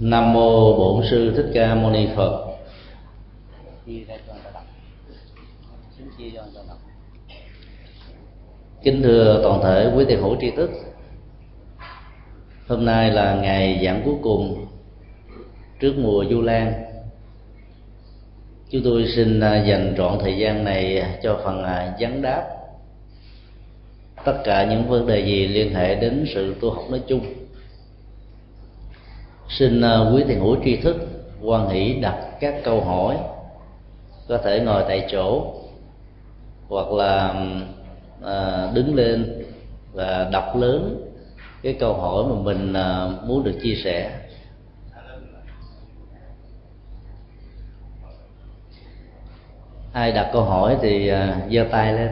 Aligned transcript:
Nam 0.00 0.32
mô 0.32 0.76
Bổn 0.76 1.04
sư 1.10 1.32
Thích 1.36 1.50
Ca 1.54 1.74
Mâu 1.74 1.90
Ni 1.90 2.08
Phật. 2.16 2.46
Kính 8.82 9.02
thưa 9.02 9.40
toàn 9.42 9.60
thể 9.62 9.92
quý 9.96 10.04
thiền 10.08 10.20
hữu 10.20 10.36
tri 10.40 10.50
thức. 10.50 10.70
Hôm 12.68 12.84
nay 12.84 13.10
là 13.10 13.34
ngày 13.34 13.80
giảng 13.84 14.02
cuối 14.04 14.14
cùng 14.22 14.66
trước 15.80 15.92
mùa 15.98 16.24
Du 16.30 16.40
Lan. 16.42 16.72
Chúng 18.70 18.82
tôi 18.84 19.06
xin 19.16 19.40
à, 19.40 19.64
dành 19.64 19.94
trọn 19.96 20.18
thời 20.20 20.38
gian 20.38 20.64
này 20.64 21.02
cho 21.22 21.40
phần 21.44 21.64
à, 21.64 21.96
vấn 22.00 22.22
đáp 22.22 22.48
tất 24.24 24.40
cả 24.44 24.66
những 24.70 24.88
vấn 24.88 25.06
đề 25.06 25.20
gì 25.24 25.46
liên 25.46 25.74
hệ 25.74 25.94
đến 25.94 26.24
sự 26.34 26.54
tu 26.60 26.70
học 26.70 26.84
nói 26.90 27.00
chung 27.08 27.39
xin 29.58 29.80
à, 29.80 29.98
quý 30.14 30.24
thiền 30.28 30.38
hữu 30.38 30.56
tri 30.64 30.76
thức 30.76 30.96
quan 31.42 31.68
hỷ 31.68 31.94
đặt 32.00 32.28
các 32.40 32.54
câu 32.64 32.80
hỏi 32.80 33.16
có 34.28 34.38
thể 34.38 34.60
ngồi 34.60 34.84
tại 34.88 35.08
chỗ 35.10 35.54
hoặc 36.68 36.92
là 36.92 37.34
à, 38.24 38.68
đứng 38.74 38.94
lên 38.94 39.44
và 39.92 40.28
đọc 40.32 40.56
lớn 40.56 41.06
cái 41.62 41.76
câu 41.80 41.94
hỏi 41.94 42.24
mà 42.28 42.34
mình 42.34 42.72
à, 42.72 43.08
muốn 43.26 43.44
được 43.44 43.58
chia 43.62 43.74
sẻ. 43.84 44.10
Ai 49.92 50.12
đặt 50.12 50.30
câu 50.32 50.42
hỏi 50.42 50.76
thì 50.82 51.08
à, 51.08 51.40
giơ 51.52 51.64
tay 51.70 51.92
lên. 51.92 52.08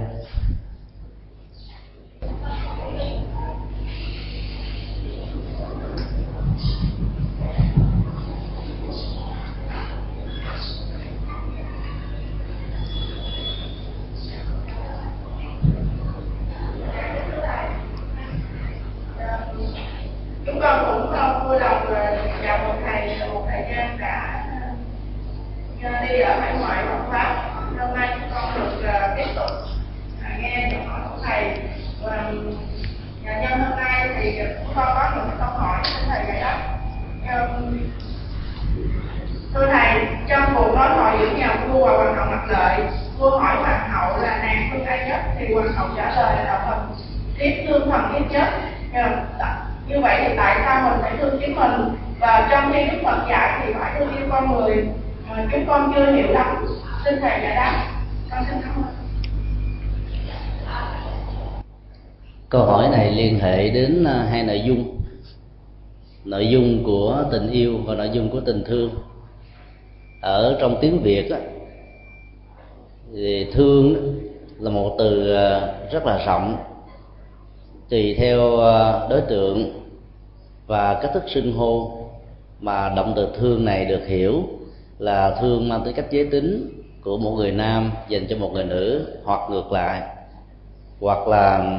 Con 54.39 54.57
người 54.57 54.89
à, 55.29 55.49
chúng 55.53 55.67
con 55.67 55.93
chưa 55.95 56.13
hiểu 56.13 56.33
đáp 56.35 56.63
xin 57.05 57.15
thầy 57.21 57.41
giải 57.43 57.55
đáp. 57.55 57.95
Câu 62.49 62.65
hỏi 62.65 62.89
này 62.89 63.13
liên 63.13 63.39
hệ 63.41 63.71
đến 63.71 64.05
à, 64.05 64.27
hai 64.31 64.43
nội 64.43 64.63
dung. 64.65 65.01
Nội 66.25 66.49
dung 66.49 66.85
của 66.85 67.25
tình 67.31 67.51
yêu 67.51 67.79
và 67.85 67.95
nội 67.95 68.11
dung 68.13 68.31
của 68.31 68.41
tình 68.41 68.65
thương. 68.67 68.91
Ở 70.23 70.57
trong 70.61 70.79
tiếng 70.81 71.03
việt 71.03 71.31
á, 71.31 71.39
thì 73.15 73.47
thương 73.53 74.15
là 74.59 74.71
một 74.71 74.97
từ 74.99 75.35
à, 75.35 75.61
rất 75.93 76.07
là 76.07 76.25
rộng. 76.27 76.57
Tùy 77.89 78.15
theo 78.19 78.41
đối 79.11 79.21
tượng 79.21 79.83
và 80.67 80.99
cách 81.03 81.11
thức 81.15 81.23
sinh 81.27 81.53
hô 81.53 82.08
mà 82.61 82.93
động 82.97 83.13
từ 83.17 83.29
thương 83.39 83.65
này 83.65 83.85
được 83.85 84.07
hiểu 84.07 84.43
là 84.99 85.37
thương 85.41 85.69
mang 85.69 85.81
tới 85.85 85.93
cách 85.93 86.07
giới 86.11 86.25
tính 86.25 86.69
của 87.01 87.19
một 87.19 87.35
người 87.37 87.53
nam 87.53 87.93
dành 88.09 88.27
cho 88.29 88.37
một 88.37 88.51
người 88.53 88.65
nữ, 88.65 89.07
hoặc 89.25 89.41
ngược 89.51 89.73
lại. 89.73 90.03
Hoặc 91.01 91.29
là 91.29 91.79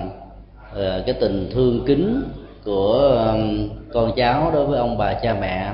ờ, 0.74 1.04
cái 1.06 1.16
tình 1.20 1.50
thương 1.54 1.84
kính 1.86 2.24
của 2.66 3.26
con 3.94 4.12
cháu 4.16 4.52
đối 4.54 4.66
với 4.66 4.80
ông 4.80 4.98
bà 4.98 5.14
cha 5.14 5.38
mẹ, 5.42 5.74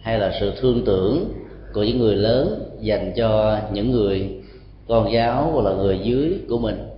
hay 0.00 0.18
là 0.18 0.32
sự 0.40 0.52
thương 0.60 0.82
tưởng 0.86 1.32
của 1.74 1.82
những 1.82 1.98
người 1.98 2.16
lớn 2.16 2.72
dành 2.80 3.12
cho 3.16 3.58
những 3.72 3.90
người 3.90 4.42
con 4.88 5.12
giáo 5.12 5.50
hoặc 5.52 5.64
là 5.64 5.76
người 5.76 5.98
dưới 6.02 6.38
của 6.48 6.58
mình. 6.58 6.88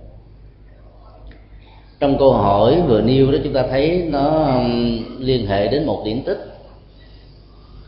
Trong 1.99 2.17
câu 2.17 2.33
hỏi 2.33 2.81
vừa 2.87 3.01
nêu 3.01 3.31
đó, 3.31 3.37
chúng 3.43 3.53
ta 3.53 3.63
thấy 3.69 4.07
nó 4.11 4.53
liên 5.19 5.47
hệ 5.47 5.67
đến 5.67 5.85
một 5.85 6.01
điển 6.05 6.23
tích 6.23 6.46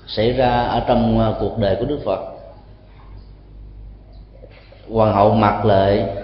xảy 0.10 0.32
ra 0.32 0.50
ở 0.50 0.84
trong 0.88 1.20
à, 1.20 1.34
cuộc 1.40 1.58
đời 1.58 1.76
của 1.80 1.86
đức 1.86 2.00
phật. 2.06 2.20
Hoàng 4.90 5.14
hậu 5.14 5.34
mặc 5.34 5.66
lệ 5.66 6.16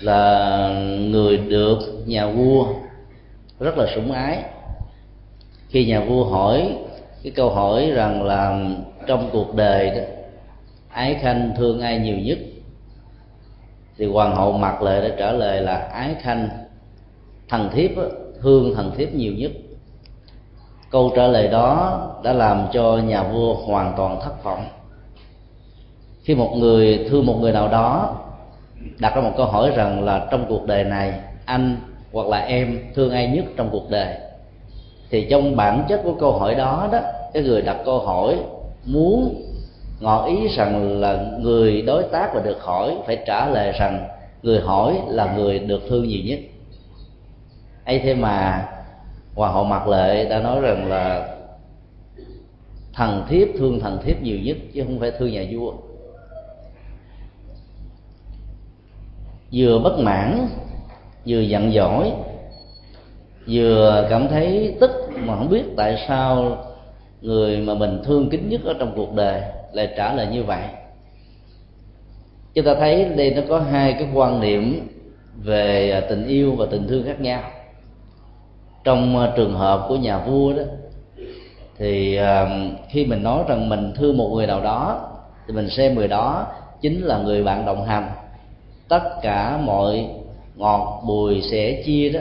là 0.00 0.68
người 0.98 1.36
được 1.36 1.78
nhà 2.06 2.26
vua 2.26 2.66
rất 3.60 3.78
là 3.78 3.86
sủng 3.94 4.12
ái. 4.12 4.42
Khi 5.68 5.86
nhà 5.86 6.00
vua 6.00 6.24
hỏi, 6.24 6.76
cái 7.22 7.32
câu 7.36 7.50
hỏi 7.50 7.90
rằng 7.90 8.22
là 8.22 8.64
trong 9.06 9.30
cuộc 9.32 9.54
đời 9.54 9.90
đó, 9.90 10.02
ái 10.88 11.14
khanh 11.14 11.52
thương 11.56 11.80
ai 11.80 11.98
nhiều 11.98 12.16
nhất? 12.18 12.38
Thì 13.98 14.06
hoàng 14.06 14.36
hậu 14.36 14.52
mặc 14.52 14.82
lệ 14.82 15.08
đã 15.08 15.14
trả 15.18 15.32
lời 15.32 15.60
là 15.60 15.76
ái 15.76 16.14
khanh 16.22 16.48
thần 17.48 17.70
thiếp 17.72 17.90
thương 18.40 18.74
thần 18.74 18.92
thiếp 18.96 19.14
nhiều 19.14 19.32
nhất 19.32 19.50
câu 20.90 21.12
trả 21.16 21.26
lời 21.26 21.48
đó 21.48 22.00
đã 22.22 22.32
làm 22.32 22.66
cho 22.72 22.96
nhà 22.96 23.22
vua 23.22 23.54
hoàn 23.54 23.92
toàn 23.96 24.20
thất 24.20 24.44
vọng. 24.44 24.64
Khi 26.22 26.34
một 26.34 26.52
người 26.56 27.06
thương 27.10 27.26
một 27.26 27.36
người 27.40 27.52
nào 27.52 27.68
đó, 27.68 28.16
đặt 28.98 29.14
ra 29.16 29.22
một 29.22 29.32
câu 29.36 29.46
hỏi 29.46 29.70
rằng 29.76 30.04
là 30.04 30.26
trong 30.30 30.46
cuộc 30.48 30.66
đời 30.66 30.84
này, 30.84 31.12
anh 31.44 31.76
hoặc 32.12 32.26
là 32.26 32.38
em 32.38 32.78
thương 32.94 33.10
ai 33.10 33.26
nhất 33.26 33.44
trong 33.56 33.68
cuộc 33.72 33.90
đời, 33.90 34.14
thì 35.10 35.26
trong 35.30 35.56
bản 35.56 35.84
chất 35.88 36.00
của 36.04 36.14
câu 36.20 36.32
hỏi 36.32 36.54
đó 36.54 36.88
đó, 36.92 36.98
cái 37.34 37.42
người 37.42 37.62
đặt 37.62 37.76
câu 37.84 37.98
hỏi 37.98 38.38
muốn 38.84 39.42
ngỏ 40.00 40.26
ý 40.26 40.48
rằng 40.48 41.00
là 41.00 41.24
người 41.40 41.82
đối 41.82 42.02
tác 42.02 42.34
và 42.34 42.40
được 42.40 42.62
hỏi, 42.62 42.96
phải 43.06 43.18
trả 43.26 43.48
lời 43.48 43.72
rằng 43.72 44.08
người 44.42 44.60
hỏi 44.60 45.00
là 45.08 45.34
người 45.36 45.58
được 45.58 45.82
thương 45.88 46.08
nhiều 46.08 46.20
nhất. 46.24 46.38
Ấy 47.84 47.98
thế 47.98 48.14
mà 48.14 48.68
hoàng 49.40 49.54
hậu 49.54 49.64
mặc 49.64 49.88
lệ 49.88 50.28
đã 50.28 50.40
nói 50.40 50.60
rằng 50.60 50.88
là 50.88 51.36
thần 52.92 53.24
thiếp 53.28 53.48
thương 53.58 53.80
thần 53.80 53.98
thiếp 54.04 54.22
nhiều 54.22 54.38
nhất, 54.38 54.56
chứ 54.74 54.84
không 54.84 55.00
phải 55.00 55.10
thương 55.10 55.32
nhà 55.32 55.44
vua. 55.52 55.72
Vừa 59.52 59.78
bất 59.78 59.98
mãn, 59.98 60.48
vừa 61.26 61.40
giận 61.40 61.72
dỗi, 61.72 62.12
vừa 63.48 64.06
cảm 64.10 64.28
thấy 64.28 64.76
tức 64.80 64.90
mà 65.16 65.36
không 65.36 65.48
biết 65.48 65.64
tại 65.76 66.04
sao 66.08 66.56
người 67.20 67.56
mà 67.56 67.74
mình 67.74 68.02
thương 68.04 68.30
kính 68.30 68.48
nhất 68.48 68.60
ở 68.64 68.74
trong 68.78 68.92
cuộc 68.96 69.14
đời 69.14 69.42
lại 69.72 69.94
trả 69.96 70.14
lời 70.14 70.26
như 70.26 70.44
vậy. 70.44 70.62
Chúng 72.54 72.64
ta 72.64 72.74
thấy 72.74 73.04
đây 73.04 73.34
nó 73.34 73.42
có 73.48 73.60
hai 73.60 73.92
cái 73.92 74.08
quan 74.14 74.40
niệm 74.40 74.88
về 75.42 76.00
tình 76.08 76.26
yêu 76.26 76.54
và 76.54 76.66
tình 76.70 76.88
thương 76.88 77.04
khác 77.06 77.20
nhau 77.20 77.42
trong 78.84 79.16
ờ, 79.18 79.32
trường 79.36 79.54
hợp 79.54 79.86
của 79.88 79.96
nhà 79.96 80.18
vua 80.18 80.52
đó 80.52 80.62
thì 81.78 82.16
ờ, 82.16 82.48
khi 82.88 83.04
mình 83.04 83.22
nói 83.22 83.44
rằng 83.48 83.68
mình 83.68 83.92
thương 83.96 84.16
một 84.16 84.30
người 84.34 84.46
nào 84.46 84.60
đó 84.60 85.08
thì 85.46 85.54
mình 85.54 85.70
xem 85.70 85.94
người 85.94 86.08
đó 86.08 86.46
chính 86.80 87.02
là 87.02 87.18
người 87.18 87.42
bạn 87.42 87.66
đồng 87.66 87.84
hành. 87.84 88.10
Tất 88.88 89.02
cả 89.22 89.58
mọi 89.64 90.08
ngọt 90.56 91.02
bùi 91.06 91.42
sẻ 91.42 91.82
chia 91.86 92.08
đó 92.08 92.20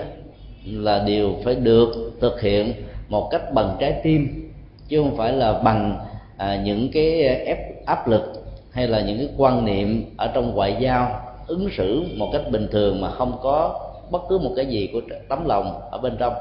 là 0.65 0.99
đều 0.99 1.33
phải 1.43 1.55
được 1.55 2.13
thực 2.21 2.41
hiện 2.41 2.73
một 3.07 3.29
cách 3.31 3.53
bằng 3.53 3.77
trái 3.79 3.99
tim 4.03 4.51
chứ 4.87 5.01
không 5.03 5.17
phải 5.17 5.33
là 5.33 5.53
bằng 5.53 5.97
à, 6.37 6.61
những 6.63 6.91
cái 6.93 7.21
ép 7.21 7.85
áp 7.85 8.07
lực 8.07 8.43
hay 8.71 8.87
là 8.87 9.01
những 9.01 9.17
cái 9.17 9.29
quan 9.37 9.65
niệm 9.65 10.05
ở 10.17 10.27
trong 10.33 10.55
ngoại 10.55 10.75
giao 10.79 11.21
ứng 11.47 11.69
xử 11.77 12.03
một 12.17 12.29
cách 12.33 12.41
bình 12.51 12.67
thường 12.71 13.01
mà 13.01 13.09
không 13.09 13.37
có 13.41 13.79
bất 14.11 14.21
cứ 14.29 14.37
một 14.37 14.53
cái 14.55 14.65
gì 14.65 14.89
của 14.93 15.01
tấm 15.29 15.45
lòng 15.45 15.81
ở 15.91 15.97
bên 15.97 16.15
trong. 16.19 16.33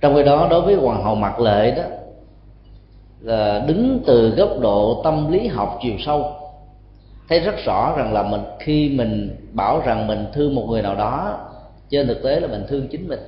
Trong 0.00 0.14
khi 0.14 0.22
đó, 0.22 0.46
đối 0.50 0.62
với 0.62 0.74
hoàng 0.74 1.04
hậu 1.04 1.14
mặc 1.14 1.40
lệ 1.40 1.70
đó, 1.70 1.82
là 3.20 3.64
đứng 3.68 4.00
từ 4.06 4.30
góc 4.30 4.60
độ 4.60 5.00
tâm 5.04 5.32
lý 5.32 5.46
học 5.46 5.78
chiều 5.82 5.94
sâu, 5.98 6.32
thấy 7.28 7.40
rất 7.40 7.54
rõ 7.64 7.94
rằng 7.96 8.12
là 8.12 8.22
mình, 8.22 8.40
khi 8.58 8.88
mình 8.88 9.36
bảo 9.52 9.82
rằng 9.84 10.06
mình 10.06 10.26
thương 10.32 10.54
một 10.54 10.66
người 10.68 10.82
nào 10.82 10.94
đó, 10.94 11.38
trên 11.90 12.06
thực 12.06 12.22
tế 12.22 12.40
là 12.40 12.48
mình 12.48 12.64
thương 12.68 12.88
chính 12.90 13.08
mình. 13.08 13.20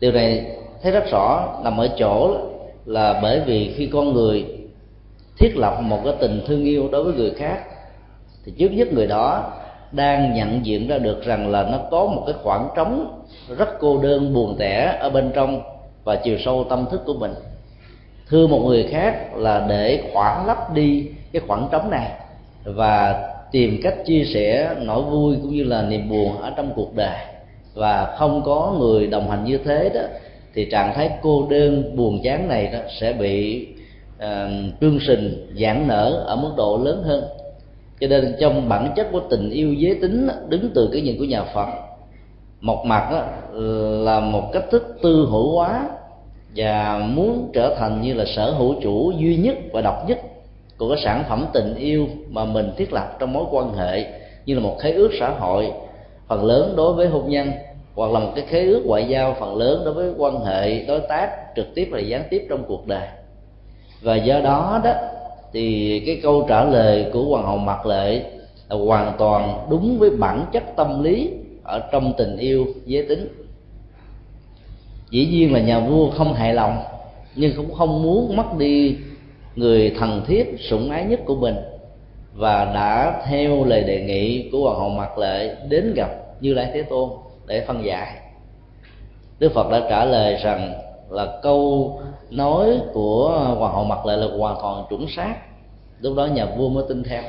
Điều 0.00 0.12
này 0.12 0.56
thấy 0.82 0.92
rất 0.92 1.04
rõ 1.10 1.58
nằm 1.64 1.80
ở 1.80 1.88
chỗ 1.98 2.36
là 2.84 3.20
bởi 3.22 3.40
vì 3.46 3.74
khi 3.76 3.86
con 3.86 4.12
người 4.12 4.46
thiết 5.38 5.56
lập 5.56 5.80
một 5.80 6.00
cái 6.04 6.14
tình 6.20 6.42
thương 6.46 6.64
yêu 6.64 6.88
đối 6.92 7.04
với 7.04 7.14
người 7.14 7.30
khác, 7.30 7.64
thì 8.44 8.52
trước 8.58 8.72
nhất 8.72 8.92
người 8.92 9.06
đó 9.06 9.52
đang 9.92 10.34
nhận 10.34 10.66
diện 10.66 10.88
ra 10.88 10.98
được 10.98 11.24
rằng 11.24 11.50
là 11.50 11.62
nó 11.62 11.78
có 11.90 12.06
một 12.06 12.22
cái 12.26 12.34
khoảng 12.42 12.68
trống 12.76 13.22
rất 13.58 13.68
cô 13.80 13.98
đơn 14.02 14.34
buồn 14.34 14.56
tẻ 14.58 14.98
ở 15.00 15.10
bên 15.10 15.30
trong 15.34 15.62
và 16.04 16.16
chiều 16.16 16.36
sâu 16.44 16.66
tâm 16.70 16.86
thức 16.90 17.02
của 17.06 17.14
mình. 17.14 17.34
Thương 18.28 18.50
một 18.50 18.60
người 18.66 18.88
khác 18.90 19.36
là 19.36 19.66
để 19.68 20.02
khoảng 20.12 20.46
lấp 20.46 20.74
đi 20.74 21.06
cái 21.32 21.42
khoảng 21.46 21.68
trống 21.72 21.90
này 21.90 22.10
và 22.64 23.26
tìm 23.52 23.80
cách 23.82 23.94
chia 24.06 24.24
sẻ 24.34 24.74
nỗi 24.80 25.02
vui 25.02 25.36
cũng 25.42 25.50
như 25.50 25.64
là 25.64 25.82
niềm 25.82 26.08
buồn 26.10 26.40
ở 26.40 26.52
trong 26.56 26.72
cuộc 26.76 26.94
đời. 26.96 27.18
Và 27.74 28.16
không 28.18 28.42
có 28.44 28.74
người 28.78 29.06
đồng 29.06 29.30
hành 29.30 29.44
như 29.44 29.58
thế 29.64 29.90
đó 29.94 30.00
thì 30.54 30.70
trạng 30.70 30.94
thái 30.94 31.10
cô 31.22 31.46
đơn 31.50 31.96
buồn 31.96 32.20
chán 32.24 32.48
này 32.48 32.66
đó 32.72 32.78
sẽ 33.00 33.12
bị 33.12 33.66
uh, 34.16 34.80
tương 34.80 34.98
sình 35.00 35.46
giãn 35.60 35.88
nở 35.88 36.24
ở 36.26 36.36
mức 36.36 36.50
độ 36.56 36.80
lớn 36.84 37.02
hơn 37.04 37.24
cho 38.00 38.06
nên 38.06 38.36
trong 38.40 38.68
bản 38.68 38.92
chất 38.96 39.08
của 39.12 39.20
tình 39.30 39.50
yêu 39.50 39.72
giới 39.72 39.94
tính 39.94 40.28
đứng 40.48 40.70
từ 40.74 40.90
cái 40.92 41.02
nhìn 41.02 41.18
của 41.18 41.24
nhà 41.24 41.44
phật, 41.54 41.68
một 42.60 42.84
mặt 42.86 43.26
là 44.04 44.20
một 44.20 44.52
cách 44.52 44.64
thức 44.70 44.96
tư 45.02 45.26
hữu 45.30 45.52
hóa 45.56 45.88
và 46.56 47.02
muốn 47.06 47.50
trở 47.52 47.74
thành 47.78 48.02
như 48.02 48.14
là 48.14 48.24
sở 48.36 48.50
hữu 48.50 48.74
chủ 48.82 49.12
duy 49.18 49.36
nhất 49.36 49.56
và 49.72 49.80
độc 49.80 50.08
nhất 50.08 50.18
của 50.78 50.88
cái 50.88 51.04
sản 51.04 51.24
phẩm 51.28 51.46
tình 51.52 51.74
yêu 51.74 52.06
mà 52.30 52.44
mình 52.44 52.70
thiết 52.76 52.92
lập 52.92 53.16
trong 53.18 53.32
mối 53.32 53.44
quan 53.50 53.74
hệ, 53.74 54.04
như 54.46 54.54
là 54.54 54.60
một 54.60 54.76
khế 54.80 54.92
ước 54.92 55.10
xã 55.20 55.30
hội, 55.30 55.72
phần 56.28 56.44
lớn 56.44 56.74
đối 56.76 56.92
với 56.92 57.06
hôn 57.06 57.30
nhân, 57.30 57.52
hoặc 57.94 58.12
là 58.12 58.20
một 58.20 58.32
cái 58.34 58.44
khế 58.48 58.64
ước 58.64 58.82
ngoại 58.86 59.08
giao, 59.08 59.36
phần 59.40 59.56
lớn 59.56 59.82
đối 59.84 59.94
với 59.94 60.12
quan 60.18 60.44
hệ, 60.44 60.84
đối 60.84 61.00
tác, 61.00 61.30
trực 61.56 61.74
tiếp 61.74 61.88
và 61.90 61.98
gián 61.98 62.22
tiếp 62.30 62.46
trong 62.50 62.64
cuộc 62.68 62.86
đời. 62.86 63.08
Và 64.02 64.16
do 64.16 64.40
đó 64.40 64.80
đó 64.84 64.92
thì 65.52 66.02
cái 66.06 66.20
câu 66.22 66.46
trả 66.48 66.64
lời 66.64 67.06
của 67.12 67.24
hoàng 67.24 67.46
hậu 67.46 67.58
mặc 67.58 67.86
lệ 67.86 68.22
là 68.68 68.76
hoàn 68.76 69.12
toàn 69.18 69.66
đúng 69.70 69.98
với 69.98 70.10
bản 70.10 70.46
chất 70.52 70.62
tâm 70.76 71.02
lý 71.02 71.30
ở 71.64 71.80
trong 71.92 72.12
tình 72.18 72.36
yêu 72.36 72.66
giới 72.86 73.06
tính. 73.08 73.28
Dĩ 75.10 75.26
nhiên 75.26 75.52
là 75.52 75.60
nhà 75.60 75.80
vua 75.80 76.10
không 76.10 76.34
hài 76.34 76.54
lòng, 76.54 76.78
nhưng 77.34 77.52
cũng 77.56 77.74
không 77.74 78.02
muốn 78.02 78.36
mất 78.36 78.58
đi 78.58 78.96
người 79.56 79.94
thần 79.98 80.22
thiết 80.26 80.56
sủng 80.58 80.90
ái 80.90 81.04
nhất 81.04 81.20
của 81.24 81.34
mình 81.34 81.56
và 82.34 82.64
đã 82.64 83.22
theo 83.26 83.64
lời 83.64 83.82
đề 83.82 84.04
nghị 84.04 84.48
của 84.52 84.58
hoàng 84.64 84.80
hậu 84.80 84.88
mặc 84.88 85.18
lệ 85.18 85.56
đến 85.68 85.92
gặp 85.96 86.10
như 86.40 86.54
lai 86.54 86.70
thế 86.74 86.82
tôn 86.82 87.10
để 87.46 87.64
phân 87.66 87.84
giải. 87.84 88.16
Đức 89.38 89.52
phật 89.54 89.70
đã 89.70 89.86
trả 89.90 90.04
lời 90.04 90.36
rằng 90.42 90.72
là 91.10 91.38
câu 91.42 92.00
nói 92.30 92.80
của 92.92 93.28
hoàng 93.58 93.74
hậu 93.74 93.84
mặc 93.84 94.06
lại 94.06 94.16
là 94.16 94.26
hoàn 94.38 94.56
toàn 94.62 94.84
chuẩn 94.90 95.06
xác. 95.08 95.34
Lúc 96.00 96.16
đó 96.16 96.26
nhà 96.26 96.46
vua 96.56 96.68
mới 96.68 96.84
tin 96.88 97.02
theo. 97.02 97.22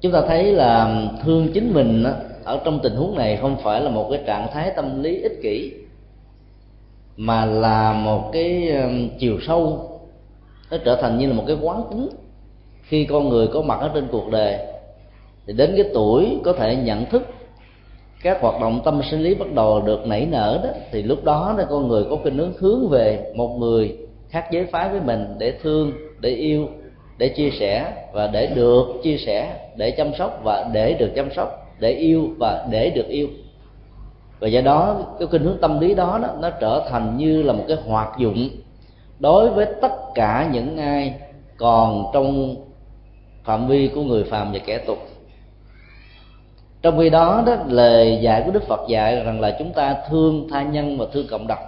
Chúng 0.00 0.12
ta 0.12 0.22
thấy 0.28 0.52
là 0.52 1.02
thương 1.24 1.52
chính 1.54 1.74
mình 1.74 2.04
ở 2.44 2.60
trong 2.64 2.80
tình 2.82 2.96
huống 2.96 3.14
này 3.14 3.36
không 3.36 3.56
phải 3.62 3.80
là 3.80 3.90
một 3.90 4.08
cái 4.10 4.22
trạng 4.26 4.48
thái 4.52 4.72
tâm 4.76 5.02
lý 5.02 5.22
ích 5.22 5.38
kỷ, 5.42 5.72
mà 7.16 7.44
là 7.44 7.92
một 7.92 8.30
cái 8.32 8.76
chiều 9.18 9.38
sâu. 9.46 9.86
Nó 10.70 10.76
trở 10.84 10.96
thành 11.02 11.18
như 11.18 11.26
là 11.26 11.34
một 11.34 11.44
cái 11.46 11.56
quán 11.62 11.82
tính. 11.90 12.08
Khi 12.82 13.04
con 13.04 13.28
người 13.28 13.46
có 13.46 13.62
mặt 13.62 13.80
ở 13.80 13.90
trên 13.94 14.08
cuộc 14.12 14.30
đời, 14.30 14.58
thì 15.46 15.52
đến 15.52 15.72
cái 15.76 15.90
tuổi 15.94 16.40
có 16.44 16.52
thể 16.52 16.76
nhận 16.76 17.06
thức 17.06 17.22
các 18.22 18.40
hoạt 18.40 18.60
động 18.60 18.80
tâm 18.84 19.00
sinh 19.10 19.20
lý 19.20 19.34
bắt 19.34 19.52
đầu 19.54 19.80
được 19.80 20.06
nảy 20.06 20.26
nở 20.26 20.60
đó 20.64 20.70
thì 20.92 21.02
lúc 21.02 21.24
đó 21.24 21.54
là 21.58 21.64
con 21.70 21.88
người 21.88 22.04
có 22.10 22.16
cái 22.24 22.32
hướng 22.32 22.52
hướng 22.58 22.88
về 22.88 23.32
một 23.34 23.56
người 23.58 23.96
khác 24.28 24.44
giới 24.52 24.66
phái 24.66 24.88
với 24.88 25.00
mình 25.00 25.34
để 25.38 25.52
thương 25.62 25.92
để 26.20 26.30
yêu 26.30 26.68
để 27.18 27.28
chia 27.28 27.50
sẻ 27.50 27.92
và 28.12 28.26
để 28.26 28.46
được 28.46 28.86
chia 29.02 29.16
sẻ 29.16 29.70
để 29.76 29.90
chăm 29.90 30.14
sóc 30.18 30.40
và 30.44 30.70
để 30.72 30.92
được 30.92 31.10
chăm 31.16 31.32
sóc 31.36 31.66
để 31.78 31.90
yêu 31.90 32.28
và 32.38 32.66
để 32.70 32.90
được 32.90 33.08
yêu. 33.08 33.28
Và 34.40 34.48
do 34.48 34.60
đó 34.60 34.96
cái 35.18 35.28
khuynh 35.28 35.42
hướng 35.42 35.58
tâm 35.60 35.80
lý 35.80 35.94
đó, 35.94 36.18
đó 36.22 36.28
nó 36.40 36.50
trở 36.50 36.86
thành 36.90 37.16
như 37.16 37.42
là 37.42 37.52
một 37.52 37.64
cái 37.68 37.76
hoạt 37.86 38.18
dụng 38.18 38.48
đối 39.18 39.50
với 39.50 39.66
tất 39.82 39.92
cả 40.14 40.48
những 40.52 40.78
ai 40.78 41.14
còn 41.56 42.04
trong 42.12 42.56
phạm 43.44 43.68
vi 43.68 43.90
của 43.94 44.02
người 44.02 44.24
phàm 44.24 44.52
và 44.52 44.58
kẻ 44.58 44.78
tục 44.78 44.98
trong 46.82 46.98
khi 46.98 47.10
đó 47.10 47.42
đó 47.46 47.56
lời 47.68 48.18
dạy 48.22 48.42
của 48.46 48.52
đức 48.52 48.62
phật 48.68 48.80
dạy 48.88 49.16
rằng 49.24 49.40
là 49.40 49.56
chúng 49.58 49.72
ta 49.72 49.96
thương 50.10 50.48
tha 50.50 50.62
nhân 50.62 50.98
và 50.98 51.06
thương 51.12 51.26
cộng 51.30 51.46
đồng. 51.46 51.62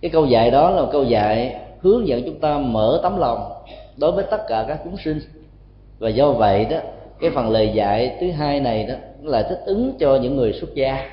Cái 0.00 0.10
câu 0.10 0.26
dạy 0.26 0.50
đó 0.50 0.70
là 0.70 0.82
một 0.82 0.88
câu 0.92 1.04
dạy 1.04 1.56
hướng 1.80 2.08
dẫn 2.08 2.22
chúng 2.24 2.40
ta 2.40 2.58
mở 2.58 3.00
tấm 3.02 3.18
lòng 3.18 3.52
đối 3.96 4.12
với 4.12 4.24
tất 4.30 4.48
cả 4.48 4.64
các 4.68 4.78
chúng 4.84 4.96
sinh. 5.04 5.20
Và 5.98 6.08
do 6.08 6.32
vậy 6.32 6.64
đó 6.64 6.76
cái 7.20 7.30
phần 7.34 7.50
lời 7.50 7.70
dạy 7.74 8.16
thứ 8.20 8.30
hai 8.30 8.60
này 8.60 8.84
đó 8.84 8.94
là 9.22 9.42
thích 9.42 9.60
ứng 9.66 9.92
cho 9.98 10.16
những 10.16 10.36
người 10.36 10.52
xuất 10.52 10.74
gia. 10.74 11.10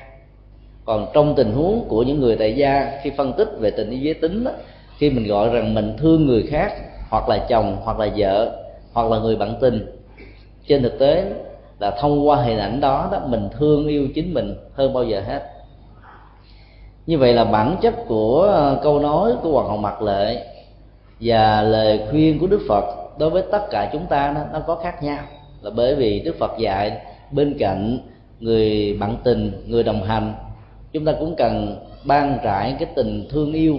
Còn 0.84 1.06
trong 1.14 1.34
tình 1.34 1.52
huống 1.52 1.84
của 1.88 2.02
những 2.02 2.20
người 2.20 2.36
tại 2.36 2.56
gia 2.56 3.00
khi 3.02 3.10
phân 3.16 3.32
tích 3.32 3.48
về 3.58 3.70
tình 3.70 3.90
yêu 3.90 4.00
giới 4.02 4.14
tính 4.14 4.44
đó, 4.44 4.50
khi 4.98 5.10
mình 5.10 5.26
gọi 5.28 5.48
rằng 5.48 5.74
mình 5.74 5.96
thương 5.98 6.26
người 6.26 6.42
khác 6.50 6.72
hoặc 7.10 7.28
là 7.28 7.46
chồng 7.48 7.76
hoặc 7.84 7.98
là 7.98 8.08
vợ 8.16 8.56
hoặc 8.92 9.10
là 9.10 9.18
người 9.18 9.36
bạn 9.36 9.54
tình 9.60 9.86
trên 10.66 10.82
thực 10.82 10.98
tế 10.98 11.24
là 11.78 11.90
thông 12.00 12.28
qua 12.28 12.36
hình 12.36 12.58
ảnh 12.58 12.80
đó 12.80 13.08
đó 13.12 13.20
mình 13.26 13.48
thương 13.58 13.86
yêu 13.86 14.08
chính 14.14 14.34
mình 14.34 14.54
hơn 14.74 14.92
bao 14.92 15.04
giờ 15.04 15.20
hết. 15.26 15.42
Như 17.06 17.18
vậy 17.18 17.32
là 17.32 17.44
bản 17.44 17.76
chất 17.80 17.94
của 18.08 18.42
ờ, 18.42 18.80
câu 18.82 18.98
nói 18.98 19.32
của 19.42 19.52
hoàng 19.52 19.68
hậu 19.68 19.76
mặc 19.76 20.02
lệ 20.02 20.46
và 21.20 21.62
lời 21.62 22.00
khuyên 22.10 22.38
của 22.38 22.46
đức 22.46 22.60
phật 22.68 22.84
đối 23.18 23.30
với 23.30 23.42
tất 23.52 23.70
cả 23.70 23.90
chúng 23.92 24.06
ta 24.06 24.32
nó, 24.34 24.40
nó 24.52 24.60
có 24.66 24.74
khác 24.74 25.02
nhau. 25.02 25.18
Là 25.62 25.70
bởi 25.76 25.94
vì 25.94 26.20
đức 26.20 26.36
phật 26.38 26.52
dạy 26.58 27.00
bên 27.30 27.56
cạnh 27.58 27.98
người 28.40 28.96
bạn 29.00 29.16
tình 29.24 29.52
người 29.66 29.82
đồng 29.82 30.02
hành 30.02 30.34
chúng 30.92 31.04
ta 31.04 31.12
cũng 31.20 31.34
cần 31.36 31.76
ban 32.04 32.38
trải 32.44 32.76
cái 32.78 32.88
tình 32.94 33.28
thương 33.30 33.52
yêu 33.52 33.78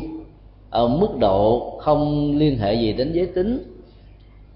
ở 0.69 0.87
mức 0.87 1.17
độ 1.19 1.73
không 1.79 2.31
liên 2.37 2.57
hệ 2.57 2.73
gì 2.73 2.93
đến 2.93 3.11
giới 3.13 3.25
tính 3.25 3.75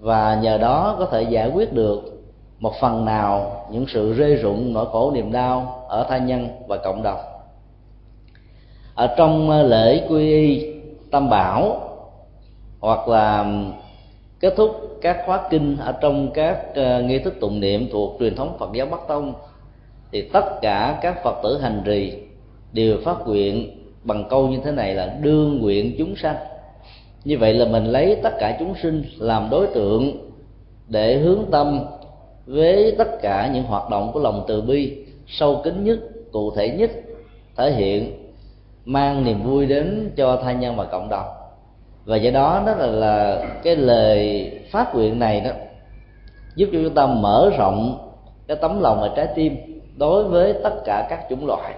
và 0.00 0.40
nhờ 0.42 0.58
đó 0.58 0.96
có 0.98 1.06
thể 1.06 1.22
giải 1.22 1.50
quyết 1.54 1.72
được 1.72 2.09
một 2.60 2.72
phần 2.80 3.04
nào 3.04 3.66
những 3.70 3.86
sự 3.88 4.14
rê 4.18 4.36
rụng 4.36 4.72
nỗi 4.72 4.86
khổ 4.92 5.10
niềm 5.14 5.32
đau 5.32 5.84
ở 5.88 6.06
tha 6.08 6.18
nhân 6.18 6.48
và 6.68 6.76
cộng 6.76 7.02
đồng. 7.02 7.20
Ở 8.94 9.14
trong 9.16 9.50
ờ, 9.50 9.62
lễ 9.62 10.06
quy 10.08 10.32
y 10.32 10.72
tam 11.10 11.30
bảo 11.30 11.80
hoặc 12.80 13.08
là 13.08 13.46
kết 14.40 14.54
thúc 14.56 14.98
các 15.02 15.22
khóa 15.26 15.48
kinh 15.50 15.76
ở 15.76 15.92
trong 15.92 16.30
các 16.30 16.74
ờ, 16.74 17.02
nghi 17.02 17.18
thức 17.18 17.34
tụng 17.40 17.60
niệm 17.60 17.88
thuộc 17.92 18.16
truyền 18.20 18.34
thống 18.34 18.56
Phật 18.58 18.70
giáo 18.72 18.86
Bắc 18.86 19.08
Tông, 19.08 19.34
thì 20.12 20.28
tất 20.32 20.60
cả 20.62 20.98
các 21.02 21.22
Phật 21.24 21.40
tử 21.42 21.58
hành 21.58 21.82
trì 21.84 22.12
đều 22.72 22.96
phát 23.04 23.16
nguyện 23.26 23.76
bằng 24.04 24.24
câu 24.30 24.48
như 24.48 24.58
thế 24.64 24.72
này 24.72 24.94
là 24.94 25.16
đương 25.20 25.60
nguyện 25.60 25.94
chúng 25.98 26.16
sanh. 26.16 26.36
Như 27.24 27.38
vậy 27.38 27.54
là 27.54 27.66
mình 27.66 27.84
lấy 27.84 28.16
tất 28.22 28.32
cả 28.40 28.56
chúng 28.58 28.74
sinh 28.82 29.02
làm 29.18 29.50
đối 29.50 29.66
tượng 29.66 30.30
để 30.88 31.18
hướng 31.18 31.44
tâm 31.50 31.80
với 32.50 32.94
tất 32.98 33.22
cả 33.22 33.50
những 33.54 33.64
hoạt 33.64 33.90
động 33.90 34.10
của 34.12 34.20
lòng 34.20 34.44
từ 34.48 34.60
bi 34.62 35.04
sâu 35.26 35.60
kín 35.64 35.84
nhất 35.84 35.98
cụ 36.32 36.50
thể 36.50 36.68
nhất 36.68 36.90
thể 37.56 37.70
hiện 37.70 38.12
mang 38.84 39.24
niềm 39.24 39.42
vui 39.42 39.66
đến 39.66 40.10
cho 40.16 40.40
tha 40.44 40.52
nhân 40.52 40.76
và 40.76 40.84
cộng 40.84 41.08
đồng. 41.08 41.26
Và 42.04 42.16
do 42.16 42.30
đó 42.30 42.62
đó 42.66 42.74
là, 42.74 42.86
là 42.86 43.46
cái 43.62 43.76
lời 43.76 44.50
phát 44.70 44.94
nguyện 44.94 45.18
này 45.18 45.40
đó 45.40 45.50
giúp 46.56 46.68
cho 46.72 46.78
chúng 46.84 46.94
ta 46.94 47.06
mở 47.06 47.50
rộng 47.58 48.08
cái 48.46 48.56
tấm 48.56 48.80
lòng 48.80 49.00
và 49.00 49.10
trái 49.16 49.26
tim 49.34 49.56
đối 49.96 50.24
với 50.24 50.54
tất 50.62 50.74
cả 50.84 51.06
các 51.10 51.26
chủng 51.30 51.46
loại. 51.46 51.74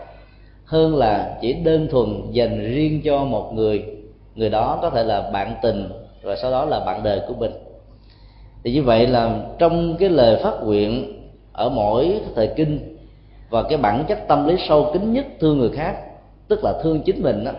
Hơn 0.65 0.97
là 0.97 1.39
chỉ 1.41 1.53
đơn 1.53 1.89
thuần 1.91 2.23
dành 2.31 2.59
riêng 2.59 3.01
cho 3.05 3.25
một 3.25 3.53
người 3.55 3.85
người 4.35 4.51
đó 4.51 4.79
có 4.83 4.91
thể 4.91 5.03
là 5.03 5.31
bạn 5.33 5.55
tình 5.63 5.89
và 6.23 6.37
sau 6.37 6.51
đó 6.51 6.65
là 6.65 6.81
bạn 6.81 7.03
đời 7.03 7.21
của 7.29 7.35
mình 7.35 7.53
thì 8.65 8.73
như 8.73 8.83
vậy 8.83 9.07
là 9.07 9.39
trong 9.59 9.97
cái 9.97 10.09
lời 10.09 10.41
phát 10.43 10.55
nguyện 10.65 11.21
ở 11.53 11.69
mỗi 11.69 12.21
thời 12.35 12.47
kinh 12.47 12.97
và 13.51 13.63
cái 13.63 13.79
bản 13.79 14.05
chất 14.09 14.29
tâm 14.29 14.49
lý 14.49 14.57
sâu 14.69 14.91
kín 14.93 15.13
nhất 15.13 15.27
thương 15.41 15.59
người 15.59 15.71
khác 15.71 15.97
tức 16.49 16.65
là 16.65 16.73
thương 16.83 17.03
chính 17.03 17.23
mình 17.23 17.45
đó, 17.45 17.53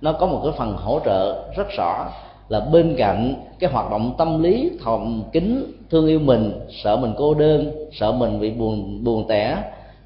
nó 0.00 0.12
có 0.12 0.26
một 0.26 0.40
cái 0.44 0.52
phần 0.58 0.76
hỗ 0.76 1.00
trợ 1.04 1.44
rất 1.56 1.66
rõ 1.76 2.08
là 2.48 2.60
bên 2.60 2.94
cạnh 2.98 3.34
cái 3.58 3.70
hoạt 3.70 3.90
động 3.90 4.14
tâm 4.18 4.42
lý 4.42 4.70
thòng 4.84 5.22
kính 5.32 5.72
thương 5.90 6.06
yêu 6.06 6.18
mình 6.18 6.52
sợ 6.84 6.96
mình 6.96 7.12
cô 7.16 7.34
đơn 7.34 7.70
sợ 7.92 8.12
mình 8.12 8.40
bị 8.40 8.50
buồn 8.50 9.04
buồn 9.04 9.28
tẻ 9.28 9.56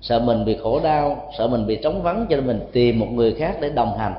sợ 0.00 0.18
mình 0.18 0.44
bị 0.44 0.56
khổ 0.62 0.80
đau 0.82 1.30
sợ 1.38 1.48
mình 1.48 1.66
bị 1.66 1.78
trống 1.82 2.02
vắng 2.02 2.26
cho 2.30 2.36
nên 2.36 2.46
mình 2.46 2.60
tìm 2.72 2.98
một 2.98 3.06
người 3.12 3.34
khác 3.34 3.56
để 3.60 3.70
đồng 3.70 3.98
hành 3.98 4.14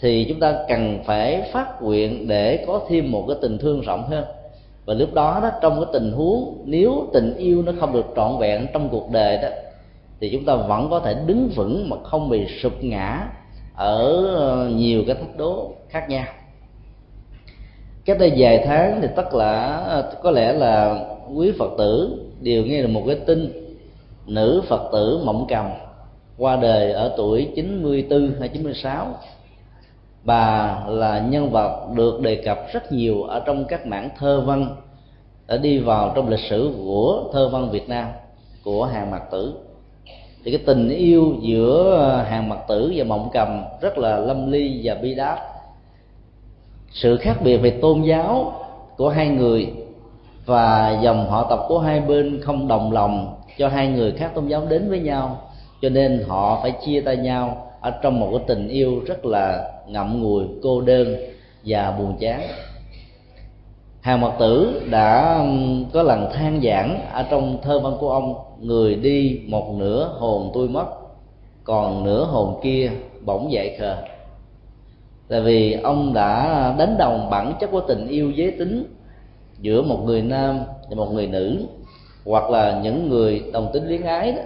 thì 0.00 0.26
chúng 0.28 0.40
ta 0.40 0.54
cần 0.68 0.98
phải 1.04 1.42
phát 1.52 1.82
nguyện 1.82 2.28
để 2.28 2.64
có 2.66 2.80
thêm 2.88 3.12
một 3.12 3.24
cái 3.28 3.36
tình 3.42 3.58
thương 3.58 3.80
rộng 3.80 4.04
hơn 4.08 4.24
và 4.84 4.94
lúc 4.94 5.14
đó 5.14 5.40
đó, 5.42 5.50
trong 5.62 5.74
cái 5.74 5.90
tình 5.92 6.12
huống, 6.12 6.62
nếu 6.64 7.08
tình 7.12 7.36
yêu 7.36 7.62
nó 7.62 7.72
không 7.80 7.92
được 7.92 8.06
trọn 8.16 8.38
vẹn 8.38 8.66
trong 8.72 8.88
cuộc 8.88 9.10
đời 9.10 9.36
đó, 9.36 9.48
thì 10.20 10.30
chúng 10.32 10.44
ta 10.44 10.54
vẫn 10.54 10.90
có 10.90 11.00
thể 11.00 11.14
đứng 11.26 11.48
vững 11.48 11.88
mà 11.88 11.96
không 12.04 12.28
bị 12.28 12.46
sụp 12.62 12.72
ngã 12.80 13.28
ở 13.74 14.26
ờ, 14.36 14.68
nhiều 14.68 15.02
cái 15.06 15.16
thách 15.16 15.36
đố 15.36 15.72
khác 15.88 16.08
nhau. 16.08 16.24
Cách 18.04 18.18
đây 18.18 18.32
vài 18.36 18.64
tháng 18.66 18.98
thì 19.02 19.08
tất 19.16 19.34
là 19.34 19.76
ờ, 19.76 20.12
có 20.22 20.30
lẽ 20.30 20.52
là 20.52 21.04
quý 21.34 21.52
phật 21.58 21.70
tử 21.78 22.18
đều 22.40 22.64
nghe 22.64 22.82
được 22.82 22.88
một 22.88 23.02
cái 23.06 23.16
tin, 23.26 23.52
nữ 24.26 24.62
phật 24.68 24.90
tử 24.92 25.20
mộng 25.24 25.46
cầm 25.48 25.70
qua 26.38 26.56
đời 26.56 26.92
ở 26.92 27.14
tuổi 27.16 27.48
94 27.56 28.34
hay 28.40 28.48
96 28.48 29.06
bà 30.24 30.78
là 30.88 31.18
nhân 31.18 31.50
vật 31.50 31.86
được 31.94 32.20
đề 32.20 32.34
cập 32.34 32.58
rất 32.72 32.92
nhiều 32.92 33.22
ở 33.22 33.40
trong 33.40 33.64
các 33.64 33.86
mảng 33.86 34.08
thơ 34.18 34.40
văn, 34.40 34.76
đã 35.46 35.56
đi 35.56 35.78
vào 35.78 36.12
trong 36.14 36.28
lịch 36.28 36.40
sử 36.50 36.74
của 36.78 37.24
thơ 37.32 37.48
văn 37.48 37.70
Việt 37.70 37.88
Nam, 37.88 38.08
của 38.64 38.84
hàng 38.84 39.10
Mặc 39.10 39.22
tử. 39.30 39.54
Thì 40.44 40.50
cái 40.50 40.60
tình 40.66 40.88
yêu 40.88 41.34
giữa 41.42 42.24
hàng 42.28 42.48
Mặc 42.48 42.58
tử 42.68 42.92
và 42.96 43.04
mộng 43.04 43.28
cầm 43.32 43.64
rất 43.80 43.98
là 43.98 44.16
lâm 44.16 44.52
ly 44.52 44.80
và 44.84 44.94
bi 44.94 45.14
đát. 45.14 45.38
Sự 46.90 47.16
khác 47.16 47.36
biệt 47.42 47.56
về 47.56 47.70
tôn 47.70 48.02
giáo 48.02 48.52
của 48.96 49.08
hai 49.08 49.28
người 49.28 49.72
và 50.46 50.98
dòng 51.02 51.30
họ 51.30 51.46
tộc 51.50 51.64
của 51.68 51.78
hai 51.78 52.00
bên 52.00 52.40
không 52.42 52.68
đồng 52.68 52.92
lòng 52.92 53.36
cho 53.58 53.68
hai 53.68 53.86
người 53.86 54.12
khác 54.12 54.30
tôn 54.34 54.48
giáo 54.48 54.62
đến 54.68 54.90
với 54.90 55.00
nhau, 55.00 55.40
cho 55.82 55.88
nên 55.88 56.24
họ 56.28 56.58
phải 56.62 56.72
chia 56.86 57.00
tay 57.00 57.16
nhau 57.16 57.70
ở 57.80 57.90
trong 57.90 58.20
một 58.20 58.28
cái 58.30 58.40
tình 58.46 58.68
yêu 58.68 59.00
rất 59.06 59.24
là 59.24 59.70
ngậm 59.86 60.22
ngùi 60.22 60.44
cô 60.62 60.80
đơn 60.80 61.16
và 61.66 61.90
buồn 61.90 62.16
chán. 62.20 62.40
Hàng 64.00 64.20
mật 64.20 64.32
tử 64.38 64.82
đã 64.90 65.38
có 65.92 66.02
lần 66.02 66.32
than 66.32 66.60
giảng 66.62 67.00
ở 67.12 67.22
trong 67.30 67.58
thơ 67.62 67.80
văn 67.80 67.96
của 68.00 68.10
ông, 68.10 68.34
người 68.60 68.94
đi 68.94 69.40
một 69.48 69.74
nửa 69.78 70.10
hồn 70.18 70.50
tôi 70.54 70.68
mất, 70.68 70.86
còn 71.64 72.04
nửa 72.04 72.24
hồn 72.24 72.60
kia 72.62 72.90
bỗng 73.24 73.52
dậy 73.52 73.76
khờ. 73.78 73.96
Tại 75.28 75.40
vì 75.40 75.72
ông 75.72 76.14
đã 76.14 76.74
đánh 76.78 76.96
đồng 76.98 77.30
bản 77.30 77.54
chất 77.60 77.70
của 77.70 77.80
tình 77.80 78.08
yêu 78.08 78.30
giới 78.30 78.50
tính 78.50 78.94
giữa 79.60 79.82
một 79.82 79.98
người 80.04 80.22
nam 80.22 80.60
và 80.90 80.96
một 80.96 81.12
người 81.12 81.26
nữ, 81.26 81.66
hoặc 82.24 82.50
là 82.50 82.80
những 82.82 83.08
người 83.08 83.44
đồng 83.52 83.70
tính 83.72 83.88
luyến 83.88 84.02
ái 84.02 84.32
đó. 84.32 84.42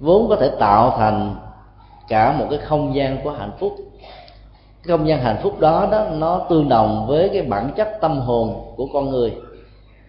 Vốn 0.00 0.28
có 0.28 0.36
thể 0.36 0.50
tạo 0.58 0.94
thành 0.98 1.36
cả 2.12 2.32
một 2.38 2.46
cái 2.50 2.58
không 2.58 2.94
gian 2.94 3.18
của 3.24 3.30
hạnh 3.30 3.52
phúc. 3.58 3.76
Cái 4.82 4.96
không 4.96 5.08
gian 5.08 5.20
hạnh 5.20 5.38
phúc 5.42 5.60
đó 5.60 5.88
đó 5.92 6.06
nó 6.12 6.46
tương 6.50 6.68
đồng 6.68 7.06
với 7.08 7.28
cái 7.28 7.42
bản 7.42 7.70
chất 7.76 7.88
tâm 8.00 8.20
hồn 8.20 8.72
của 8.76 8.88
con 8.92 9.10
người. 9.10 9.32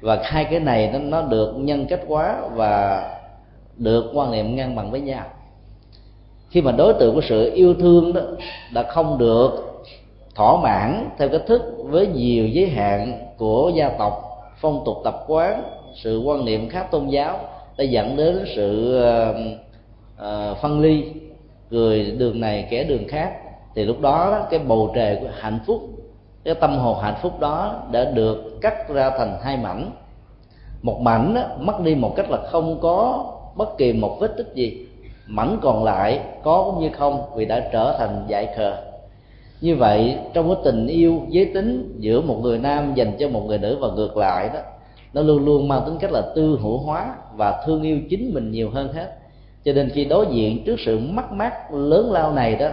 Và 0.01 0.19
hai 0.23 0.45
cái 0.45 0.59
này 0.59 0.89
nó, 0.93 0.99
nó 0.99 1.21
được 1.21 1.53
nhân 1.57 1.85
cách 1.85 1.99
hóa 2.07 2.35
và 2.53 3.03
được 3.77 4.11
quan 4.13 4.31
niệm 4.31 4.55
ngang 4.55 4.75
bằng 4.75 4.91
với 4.91 5.01
nhau. 5.01 5.23
Khi 6.49 6.61
mà 6.61 6.71
đối 6.71 6.93
tượng 6.93 7.15
của 7.15 7.21
sự 7.29 7.51
yêu 7.53 7.73
thương 7.73 8.13
đó 8.13 8.21
đã 8.73 8.83
không 8.83 9.17
được 9.17 9.49
thỏa 10.35 10.61
mãn 10.61 11.09
theo 11.17 11.29
cách 11.29 11.43
thức 11.47 11.61
với 11.77 12.07
nhiều 12.07 12.47
giới 12.47 12.67
hạn 12.67 13.27
của 13.37 13.71
gia 13.75 13.89
tộc 13.89 14.13
phong 14.57 14.81
tục 14.85 14.97
tập 15.03 15.23
quán 15.27 15.63
sự 15.95 16.21
quan 16.25 16.45
niệm 16.45 16.69
khác 16.69 16.91
tôn 16.91 17.07
giáo 17.07 17.39
đã 17.77 17.83
dẫn 17.83 18.17
đến 18.17 18.45
sự 18.55 18.99
uh, 18.99 19.35
uh, 20.21 20.57
phân 20.57 20.79
ly 20.81 21.03
người 21.73 22.11
đường 22.17 22.39
này 22.39 22.67
kẻ 22.69 22.83
đường 22.83 23.07
khác. 23.07 23.33
Thì 23.75 23.85
lúc 23.85 24.01
đó 24.01 24.47
cái 24.49 24.59
bầu 24.59 24.91
trời 24.95 25.17
của 25.21 25.29
hạnh 25.39 25.59
phúc 25.65 25.89
cái 26.43 26.55
tâm 26.55 26.77
hồn 26.77 26.97
hạnh 27.01 27.15
phúc 27.21 27.39
đó 27.39 27.83
đã 27.91 28.05
được 28.05 28.61
cắt 28.61 28.89
ra 28.89 29.09
thành 29.17 29.37
hai 29.41 29.57
mảnh. 29.57 29.91
Một 30.81 31.01
mảnh 31.01 31.33
đó, 31.33 31.41
mất 31.59 31.79
đi 31.79 31.95
một 31.95 32.13
cách 32.15 32.31
là 32.31 32.37
không 32.51 32.79
có 32.81 33.25
bất 33.55 33.77
kỳ 33.77 33.93
một 33.93 34.17
vết 34.19 34.37
tích 34.37 34.51
gì. 34.53 34.87
Mảnh 35.27 35.57
còn 35.61 35.83
lại 35.83 36.19
có 36.43 36.63
cũng 36.63 36.83
như 36.83 36.89
không 36.93 37.21
vì 37.35 37.45
đã 37.45 37.69
trở 37.71 37.95
thành 37.99 38.25
dại 38.27 38.47
khờ. 38.55 38.77
Như 39.61 39.75
vậy 39.75 40.17
trong 40.33 40.47
cái 40.47 40.57
tình 40.63 40.87
yêu 40.87 41.21
giới 41.29 41.45
tính 41.45 41.95
giữa 41.99 42.21
một 42.21 42.39
người 42.41 42.57
nam 42.57 42.93
dành 42.95 43.11
cho 43.19 43.29
một 43.29 43.41
người 43.47 43.57
nữ 43.57 43.77
và 43.81 43.87
ngược 43.87 44.17
lại 44.17 44.49
đó 44.53 44.59
nó 45.13 45.21
luôn 45.21 45.45
luôn 45.45 45.67
mang 45.67 45.81
tính 45.85 45.97
cách 45.99 46.11
là 46.11 46.21
tư 46.35 46.59
hữu 46.61 46.77
hóa 46.77 47.15
và 47.35 47.63
thương 47.65 47.83
yêu 47.83 47.99
chính 48.09 48.33
mình 48.33 48.51
nhiều 48.51 48.69
hơn 48.69 48.93
hết 48.93 49.17
cho 49.65 49.73
nên 49.73 49.89
khi 49.89 50.05
đối 50.05 50.25
diện 50.31 50.63
trước 50.65 50.75
sự 50.85 50.99
mất 50.99 51.31
mát 51.31 51.73
lớn 51.73 52.11
lao 52.11 52.33
này 52.33 52.55
đó, 52.55 52.69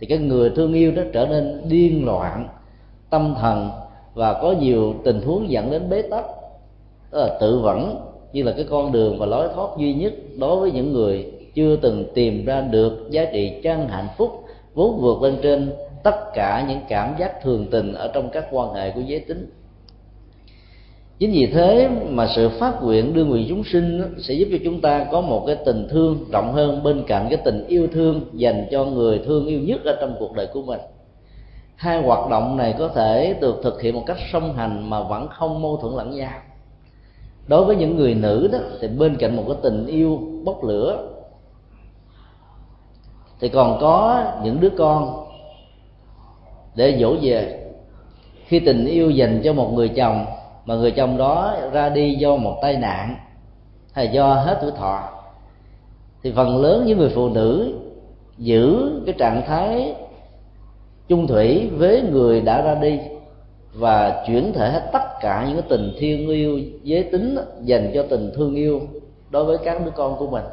thì 0.00 0.06
cái 0.06 0.18
người 0.18 0.50
thương 0.50 0.74
yêu 0.74 0.92
đó 0.92 1.02
trở 1.12 1.26
nên 1.26 1.62
điên 1.68 2.06
loạn, 2.06 2.48
tâm 3.10 3.34
thần, 3.40 3.70
và 4.14 4.32
có 4.42 4.52
nhiều 4.52 4.94
tình 5.04 5.22
huống 5.22 5.50
dẫn 5.50 5.70
đến 5.70 5.90
bế 5.90 6.02
tắc. 6.02 6.24
Đó 7.12 7.18
là 7.18 7.38
tự 7.40 7.58
vẫn 7.58 7.96
như 8.32 8.42
là 8.42 8.52
cái 8.52 8.66
con 8.70 8.92
đường 8.92 9.18
và 9.18 9.26
lối 9.26 9.48
thoát 9.54 9.68
duy 9.78 9.94
nhất 9.94 10.12
đối 10.38 10.60
với 10.60 10.72
những 10.72 10.92
người 10.92 11.32
chưa 11.54 11.76
từng 11.76 12.04
tìm 12.14 12.44
ra 12.44 12.60
được 12.60 13.06
giá 13.10 13.24
trị 13.32 13.60
chân 13.62 13.88
hạnh 13.88 14.08
phúc 14.16 14.44
vốn 14.74 14.98
vượt 15.00 15.22
lên 15.22 15.38
trên 15.42 15.72
tất 16.02 16.34
cả 16.34 16.64
những 16.68 16.80
cảm 16.88 17.14
giác 17.18 17.42
thường 17.42 17.66
tình 17.70 17.92
ở 17.92 18.10
trong 18.14 18.30
các 18.30 18.46
quan 18.50 18.74
hệ 18.74 18.90
của 18.90 19.00
giới 19.00 19.20
tính 19.20 19.50
chính 21.18 21.32
vì 21.32 21.46
thế 21.46 21.88
mà 22.08 22.26
sự 22.36 22.48
phát 22.48 22.82
nguyện 22.82 23.14
đưa 23.14 23.24
người 23.24 23.46
chúng 23.48 23.64
sinh 23.64 24.14
sẽ 24.18 24.34
giúp 24.34 24.48
cho 24.52 24.58
chúng 24.64 24.80
ta 24.80 25.06
có 25.12 25.20
một 25.20 25.44
cái 25.46 25.56
tình 25.66 25.88
thương 25.90 26.24
rộng 26.32 26.52
hơn, 26.52 26.82
bên 26.82 27.04
cạnh 27.06 27.26
cái 27.30 27.38
tình 27.44 27.66
yêu 27.66 27.88
thương 27.92 28.20
dành 28.32 28.66
cho 28.70 28.84
người 28.84 29.20
thương 29.26 29.46
yêu 29.46 29.60
nhất 29.60 29.84
ở 29.84 29.96
trong 30.00 30.16
cuộc 30.18 30.32
đời 30.32 30.46
của 30.52 30.62
mình. 30.62 30.80
Hai 31.76 32.02
hoạt 32.02 32.30
động 32.30 32.56
này 32.56 32.74
có 32.78 32.88
thể 32.88 33.36
được 33.40 33.60
thực 33.62 33.82
hiện 33.82 33.94
một 33.94 34.02
cách 34.06 34.16
song 34.32 34.54
hành 34.54 34.90
mà 34.90 35.02
vẫn 35.02 35.28
không 35.28 35.62
mâu 35.62 35.76
thuẫn 35.76 35.94
lẫn 35.94 36.16
nhau. 36.16 36.32
Đối 37.46 37.64
với 37.64 37.76
những 37.76 37.96
người 37.96 38.14
nữ 38.14 38.48
đó, 38.52 38.58
thì 38.80 38.88
bên 38.88 39.16
cạnh 39.16 39.36
một 39.36 39.44
cái 39.48 39.56
tình 39.62 39.86
yêu 39.86 40.20
bốc 40.44 40.64
lửa, 40.64 41.08
thì 43.40 43.48
còn 43.48 43.78
có 43.80 44.24
những 44.44 44.60
đứa 44.60 44.70
con 44.78 45.26
để 46.74 46.98
dỗ 47.00 47.16
về. 47.22 47.60
Khi 48.46 48.60
tình 48.60 48.86
yêu 48.86 49.10
dành 49.10 49.40
cho 49.44 49.52
một 49.52 49.72
người 49.74 49.88
chồng 49.88 50.26
mà 50.66 50.74
người 50.74 50.90
chồng 50.90 51.16
đó 51.16 51.56
ra 51.72 51.88
đi 51.88 52.14
do 52.14 52.36
một 52.36 52.58
tai 52.62 52.76
nạn, 52.76 53.16
hay 53.92 54.08
do 54.08 54.34
hết 54.34 54.58
tuổi 54.62 54.70
thọ. 54.70 55.08
Thì 56.22 56.32
phần 56.36 56.62
lớn 56.62 56.84
những 56.86 56.98
người 56.98 57.12
phụ 57.14 57.28
nữ 57.28 57.74
giữ 58.38 58.90
cái 59.06 59.14
trạng 59.18 59.42
thái 59.46 59.94
chung 61.08 61.26
thủy 61.26 61.70
với 61.76 62.02
người 62.02 62.40
đã 62.40 62.62
ra 62.62 62.74
đi 62.74 62.98
và 63.74 64.24
chuyển 64.26 64.52
thể 64.52 64.70
hết 64.70 64.90
tất 64.92 65.20
cả 65.20 65.44
những 65.48 65.56
cái 65.56 65.66
tình 65.68 65.92
thiêng 65.98 66.28
yêu, 66.28 66.60
giới 66.82 67.02
tính 67.02 67.36
dành 67.62 67.90
cho 67.94 68.04
tình 68.10 68.32
thương 68.34 68.54
yêu 68.54 68.80
đối 69.30 69.44
với 69.44 69.58
các 69.64 69.84
đứa 69.84 69.90
con 69.90 70.16
của 70.16 70.26
mình. 70.26 70.44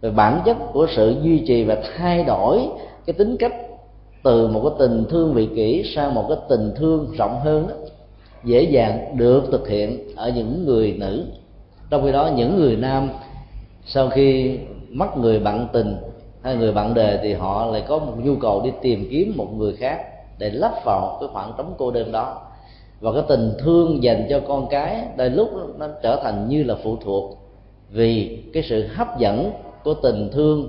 Về 0.00 0.10
bản 0.10 0.42
chất 0.44 0.56
của 0.72 0.86
sự 0.96 1.16
duy 1.22 1.44
trì 1.46 1.64
và 1.64 1.76
thay 1.96 2.24
đổi 2.24 2.68
cái 3.06 3.14
tính 3.14 3.36
cách 3.36 3.54
từ 4.22 4.48
một 4.48 4.60
cái 4.64 4.72
tình 4.78 5.04
thương 5.10 5.34
vị 5.34 5.48
kỷ 5.56 5.92
sang 5.94 6.14
một 6.14 6.24
cái 6.28 6.38
tình 6.48 6.72
thương 6.76 7.12
rộng 7.18 7.40
hơn 7.40 7.68
đó 7.68 7.74
dễ 8.44 8.62
dàng 8.62 9.16
được 9.16 9.44
thực 9.52 9.68
hiện 9.68 10.16
ở 10.16 10.30
những 10.30 10.66
người 10.66 10.96
nữ. 10.98 11.26
Trong 11.90 12.02
khi 12.04 12.12
đó 12.12 12.30
những 12.36 12.56
người 12.56 12.76
nam 12.76 13.08
sau 13.86 14.08
khi 14.08 14.58
mất 14.88 15.16
người 15.16 15.38
bạn 15.38 15.68
tình 15.72 15.96
hay 16.42 16.56
người 16.56 16.72
bạn 16.72 16.94
đời 16.94 17.18
thì 17.22 17.34
họ 17.34 17.66
lại 17.66 17.84
có 17.88 17.98
một 17.98 18.12
nhu 18.22 18.36
cầu 18.36 18.62
đi 18.64 18.70
tìm 18.82 19.08
kiếm 19.10 19.32
một 19.36 19.48
người 19.56 19.76
khác 19.76 20.00
để 20.38 20.50
lấp 20.50 20.72
vào 20.84 21.16
cái 21.20 21.28
khoảng 21.32 21.52
trống 21.58 21.74
cô 21.78 21.90
đơn 21.90 22.12
đó. 22.12 22.42
Và 23.00 23.12
cái 23.12 23.22
tình 23.28 23.52
thương 23.58 24.02
dành 24.02 24.26
cho 24.30 24.40
con 24.48 24.66
cái 24.70 25.04
đôi 25.16 25.30
lúc 25.30 25.50
nó 25.78 25.88
trở 26.02 26.20
thành 26.22 26.48
như 26.48 26.62
là 26.62 26.74
phụ 26.82 26.96
thuộc 27.04 27.38
vì 27.90 28.42
cái 28.52 28.62
sự 28.62 28.86
hấp 28.94 29.18
dẫn 29.18 29.52
của 29.84 29.94
tình 29.94 30.30
thương 30.32 30.68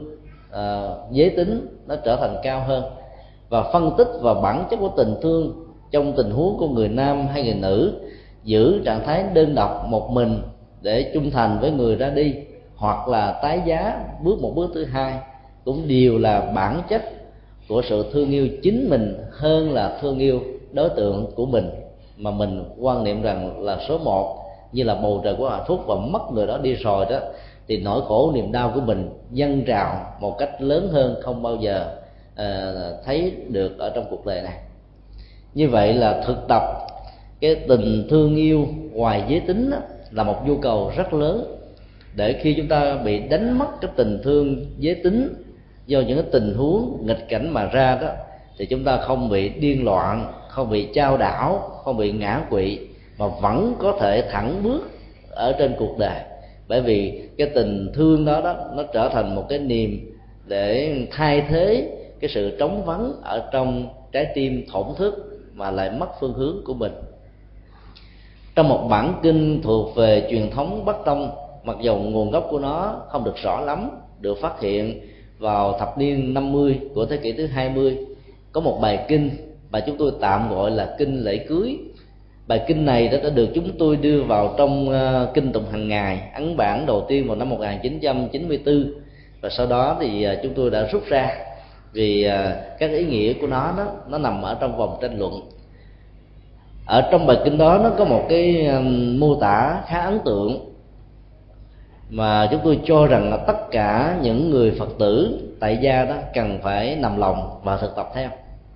uh, 0.49 1.11
giới 1.11 1.29
tính 1.29 1.67
nó 1.87 1.95
trở 1.95 2.15
thành 2.15 2.35
cao 2.43 2.63
hơn. 2.67 2.83
Và 3.49 3.71
phân 3.73 3.91
tích 3.97 4.07
và 4.21 4.33
bản 4.33 4.65
chất 4.69 4.77
của 4.77 4.91
tình 4.97 5.15
thương 5.21 5.65
trong 5.91 6.13
tình 6.17 6.31
huống 6.31 6.57
của 6.57 6.67
người 6.67 6.89
nam 6.89 7.27
hay 7.27 7.43
người 7.43 7.53
nữ 7.53 7.93
giữ 8.43 8.81
trạng 8.85 9.03
thái 9.05 9.23
đơn 9.33 9.55
độc 9.55 9.85
một 9.87 10.11
mình 10.11 10.41
để 10.81 11.11
trung 11.13 11.31
thành 11.31 11.59
với 11.59 11.71
người 11.71 11.95
ra 11.95 12.09
đi 12.09 12.35
hoặc 12.75 13.07
là 13.07 13.39
tái 13.43 13.61
giá 13.65 13.99
bước 14.23 14.41
một 14.41 14.51
bước 14.55 14.71
thứ 14.73 14.85
hai 14.85 15.19
cũng 15.65 15.87
đều 15.87 16.17
là 16.17 16.51
bản 16.55 16.81
chất 16.89 17.01
của 17.69 17.81
sự 17.89 18.05
thương 18.13 18.31
yêu 18.31 18.47
chính 18.63 18.89
mình 18.89 19.17
hơn 19.31 19.71
là 19.71 19.97
thương 20.01 20.19
yêu 20.19 20.39
đối 20.71 20.89
tượng 20.89 21.31
của 21.35 21.45
mình. 21.45 21.69
Mà 22.17 22.31
mình 22.31 22.63
quan 22.79 23.03
niệm 23.03 23.21
rằng 23.21 23.63
là 23.63 23.77
số 23.87 23.97
một 23.97 24.37
như 24.71 24.83
là 24.83 24.95
bầu 24.95 25.21
trời 25.23 25.35
của 25.37 25.49
hạnh 25.49 25.63
phúc 25.67 25.79
và 25.87 25.95
mất 25.95 26.31
người 26.33 26.47
đó 26.47 26.57
đi 26.57 26.73
rồi 26.73 27.05
đó 27.09 27.19
thì 27.67 27.77
nỗi 27.77 28.01
khổ 28.07 28.31
niềm 28.35 28.51
đau 28.51 28.71
của 28.75 28.81
mình 28.81 29.09
dâng 29.31 29.63
trào 29.67 30.15
một 30.19 30.37
cách 30.37 30.61
lớn 30.61 30.89
hơn 30.91 31.15
không 31.21 31.43
bao 31.43 31.55
giờ 31.55 31.85
uh, 32.33 33.05
thấy 33.05 33.33
được 33.49 33.79
ở 33.79 33.91
trong 33.95 34.05
cuộc 34.09 34.25
đời 34.25 34.41
này 34.41 34.57
như 35.53 35.69
vậy 35.69 35.93
là 35.93 36.23
thực 36.27 36.37
tập 36.47 36.61
cái 37.41 37.55
tình 37.55 38.07
thương 38.09 38.35
yêu 38.35 38.67
ngoài 38.91 39.23
giới 39.27 39.39
tính 39.39 39.69
đó, 39.69 39.77
là 40.11 40.23
một 40.23 40.47
nhu 40.47 40.57
cầu 40.57 40.91
rất 40.97 41.13
lớn. 41.13 41.57
Để 42.15 42.33
khi 42.41 42.53
chúng 42.53 42.67
ta 42.67 42.95
bị 42.95 43.19
đánh 43.19 43.59
mất 43.59 43.81
cái 43.81 43.91
tình 43.95 44.19
thương 44.23 44.65
giới 44.79 44.95
tính 44.95 45.33
do 45.87 45.99
những 45.99 46.17
cái 46.17 46.27
tình 46.31 46.53
huống 46.53 47.05
nghịch 47.05 47.29
cảnh 47.29 47.53
mà 47.53 47.65
ra 47.65 47.97
đó 48.01 48.09
thì 48.57 48.65
chúng 48.65 48.83
ta 48.83 48.97
không 48.97 49.29
bị 49.29 49.49
điên 49.49 49.85
loạn 49.85 50.33
không 50.47 50.69
bị 50.69 50.87
trao 50.93 51.17
đảo 51.17 51.71
không 51.83 51.97
bị 51.97 52.11
ngã 52.11 52.41
quỵ 52.49 52.79
mà 53.17 53.25
vẫn 53.41 53.75
có 53.79 53.97
thể 53.99 54.23
thẳng 54.31 54.63
bước 54.63 54.91
ở 55.29 55.55
trên 55.59 55.73
cuộc 55.79 55.97
đời. 55.97 56.19
Bởi 56.67 56.81
vì 56.81 57.21
cái 57.37 57.49
tình 57.55 57.91
thương 57.93 58.25
đó 58.25 58.41
đó 58.41 58.55
nó 58.75 58.83
trở 58.93 59.09
thành 59.09 59.35
một 59.35 59.45
cái 59.49 59.59
niềm 59.59 60.17
để 60.47 60.95
thay 61.11 61.43
thế 61.49 61.97
cái 62.19 62.29
sự 62.29 62.57
trống 62.59 62.85
vắng 62.85 63.13
ở 63.23 63.49
trong 63.51 63.87
trái 64.11 64.27
tim 64.35 64.65
thổn 64.71 64.85
thức 64.97 65.30
mà 65.61 65.71
lại 65.71 65.89
mất 65.89 66.07
phương 66.19 66.33
hướng 66.33 66.61
của 66.65 66.73
mình. 66.73 66.91
Trong 68.55 68.69
một 68.69 68.87
bản 68.89 69.13
kinh 69.23 69.61
thuộc 69.63 69.95
về 69.95 70.27
truyền 70.29 70.51
thống 70.51 70.85
bắc 70.85 70.95
tông 71.05 71.31
mặc 71.63 71.77
dù 71.81 71.95
nguồn 71.95 72.31
gốc 72.31 72.47
của 72.49 72.59
nó 72.59 72.95
không 73.09 73.23
được 73.23 73.35
rõ 73.43 73.61
lắm 73.61 73.89
được 74.19 74.37
phát 74.41 74.61
hiện 74.61 75.01
vào 75.39 75.77
thập 75.79 75.97
niên 75.97 76.33
50 76.33 76.79
của 76.95 77.05
thế 77.05 77.17
kỷ 77.17 77.31
thứ 77.31 77.45
20 77.45 77.97
có 78.51 78.61
một 78.61 78.79
bài 78.81 79.05
kinh 79.07 79.29
mà 79.71 79.79
chúng 79.79 79.97
tôi 79.97 80.11
tạm 80.21 80.49
gọi 80.49 80.71
là 80.71 80.95
kinh 80.99 81.23
lễ 81.23 81.37
cưới. 81.37 81.77
Bài 82.47 82.61
kinh 82.67 82.85
này 82.85 83.07
đã 83.07 83.29
được 83.29 83.49
chúng 83.55 83.77
tôi 83.79 83.95
đưa 83.95 84.23
vào 84.23 84.55
trong 84.57 84.89
uh, 84.89 85.33
kinh 85.33 85.51
tụng 85.51 85.65
hàng 85.71 85.87
ngày 85.87 86.21
ấn 86.33 86.57
bản 86.57 86.85
đầu 86.85 87.05
tiên 87.07 87.27
vào 87.27 87.35
năm 87.35 87.49
1994 87.49 88.93
và 89.41 89.49
sau 89.49 89.67
đó 89.67 89.97
thì 89.99 90.27
uh, 90.27 90.39
chúng 90.43 90.53
tôi 90.53 90.69
đã 90.69 90.87
rút 90.91 91.03
ra 91.05 91.50
vì 91.93 92.23
à, 92.23 92.55
các 92.79 92.91
ý 92.91 93.05
nghĩa 93.05 93.33
của 93.33 93.47
nó 93.47 93.73
nó 93.77 93.85
nó 94.07 94.17
nằm 94.17 94.41
ở 94.41 94.57
trong 94.61 94.77
vòng 94.77 94.97
tranh 95.01 95.19
luận. 95.19 95.41
Ở 96.85 97.09
trong 97.11 97.27
bài 97.27 97.37
kinh 97.43 97.57
đó, 97.57 97.79
nó 97.83 97.89
có 97.97 98.05
một 98.05 98.25
cái 98.29 98.67
à, 98.67 98.79
mô 99.17 99.35
tả 99.35 99.81
khá 99.87 100.01
ấn 100.01 100.19
tượng 100.25 100.71
mà 102.09 102.47
chúng 102.51 102.61
tôi 102.63 102.79
cho 102.85 103.05
rằng 103.05 103.29
là 103.29 103.37
tất 103.37 103.71
cả 103.71 104.17
những 104.21 104.49
người 104.49 104.71
phật 104.79 104.89
tử 104.99 105.39
tại 105.59 105.77
gia 105.81 106.05
đó 106.05 106.15
cần 106.33 106.59
phải 106.63 106.95
nằm 106.95 107.17
lòng 107.17 107.59
và 107.63 107.77
thực 107.77 107.95
tập 107.95 108.09
theo. 108.13 108.29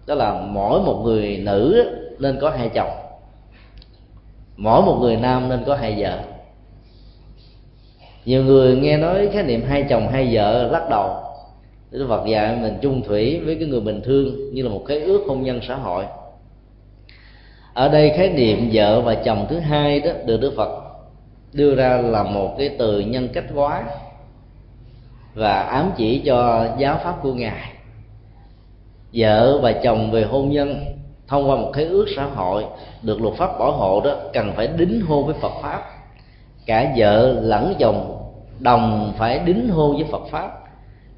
Đó 0.07 0.15
là 0.15 0.41
mỗi 0.41 0.81
một 0.81 1.01
người 1.03 1.38
nữ 1.38 1.91
nên 2.19 2.38
có 2.41 2.50
hai 2.50 2.69
chồng, 2.69 2.91
mỗi 4.57 4.81
một 4.81 4.98
người 5.01 5.17
nam 5.17 5.50
nên 5.50 5.63
có 5.65 5.75
hai 5.75 5.95
vợ. 5.98 6.19
Nhiều 8.25 8.43
người 8.43 8.75
nghe 8.77 8.98
nói 8.98 9.29
khái 9.34 9.43
niệm 9.43 9.63
hai 9.67 9.86
chồng, 9.89 10.07
hai 10.07 10.29
vợ 10.31 10.69
lắc 10.72 10.89
đầu. 10.89 11.25
Đức 11.95 12.05
Phật 12.09 12.25
dạy 12.25 12.57
mình 12.61 12.77
chung 12.81 13.01
thủy 13.01 13.41
với 13.45 13.55
cái 13.55 13.67
người 13.67 13.81
bình 13.81 14.01
thường 14.01 14.53
như 14.53 14.63
là 14.63 14.69
một 14.69 14.83
cái 14.87 14.99
ước 14.99 15.23
hôn 15.27 15.43
nhân 15.43 15.59
xã 15.67 15.75
hội. 15.75 16.05
Ở 17.73 17.89
đây 17.89 18.13
khái 18.17 18.29
niệm 18.29 18.69
vợ 18.73 19.01
và 19.01 19.15
chồng 19.15 19.45
thứ 19.49 19.59
hai 19.59 19.99
đó 19.99 20.11
được 20.25 20.37
Đức 20.37 20.53
Phật 20.57 20.69
đưa 21.53 21.75
ra 21.75 21.97
là 21.97 22.23
một 22.23 22.55
cái 22.57 22.69
từ 22.79 22.99
nhân 22.99 23.29
cách 23.33 23.43
hóa 23.55 23.83
và 25.33 25.61
ám 25.61 25.91
chỉ 25.97 26.21
cho 26.25 26.67
giáo 26.77 26.99
pháp 27.03 27.15
của 27.21 27.33
ngài. 27.33 27.71
Vợ 29.13 29.59
và 29.61 29.71
chồng 29.71 30.11
về 30.11 30.23
hôn 30.23 30.49
nhân 30.49 30.85
thông 31.27 31.49
qua 31.49 31.55
một 31.55 31.71
khế 31.73 31.83
ước 31.83 32.05
xã 32.15 32.25
hội 32.25 32.65
được 33.01 33.21
luật 33.21 33.33
pháp 33.35 33.59
bảo 33.59 33.71
hộ 33.71 34.01
đó 34.01 34.15
cần 34.33 34.51
phải 34.55 34.67
đính 34.67 35.01
hôn 35.01 35.25
với 35.25 35.35
Phật 35.41 35.53
pháp. 35.61 35.81
Cả 36.65 36.93
vợ 36.97 37.39
lẫn 37.41 37.73
chồng 37.79 38.17
đồng 38.59 39.13
phải 39.17 39.39
đính 39.39 39.69
hôn 39.69 39.95
với 39.95 40.05
Phật 40.11 40.27
pháp 40.31 40.64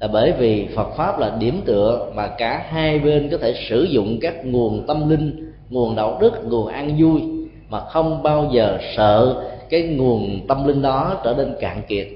là 0.00 0.08
bởi 0.08 0.32
vì 0.32 0.68
Phật 0.76 0.96
pháp 0.96 1.18
là 1.18 1.36
điểm 1.38 1.60
tựa 1.64 2.10
mà 2.14 2.26
cả 2.26 2.64
hai 2.68 2.98
bên 2.98 3.28
có 3.30 3.38
thể 3.38 3.54
sử 3.68 3.82
dụng 3.82 4.18
các 4.20 4.44
nguồn 4.44 4.86
tâm 4.86 5.08
linh, 5.08 5.52
nguồn 5.70 5.96
đạo 5.96 6.18
đức, 6.20 6.32
nguồn 6.44 6.66
an 6.66 6.96
vui 6.98 7.22
mà 7.68 7.80
không 7.80 8.22
bao 8.22 8.50
giờ 8.52 8.78
sợ 8.96 9.44
cái 9.70 9.82
nguồn 9.82 10.40
tâm 10.48 10.66
linh 10.66 10.82
đó 10.82 11.20
trở 11.24 11.34
nên 11.34 11.54
cạn 11.60 11.82
kiệt 11.88 12.06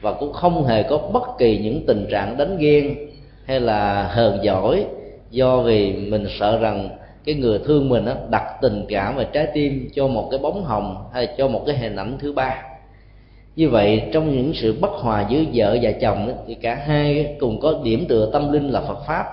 và 0.00 0.12
cũng 0.12 0.32
không 0.32 0.64
hề 0.64 0.82
có 0.82 0.98
bất 0.98 1.38
kỳ 1.38 1.58
những 1.58 1.86
tình 1.86 2.06
trạng 2.10 2.36
đánh 2.36 2.58
ghen 2.58 2.94
hay 3.44 3.60
là 3.60 4.04
hờn 4.04 4.38
giỏi 4.42 4.84
do 5.30 5.56
vì 5.56 5.92
mình 5.92 6.26
sợ 6.38 6.58
rằng 6.58 6.88
cái 7.24 7.34
người 7.34 7.58
thương 7.64 7.88
mình 7.88 8.04
đó, 8.04 8.12
đặt 8.30 8.44
tình 8.62 8.84
cảm 8.88 9.16
và 9.16 9.24
trái 9.24 9.46
tim 9.54 9.88
cho 9.94 10.06
một 10.06 10.28
cái 10.30 10.40
bóng 10.42 10.64
hồng 10.64 10.96
hay 11.12 11.28
cho 11.38 11.48
một 11.48 11.62
cái 11.66 11.76
hình 11.76 11.96
ảnh 11.96 12.18
thứ 12.20 12.32
ba 12.32 12.62
như 13.56 13.68
vậy 13.68 14.02
trong 14.12 14.30
những 14.30 14.52
sự 14.54 14.78
bất 14.80 14.90
hòa 14.90 15.26
giữa 15.28 15.44
vợ 15.54 15.78
và 15.82 15.92
chồng 15.92 16.26
ấy, 16.26 16.34
thì 16.46 16.54
cả 16.54 16.74
hai 16.74 17.36
cùng 17.40 17.60
có 17.60 17.80
điểm 17.84 18.04
tựa 18.08 18.30
tâm 18.32 18.52
linh 18.52 18.68
là 18.68 18.80
Phật 18.80 18.98
pháp. 19.06 19.24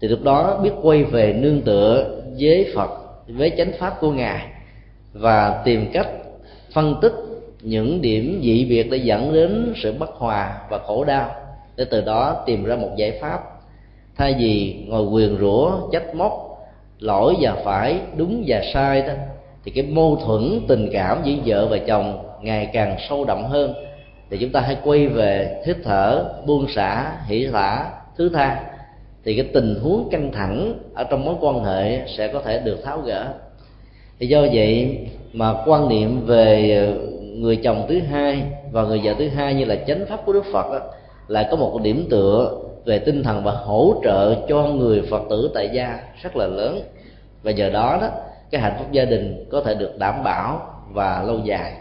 Thì 0.00 0.08
lúc 0.08 0.22
đó 0.22 0.60
biết 0.62 0.70
quay 0.82 1.04
về 1.04 1.32
nương 1.32 1.62
tựa 1.62 2.20
với 2.38 2.72
Phật 2.74 2.90
với 3.28 3.52
chánh 3.56 3.72
pháp 3.78 4.00
của 4.00 4.10
ngài 4.10 4.46
và 5.12 5.62
tìm 5.64 5.90
cách 5.92 6.08
phân 6.72 6.94
tích 7.02 7.12
những 7.60 8.00
điểm 8.00 8.40
dị 8.42 8.64
biệt 8.64 8.90
để 8.90 8.96
dẫn 8.96 9.32
đến 9.32 9.72
sự 9.76 9.92
bất 9.98 10.10
hòa 10.10 10.58
và 10.70 10.78
khổ 10.78 11.04
đau 11.04 11.30
để 11.76 11.84
từ 11.90 12.00
đó 12.00 12.42
tìm 12.46 12.64
ra 12.64 12.76
một 12.76 12.90
giải 12.96 13.18
pháp. 13.20 13.40
Thay 14.16 14.34
vì 14.38 14.84
ngồi 14.88 15.04
quyền 15.04 15.38
rủa 15.40 15.90
trách 15.92 16.14
móc 16.14 16.32
lỗi 16.98 17.34
và 17.40 17.56
phải 17.64 17.98
đúng 18.16 18.44
và 18.46 18.62
sai 18.74 19.02
đó 19.02 19.12
thì 19.64 19.70
cái 19.70 19.84
mâu 19.84 20.16
thuẫn 20.16 20.60
tình 20.68 20.88
cảm 20.92 21.22
giữa 21.24 21.34
vợ 21.46 21.66
và 21.66 21.78
chồng 21.78 22.18
ngày 22.42 22.70
càng 22.72 22.96
sâu 23.08 23.24
đậm 23.24 23.44
hơn. 23.44 23.74
Thì 24.30 24.36
chúng 24.40 24.50
ta 24.50 24.60
hãy 24.60 24.76
quay 24.84 25.06
về 25.06 25.62
hít 25.66 25.76
thở 25.84 26.24
buông 26.46 26.66
xả 26.74 27.12
hỷ 27.26 27.48
thả 27.52 27.90
thứ 28.16 28.28
tha. 28.28 28.64
Thì 29.24 29.36
cái 29.36 29.46
tình 29.54 29.74
huống 29.82 30.08
căng 30.10 30.32
thẳng 30.32 30.74
ở 30.94 31.04
trong 31.04 31.24
mối 31.24 31.34
quan 31.40 31.64
hệ 31.64 32.06
sẽ 32.16 32.28
có 32.28 32.40
thể 32.40 32.58
được 32.58 32.84
tháo 32.84 33.00
gỡ. 33.00 33.26
Thì 34.18 34.26
do 34.26 34.40
vậy 34.40 34.98
mà 35.32 35.54
quan 35.66 35.88
niệm 35.88 36.26
về 36.26 36.88
người 37.22 37.56
chồng 37.56 37.86
thứ 37.88 38.00
hai 38.10 38.42
và 38.72 38.82
người 38.82 39.00
vợ 39.04 39.14
thứ 39.18 39.28
hai 39.28 39.54
như 39.54 39.64
là 39.64 39.76
chánh 39.86 40.06
pháp 40.08 40.26
của 40.26 40.32
đức 40.32 40.44
phật 40.52 40.66
đó, 40.72 40.80
có 41.50 41.56
một 41.56 41.80
điểm 41.82 42.06
tựa 42.10 42.58
về 42.84 42.98
tinh 42.98 43.22
thần 43.22 43.44
và 43.44 43.52
hỗ 43.52 43.94
trợ 44.04 44.34
cho 44.48 44.62
người 44.62 45.02
phật 45.10 45.22
tử 45.30 45.50
tại 45.54 45.70
gia 45.72 45.98
rất 46.22 46.36
là 46.36 46.46
lớn. 46.46 46.80
Và 47.42 47.50
giờ 47.50 47.70
đó 47.70 47.98
đó 48.00 48.08
cái 48.54 48.62
hạnh 48.62 48.74
phúc 48.78 48.86
gia 48.92 49.04
đình 49.04 49.48
có 49.50 49.60
thể 49.60 49.74
được 49.74 49.98
đảm 49.98 50.24
bảo 50.24 50.60
và 50.92 51.22
lâu 51.22 51.38
dài. 51.44 51.72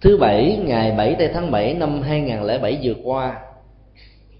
Thứ 0.00 0.16
bảy, 0.20 0.58
ngày 0.64 0.92
7 0.96 1.14
tây 1.18 1.30
tháng 1.34 1.50
7 1.50 1.74
năm 1.74 2.02
2007 2.02 2.78
vừa 2.82 2.94
qua, 3.04 3.40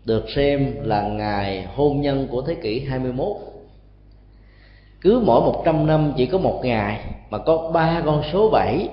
được 0.04 0.24
xem 0.36 0.74
là 0.82 1.02
ngày 1.02 1.66
hôn 1.74 2.00
nhân 2.00 2.28
của 2.30 2.42
thế 2.42 2.54
kỷ 2.54 2.80
21 2.80 3.26
cứ 5.00 5.22
mỗi 5.24 5.40
100 5.40 5.86
năm 5.86 6.12
chỉ 6.16 6.26
có 6.26 6.38
một 6.38 6.60
ngày 6.64 7.00
mà 7.30 7.38
có 7.38 7.70
ba 7.74 8.02
con 8.04 8.22
số 8.32 8.50
7 8.50 8.88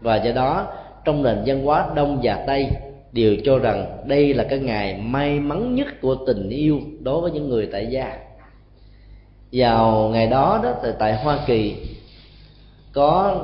và 0.00 0.16
do 0.16 0.32
đó 0.32 0.66
trong 1.04 1.22
nền 1.22 1.42
văn 1.46 1.64
hóa 1.64 1.88
đông 1.94 2.20
và 2.22 2.44
tây 2.46 2.68
đều 3.12 3.36
cho 3.44 3.58
rằng 3.58 3.86
đây 4.06 4.34
là 4.34 4.44
cái 4.44 4.58
ngày 4.58 5.00
may 5.04 5.40
mắn 5.40 5.74
nhất 5.74 5.86
của 6.00 6.14
tình 6.26 6.48
yêu 6.48 6.80
đối 7.00 7.20
với 7.20 7.30
những 7.30 7.48
người 7.48 7.68
tại 7.72 7.86
gia 7.86 8.25
vào 9.52 10.08
ngày 10.12 10.26
đó 10.26 10.60
đó 10.62 10.72
tại, 10.82 10.92
tại 10.98 11.16
Hoa 11.16 11.38
Kỳ 11.46 11.76
có 12.92 13.40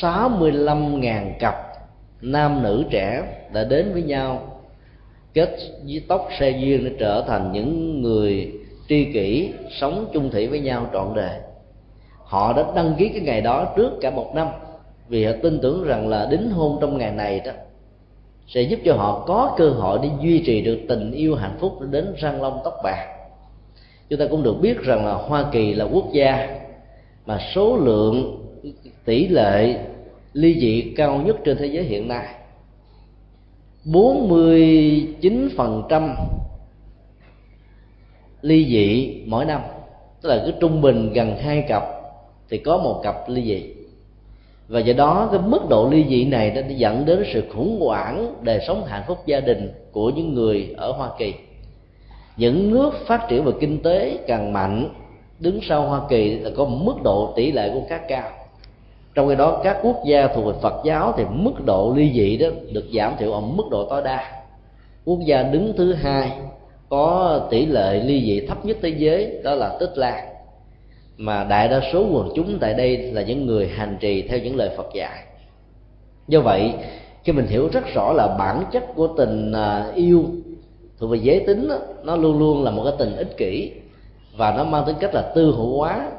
65.000 0.00 1.32
cặp 1.38 1.54
nam 2.20 2.62
nữ 2.62 2.84
trẻ 2.90 3.22
đã 3.52 3.64
đến 3.64 3.92
với 3.92 4.02
nhau. 4.02 4.42
Kết 5.34 5.56
với 5.86 6.02
tóc 6.08 6.28
xe 6.38 6.50
duyên 6.50 6.84
để 6.84 6.96
trở 6.98 7.24
thành 7.26 7.52
những 7.52 8.02
người 8.02 8.52
tri 8.88 9.12
kỷ 9.12 9.52
sống 9.80 10.06
chung 10.12 10.30
thủy 10.30 10.46
với 10.46 10.60
nhau 10.60 10.86
trọn 10.92 11.14
đời. 11.14 11.38
Họ 12.24 12.52
đã 12.52 12.64
đăng 12.74 12.94
ký 12.98 13.08
cái 13.08 13.20
ngày 13.20 13.40
đó 13.40 13.72
trước 13.76 13.90
cả 14.00 14.10
một 14.10 14.34
năm 14.34 14.48
vì 15.08 15.24
họ 15.24 15.32
tin 15.42 15.58
tưởng 15.62 15.84
rằng 15.84 16.08
là 16.08 16.26
đính 16.30 16.50
hôn 16.50 16.78
trong 16.80 16.98
ngày 16.98 17.12
này 17.12 17.40
đó 17.44 17.52
sẽ 18.48 18.62
giúp 18.62 18.80
cho 18.84 18.94
họ 18.94 19.24
có 19.26 19.54
cơ 19.56 19.70
hội 19.70 19.98
để 20.02 20.08
duy 20.20 20.42
trì 20.46 20.60
được 20.60 20.78
tình 20.88 21.12
yêu 21.12 21.34
hạnh 21.34 21.56
phúc 21.60 21.80
đến 21.90 22.14
răng 22.18 22.42
long 22.42 22.60
tóc 22.64 22.74
bạc 22.84 23.19
chúng 24.10 24.18
ta 24.18 24.26
cũng 24.30 24.42
được 24.42 24.60
biết 24.60 24.82
rằng 24.82 25.06
là 25.06 25.14
hoa 25.14 25.44
kỳ 25.52 25.74
là 25.74 25.84
quốc 25.84 26.12
gia 26.12 26.60
mà 27.26 27.38
số 27.54 27.76
lượng 27.76 28.46
tỷ 29.04 29.28
lệ 29.28 29.78
ly 30.32 30.60
dị 30.60 30.92
cao 30.96 31.22
nhất 31.26 31.36
trên 31.44 31.56
thế 31.56 31.66
giới 31.66 31.84
hiện 31.84 32.08
nay. 32.08 32.26
49% 33.84 36.14
ly 38.42 38.66
dị 38.68 39.14
mỗi 39.26 39.44
năm. 39.44 39.60
Tức 40.22 40.28
là 40.28 40.42
cứ 40.46 40.52
trung 40.60 40.80
bình 40.80 41.12
gần 41.12 41.36
hai 41.36 41.64
cặp 41.68 41.82
thì 42.48 42.58
có 42.58 42.78
một 42.78 43.00
cặp 43.02 43.28
ly 43.28 43.42
dị. 43.42 43.74
Và 44.68 44.80
do 44.80 44.92
đó, 44.92 45.28
cái 45.32 45.40
mức 45.46 45.68
độ 45.68 45.88
ly 45.90 46.04
dị 46.08 46.24
này 46.24 46.50
đã 46.50 46.62
dẫn 46.68 47.04
đến 47.06 47.24
sự 47.32 47.42
khủng 47.54 47.80
hoảng 47.80 48.34
đời 48.42 48.60
sống 48.66 48.84
hạnh 48.86 49.02
phúc 49.06 49.18
gia 49.26 49.40
đình 49.40 49.72
của 49.92 50.10
những 50.10 50.34
người 50.34 50.74
ở 50.76 50.92
Hoa 50.92 51.10
Kỳ 51.18 51.34
những 52.40 52.70
nước 52.70 52.90
phát 53.06 53.28
triển 53.28 53.44
về 53.44 53.52
kinh 53.60 53.82
tế 53.82 54.18
càng 54.26 54.52
mạnh, 54.52 54.88
đứng 55.40 55.60
sau 55.62 55.82
Hoa 55.82 56.00
Kỳ 56.08 56.38
là 56.38 56.50
có 56.56 56.64
mức 56.64 56.94
độ 57.02 57.32
tỷ 57.36 57.52
lệ 57.52 57.70
của 57.74 57.82
các 57.88 58.02
cao. 58.08 58.30
Trong 59.14 59.28
khi 59.28 59.34
đó, 59.34 59.60
các 59.64 59.78
quốc 59.82 59.96
gia 60.06 60.26
thuộc 60.26 60.44
về 60.46 60.52
Phật 60.62 60.74
giáo 60.84 61.14
thì 61.16 61.24
mức 61.30 61.64
độ 61.64 61.94
ly 61.96 62.12
dị 62.14 62.36
đó 62.36 62.48
được 62.72 62.84
giảm 62.94 63.12
thiểu 63.18 63.32
ở 63.32 63.40
mức 63.40 63.62
độ 63.70 63.86
tối 63.90 64.02
đa. 64.04 64.42
Quốc 65.04 65.18
gia 65.24 65.42
đứng 65.42 65.72
thứ 65.76 65.92
hai 65.92 66.32
có 66.88 67.40
tỷ 67.50 67.66
lệ 67.66 68.02
ly 68.04 68.24
dị 68.24 68.46
thấp 68.46 68.66
nhất 68.66 68.76
thế 68.82 68.88
giới, 68.88 69.40
đó 69.44 69.54
là 69.54 69.76
Tích 69.80 69.92
Lan. 69.94 70.24
Mà 71.16 71.44
đại 71.44 71.68
đa 71.68 71.80
số 71.92 72.06
quần 72.12 72.28
chúng 72.34 72.58
tại 72.60 72.74
đây 72.74 72.96
là 72.96 73.22
những 73.22 73.46
người 73.46 73.68
hành 73.68 73.96
trì 74.00 74.22
theo 74.22 74.38
những 74.38 74.56
lời 74.56 74.70
Phật 74.76 74.86
dạy. 74.94 75.24
Do 76.28 76.40
vậy, 76.40 76.72
khi 77.24 77.32
mình 77.32 77.46
hiểu 77.46 77.68
rất 77.72 77.84
rõ 77.94 78.12
là 78.12 78.36
bản 78.38 78.64
chất 78.72 78.84
của 78.94 79.06
tình 79.06 79.52
à, 79.52 79.92
yêu 79.94 80.24
thuộc 81.00 81.10
về 81.10 81.18
giới 81.22 81.40
tính 81.40 81.68
đó, 81.68 81.78
nó 82.02 82.16
luôn 82.16 82.38
luôn 82.38 82.64
là 82.64 82.70
một 82.70 82.82
cái 82.84 82.92
tình 82.98 83.16
ích 83.16 83.36
kỷ 83.36 83.72
và 84.36 84.54
nó 84.56 84.64
mang 84.64 84.84
tính 84.86 84.96
cách 85.00 85.14
là 85.14 85.32
tư 85.34 85.54
hữu 85.56 85.76
hóa. 85.78 86.10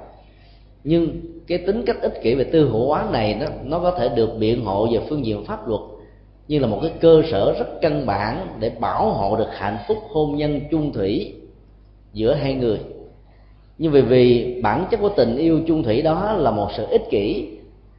Nhưng 0.84 1.22
cái 1.48 1.58
tính 1.58 1.84
cách 1.86 2.02
ích 2.02 2.22
kỷ 2.22 2.36
về 2.36 2.44
tư 2.44 2.70
hữu 2.70 2.88
hóa 2.88 3.08
này 3.12 3.38
nó 3.40 3.46
nó 3.64 3.80
có 3.80 3.92
thể 3.92 4.10
được 4.10 4.30
biện 4.40 4.66
hộ 4.66 4.88
về 4.92 5.00
phương 5.10 5.26
diện 5.26 5.46
pháp 5.46 5.68
luật 5.68 5.82
như 6.48 6.60
là 6.60 6.68
một 6.68 6.80
cái 6.82 6.92
cơ 7.02 7.22
sở 7.32 7.54
rất 7.60 7.82
căn 7.82 8.06
bản 8.06 8.48
để 8.60 8.70
bảo 8.70 9.10
hộ 9.10 9.38
được 9.38 9.50
hạnh 9.52 9.78
phúc 9.88 9.98
hôn 10.10 10.36
nhân 10.36 10.62
chung 10.72 10.94
thủy 10.94 11.34
giữa 12.14 12.34
hai 12.34 12.54
người. 12.54 12.80
Nhưng 13.78 13.92
vì 13.92 14.02
vì 14.02 14.60
bản 14.64 14.86
chất 14.92 15.00
của 15.02 15.10
tình 15.10 15.38
yêu 15.38 15.60
chung 15.68 15.84
thủy 15.84 16.02
đó 16.02 16.34
là 16.34 16.52
một 16.52 16.70
sự 16.78 16.86
ích 16.90 17.10
kỷ 17.10 17.48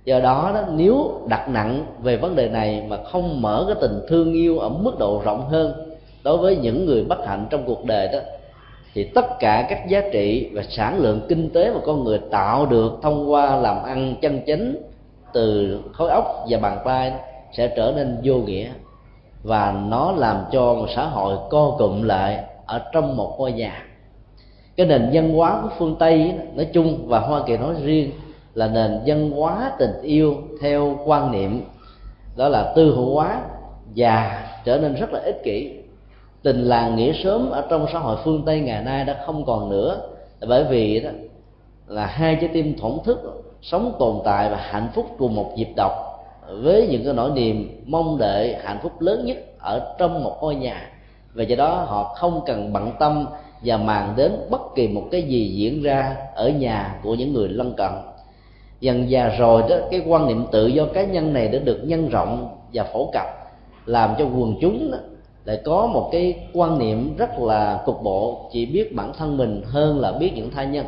do 0.04 0.20
đó, 0.20 0.50
đó 0.54 0.64
nếu 0.72 1.20
đặt 1.28 1.48
nặng 1.48 1.84
về 2.02 2.16
vấn 2.16 2.36
đề 2.36 2.48
này 2.48 2.86
mà 2.88 2.98
không 3.04 3.42
mở 3.42 3.64
cái 3.66 3.76
tình 3.80 4.00
thương 4.08 4.32
yêu 4.32 4.58
ở 4.58 4.68
mức 4.68 4.98
độ 4.98 5.22
rộng 5.24 5.48
hơn 5.48 5.91
đối 6.24 6.38
với 6.38 6.56
những 6.56 6.86
người 6.86 7.04
bất 7.04 7.26
hạnh 7.26 7.46
trong 7.50 7.64
cuộc 7.66 7.84
đời 7.84 8.08
đó, 8.12 8.18
thì 8.94 9.04
tất 9.04 9.38
cả 9.40 9.66
các 9.70 9.88
giá 9.88 10.02
trị 10.12 10.50
và 10.52 10.62
sản 10.68 10.98
lượng 10.98 11.20
kinh 11.28 11.50
tế 11.50 11.70
mà 11.70 11.80
con 11.86 12.04
người 12.04 12.20
tạo 12.30 12.66
được 12.66 12.98
thông 13.02 13.30
qua 13.30 13.56
làm 13.56 13.82
ăn 13.82 14.14
chân 14.22 14.40
chính 14.46 14.82
từ 15.32 15.78
khối 15.92 16.10
óc 16.10 16.44
và 16.48 16.58
bàn 16.58 16.78
tay 16.84 17.12
sẽ 17.52 17.68
trở 17.76 17.92
nên 17.96 18.16
vô 18.24 18.34
nghĩa. 18.34 18.68
Và 19.42 19.74
nó 19.86 20.12
làm 20.12 20.44
cho 20.52 20.74
một 20.74 20.86
xã 20.96 21.04
hội 21.04 21.36
co 21.50 21.76
cụm 21.78 22.02
lại 22.02 22.44
ở 22.66 22.80
trong 22.92 23.16
một 23.16 23.34
ngôi 23.38 23.52
nhà. 23.52 23.84
Cái 24.76 24.86
nền 24.86 25.10
văn 25.12 25.34
hóa 25.34 25.60
của 25.62 25.68
phương 25.78 25.96
tây 25.98 26.34
nói 26.54 26.66
chung 26.72 26.98
và 27.06 27.20
hoa 27.20 27.42
kỳ 27.46 27.56
nói 27.56 27.74
riêng 27.82 28.10
là 28.54 28.68
nền 28.68 29.00
văn 29.06 29.30
hóa 29.30 29.72
tình 29.78 30.02
yêu 30.02 30.34
theo 30.60 30.98
quan 31.04 31.32
niệm, 31.32 31.64
đó 32.36 32.48
là 32.48 32.72
tư 32.76 32.94
hữu 32.96 33.14
hóa 33.14 33.40
và 33.96 34.44
trở 34.64 34.78
nên 34.78 34.94
rất 34.94 35.12
là 35.12 35.20
ích 35.24 35.40
kỷ 35.44 35.81
tình 36.42 36.64
làng 36.64 36.96
nghĩa 36.96 37.12
sớm 37.24 37.50
ở 37.50 37.66
trong 37.70 37.86
xã 37.92 37.98
hội 37.98 38.16
phương 38.24 38.42
tây 38.46 38.60
ngày 38.60 38.84
nay 38.84 39.04
đã 39.04 39.22
không 39.26 39.44
còn 39.44 39.70
nữa. 39.70 40.00
Bởi 40.48 40.64
vì 40.64 41.00
đó 41.00 41.10
là 41.86 42.06
hai 42.06 42.38
trái 42.40 42.50
tim 42.52 42.78
thổn 42.78 42.92
thức 43.04 43.44
sống 43.62 43.92
tồn 43.98 44.16
tại 44.24 44.48
và 44.48 44.56
hạnh 44.56 44.88
phúc 44.94 45.06
cùng 45.18 45.34
một 45.34 45.52
dịp 45.56 45.68
độc 45.76 45.92
với 46.62 46.88
những 46.90 47.04
cái 47.04 47.14
nỗi 47.14 47.30
niềm 47.30 47.82
mong 47.86 48.18
đợi 48.18 48.56
hạnh 48.62 48.78
phúc 48.82 48.92
lớn 49.00 49.26
nhất 49.26 49.36
ở 49.58 49.94
trong 49.98 50.24
một 50.24 50.36
ngôi 50.40 50.54
nhà. 50.54 50.90
Và 51.34 51.42
do 51.42 51.56
đó 51.56 51.74
họ 51.74 52.14
không 52.16 52.40
cần 52.46 52.72
bận 52.72 52.92
tâm 52.98 53.26
và 53.64 53.76
màng 53.76 54.14
đến 54.16 54.32
bất 54.50 54.74
kỳ 54.74 54.88
một 54.88 55.04
cái 55.10 55.22
gì 55.22 55.48
diễn 55.48 55.82
ra 55.82 56.16
ở 56.34 56.48
nhà 56.48 57.00
của 57.02 57.14
những 57.14 57.32
người 57.32 57.48
lân 57.48 57.74
cận. 57.76 57.90
Dần 58.80 59.10
già 59.10 59.36
rồi 59.38 59.62
đó 59.68 59.76
cái 59.90 60.02
quan 60.06 60.26
niệm 60.26 60.46
tự 60.52 60.66
do 60.66 60.84
cá 60.86 61.04
nhân 61.04 61.32
này 61.32 61.48
đã 61.48 61.58
được 61.58 61.80
nhân 61.84 62.08
rộng 62.08 62.56
và 62.72 62.84
phổ 62.84 63.10
cập 63.12 63.26
làm 63.86 64.14
cho 64.18 64.24
quần 64.24 64.54
chúng 64.60 64.90
đó, 64.90 64.98
lại 65.44 65.60
có 65.64 65.86
một 65.86 66.08
cái 66.12 66.48
quan 66.52 66.78
niệm 66.78 67.16
rất 67.16 67.38
là 67.38 67.82
cục 67.86 68.02
bộ, 68.02 68.48
chỉ 68.52 68.66
biết 68.66 68.96
bản 68.96 69.12
thân 69.18 69.36
mình 69.36 69.62
hơn 69.64 70.00
là 70.00 70.12
biết 70.12 70.32
những 70.34 70.50
thai 70.50 70.66
nhân. 70.66 70.86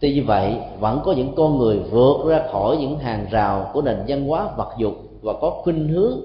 Tuy 0.00 0.14
như 0.14 0.22
vậy, 0.26 0.54
vẫn 0.80 1.00
có 1.04 1.12
những 1.12 1.34
con 1.36 1.58
người 1.58 1.78
vượt 1.78 2.26
ra 2.26 2.42
khỏi 2.52 2.76
những 2.76 2.98
hàng 2.98 3.26
rào 3.30 3.70
của 3.72 3.82
nền 3.82 3.96
văn 4.08 4.28
hóa 4.28 4.48
vật 4.56 4.68
dục 4.78 4.94
và 5.22 5.32
có 5.40 5.50
khuynh 5.50 5.88
hướng 5.88 6.20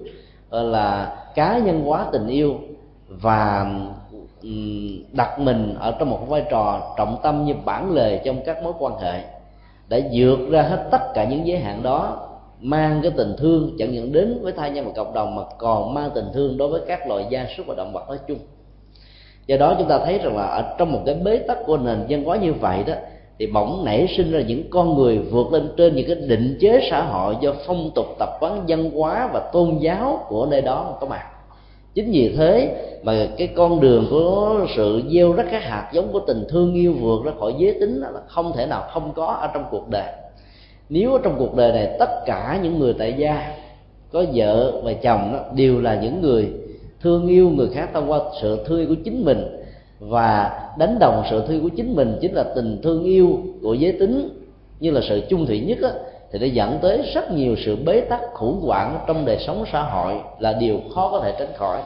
ờ, 0.50 0.64
là 0.64 1.18
cá 1.36 1.58
nhân 1.58 1.82
hóa 1.86 2.06
tình 2.12 2.28
yêu 2.28 2.56
và 3.08 3.72
đặt 5.12 5.40
mình 5.40 5.76
ở 5.80 5.92
trong 6.00 6.10
một 6.10 6.30
vai 6.30 6.44
trò 6.50 6.94
trọng 6.98 7.18
tâm 7.24 7.46
như 7.46 7.54
bản 7.66 7.92
lề 7.92 8.22
trong 8.26 8.42
các 8.46 8.64
mối 8.64 8.74
quan 8.80 8.94
hệ 9.00 9.24
để 9.88 10.10
vượt 10.14 10.40
ra 10.50 10.62
hết 10.62 10.88
tất 10.92 11.14
cả 11.14 11.24
những 11.24 11.48
giới 11.48 11.60
hạn 11.60 11.84
đó 11.84 12.28
mang 12.62 13.00
cái 13.04 13.12
tình 13.18 13.34
thương, 13.38 13.76
chẳng 13.80 13.92
những 13.92 14.12
đến 14.12 14.40
với 14.42 14.52
thai 14.52 14.72
nhân 14.72 14.86
và 14.86 14.92
cộng 14.96 15.14
đồng 15.14 15.36
mà 15.36 15.44
còn 15.58 15.94
mang 15.94 16.10
tình 16.16 16.26
thương 16.34 16.58
đối 16.58 16.68
với 16.68 16.82
các 16.88 17.08
loài 17.08 17.26
gia 17.30 17.46
súc 17.58 17.66
và 17.66 17.76
động 17.76 17.94
vật 17.94 18.08
nói 18.08 18.18
chung. 18.28 18.40
Do 19.48 19.58
đó 19.58 19.76
chúng 19.80 19.88
ta 19.88 20.00
thấy 20.06 20.20
rằng 20.24 20.38
là 20.38 20.44
ở 20.44 20.76
trong 20.78 20.92
một 20.92 21.00
cái 21.06 21.16
bế 21.16 21.38
tắc 21.38 21.58
của 21.66 21.78
nền 21.78 22.06
văn 22.10 22.24
hóa 22.24 22.38
như 22.38 22.54
vậy 22.54 22.84
đó, 22.88 22.94
thì 23.40 23.48
bỗng 23.48 23.86
nảy 23.86 24.08
sinh 24.18 24.32
ra 24.32 24.42
những 24.42 24.64
con 24.70 24.96
người 24.96 25.18
vượt 25.18 25.54
lên 25.54 25.70
trên 25.78 25.96
những 25.96 26.08
cái 26.08 26.16
định 26.16 26.58
chế 26.62 26.88
xã 26.90 27.04
hội 27.04 27.36
do 27.42 27.54
phong 27.66 27.92
tục 27.96 28.06
tập 28.20 28.30
quán 28.40 28.64
văn 28.68 28.92
hóa 28.92 29.30
và 29.34 29.40
tôn 29.54 29.78
giáo 29.78 30.26
của 30.28 30.48
nơi 30.52 30.62
đó 30.62 30.98
có 31.00 31.08
mặt 31.08 31.24
chính 31.94 32.12
vì 32.12 32.36
thế 32.38 32.76
mà 33.04 33.28
cái 33.38 33.48
con 33.48 33.80
đường 33.80 34.08
của 34.10 34.66
sự 34.76 35.04
gieo 35.14 35.34
rắc 35.34 35.46
các 35.52 35.64
hạt 35.64 35.90
giống 35.94 36.14
của 36.14 36.20
tình 36.20 36.46
thương 36.50 36.74
yêu 36.74 36.94
vượt 37.02 37.26
ra 37.26 37.32
khỏi 37.40 37.54
giới 37.58 37.74
tính 37.80 38.02
là 38.02 38.10
không 38.28 38.54
thể 38.56 38.66
nào 38.66 38.84
không 38.90 39.14
có 39.16 39.26
ở 39.26 39.48
trong 39.54 39.64
cuộc 39.72 39.90
đời 39.90 40.14
nếu 40.92 41.18
trong 41.24 41.36
cuộc 41.40 41.56
đời 41.56 41.72
này 41.72 41.96
tất 42.00 42.26
cả 42.26 42.60
những 42.64 42.80
người 42.80 42.94
tại 42.94 43.14
gia 43.18 43.56
có 44.12 44.26
vợ 44.34 44.82
và 44.84 44.94
chồng 44.94 45.34
đó, 45.34 45.40
đều 45.56 45.82
là 45.82 45.96
những 45.96 46.22
người 46.22 46.50
thương 47.02 47.28
yêu 47.28 47.50
người 47.50 47.70
khác 47.74 47.90
thông 47.94 48.12
qua 48.12 48.20
sự 48.42 48.64
thương 48.66 48.88
của 48.88 48.96
chính 49.04 49.26
mình. 49.26 49.58
Và 50.00 50.60
đánh 50.78 51.00
đồng 51.00 51.24
sự 51.30 51.44
thương 51.48 51.64
của 51.64 51.70
chính 51.70 51.96
mình 51.96 52.18
chính 52.22 52.34
là 52.34 52.44
tình 52.56 52.82
thương 52.84 53.04
yêu 53.04 53.40
của 53.62 53.74
giới 53.74 53.92
tính 53.92 54.30
như 54.80 54.92
là 54.92 55.02
sự 55.10 55.22
chung 55.30 55.46
thủy 55.46 55.60
nhất 55.60 55.78
đó, 55.82 55.90
thì 56.32 56.40
nó 56.40 56.46
dẫn 56.46 56.78
tới 56.82 57.02
rất 57.14 57.32
nhiều 57.32 57.56
sự 57.66 57.76
bế 57.86 58.02
tắc 58.02 58.22
khủng 58.34 58.60
hoảng 58.62 59.00
trong 59.08 59.26
đời 59.26 59.38
sống 59.48 59.66
xã 59.72 59.82
hội 59.82 60.14
là 60.40 60.54
điều 60.54 60.80
khó 60.96 61.12
có 61.12 61.20
thể 61.20 61.34
tránh 61.40 61.54
khỏi. 61.56 61.82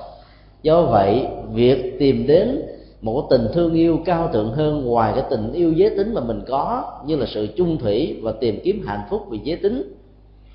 Do 0.61 0.81
vậy 0.81 1.27
việc 1.53 1.99
tìm 1.99 2.27
đến 2.27 2.61
một 3.01 3.27
tình 3.29 3.47
thương 3.53 3.73
yêu 3.73 3.99
cao 4.05 4.29
thượng 4.33 4.51
hơn 4.51 4.85
ngoài 4.85 5.11
cái 5.15 5.23
tình 5.29 5.53
yêu 5.53 5.73
giới 5.73 5.89
tính 5.89 6.13
mà 6.13 6.21
mình 6.21 6.41
có, 6.47 6.83
như 7.05 7.15
là 7.15 7.25
sự 7.25 7.47
chung 7.57 7.77
thủy 7.77 8.19
và 8.23 8.31
tìm 8.31 8.59
kiếm 8.63 8.83
hạnh 8.87 9.01
phúc 9.09 9.21
vì 9.29 9.39
giới 9.43 9.57
tính 9.57 9.93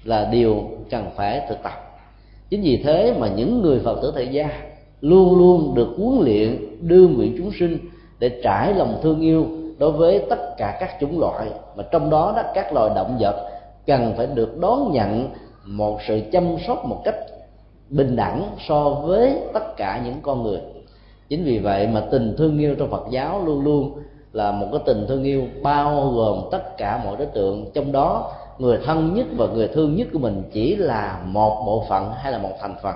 là 0.05 0.29
điều 0.33 0.65
cần 0.91 1.05
phải 1.17 1.47
thực 1.49 1.63
tập. 1.63 1.73
Chính 2.51 2.63
vì 2.63 2.83
thế 2.85 3.15
mà 3.19 3.29
những 3.29 3.63
người 3.63 3.79
phật 3.79 3.99
tử 4.03 4.13
thời 4.15 4.29
gia 4.29 4.49
luôn 5.01 5.39
luôn 5.39 5.75
được 5.75 5.89
huấn 5.99 6.25
luyện, 6.25 6.79
đưa 6.81 7.09
nguyện 7.09 7.35
chúng 7.39 7.51
sinh 7.59 7.79
để 8.19 8.41
trải 8.45 8.75
lòng 8.75 9.01
thương 9.03 9.21
yêu 9.21 9.47
đối 9.79 9.93
với 9.93 10.23
tất 10.31 10.55
cả 10.59 10.77
các 10.81 10.91
chủng 11.01 11.21
loại. 11.21 11.47
Mà 11.77 11.85
trong 11.93 12.11
đó 12.11 12.33
đó, 12.37 12.43
các 12.55 12.73
loài 12.73 12.91
động 12.95 13.17
vật 13.21 13.51
cần 13.87 14.15
phải 14.17 14.27
được 14.27 14.59
đón 14.61 14.93
nhận 14.93 15.29
một 15.65 15.99
sự 16.09 16.21
chăm 16.33 16.45
sóc 16.67 16.85
một 16.87 17.03
cách 17.05 17.17
bình 17.89 18.17
đẳng 18.17 18.43
so 18.69 18.91
với 18.91 19.35
tất 19.53 19.77
cả 19.77 20.03
những 20.05 20.15
con 20.23 20.43
người 20.43 20.61
chính 21.31 21.45
vì 21.45 21.59
vậy 21.59 21.87
mà 21.87 22.03
tình 22.11 22.35
thương 22.39 22.59
yêu 22.59 22.75
trong 22.79 22.91
phật 22.91 23.05
giáo 23.11 23.43
luôn 23.45 23.65
luôn 23.65 23.93
là 24.33 24.53
một 24.53 24.67
cái 24.73 24.81
tình 24.87 25.07
thương 25.09 25.25
yêu 25.25 25.43
bao 25.63 26.13
gồm 26.15 26.41
tất 26.51 26.77
cả 26.77 27.01
mọi 27.05 27.17
đối 27.17 27.27
tượng. 27.27 27.71
Trong 27.75 27.93
đó, 27.93 28.33
người 28.59 28.79
thân 28.85 29.15
nhất 29.15 29.27
và 29.37 29.47
người 29.47 29.69
thương 29.69 29.97
nhất 29.97 30.09
của 30.13 30.19
mình 30.19 30.43
chỉ 30.53 30.77
là 30.77 31.21
một 31.25 31.63
bộ 31.67 31.85
phận 31.89 32.11
hay 32.17 32.33
là 32.33 32.39
một 32.39 32.51
thành 32.61 32.75
phần. 32.83 32.95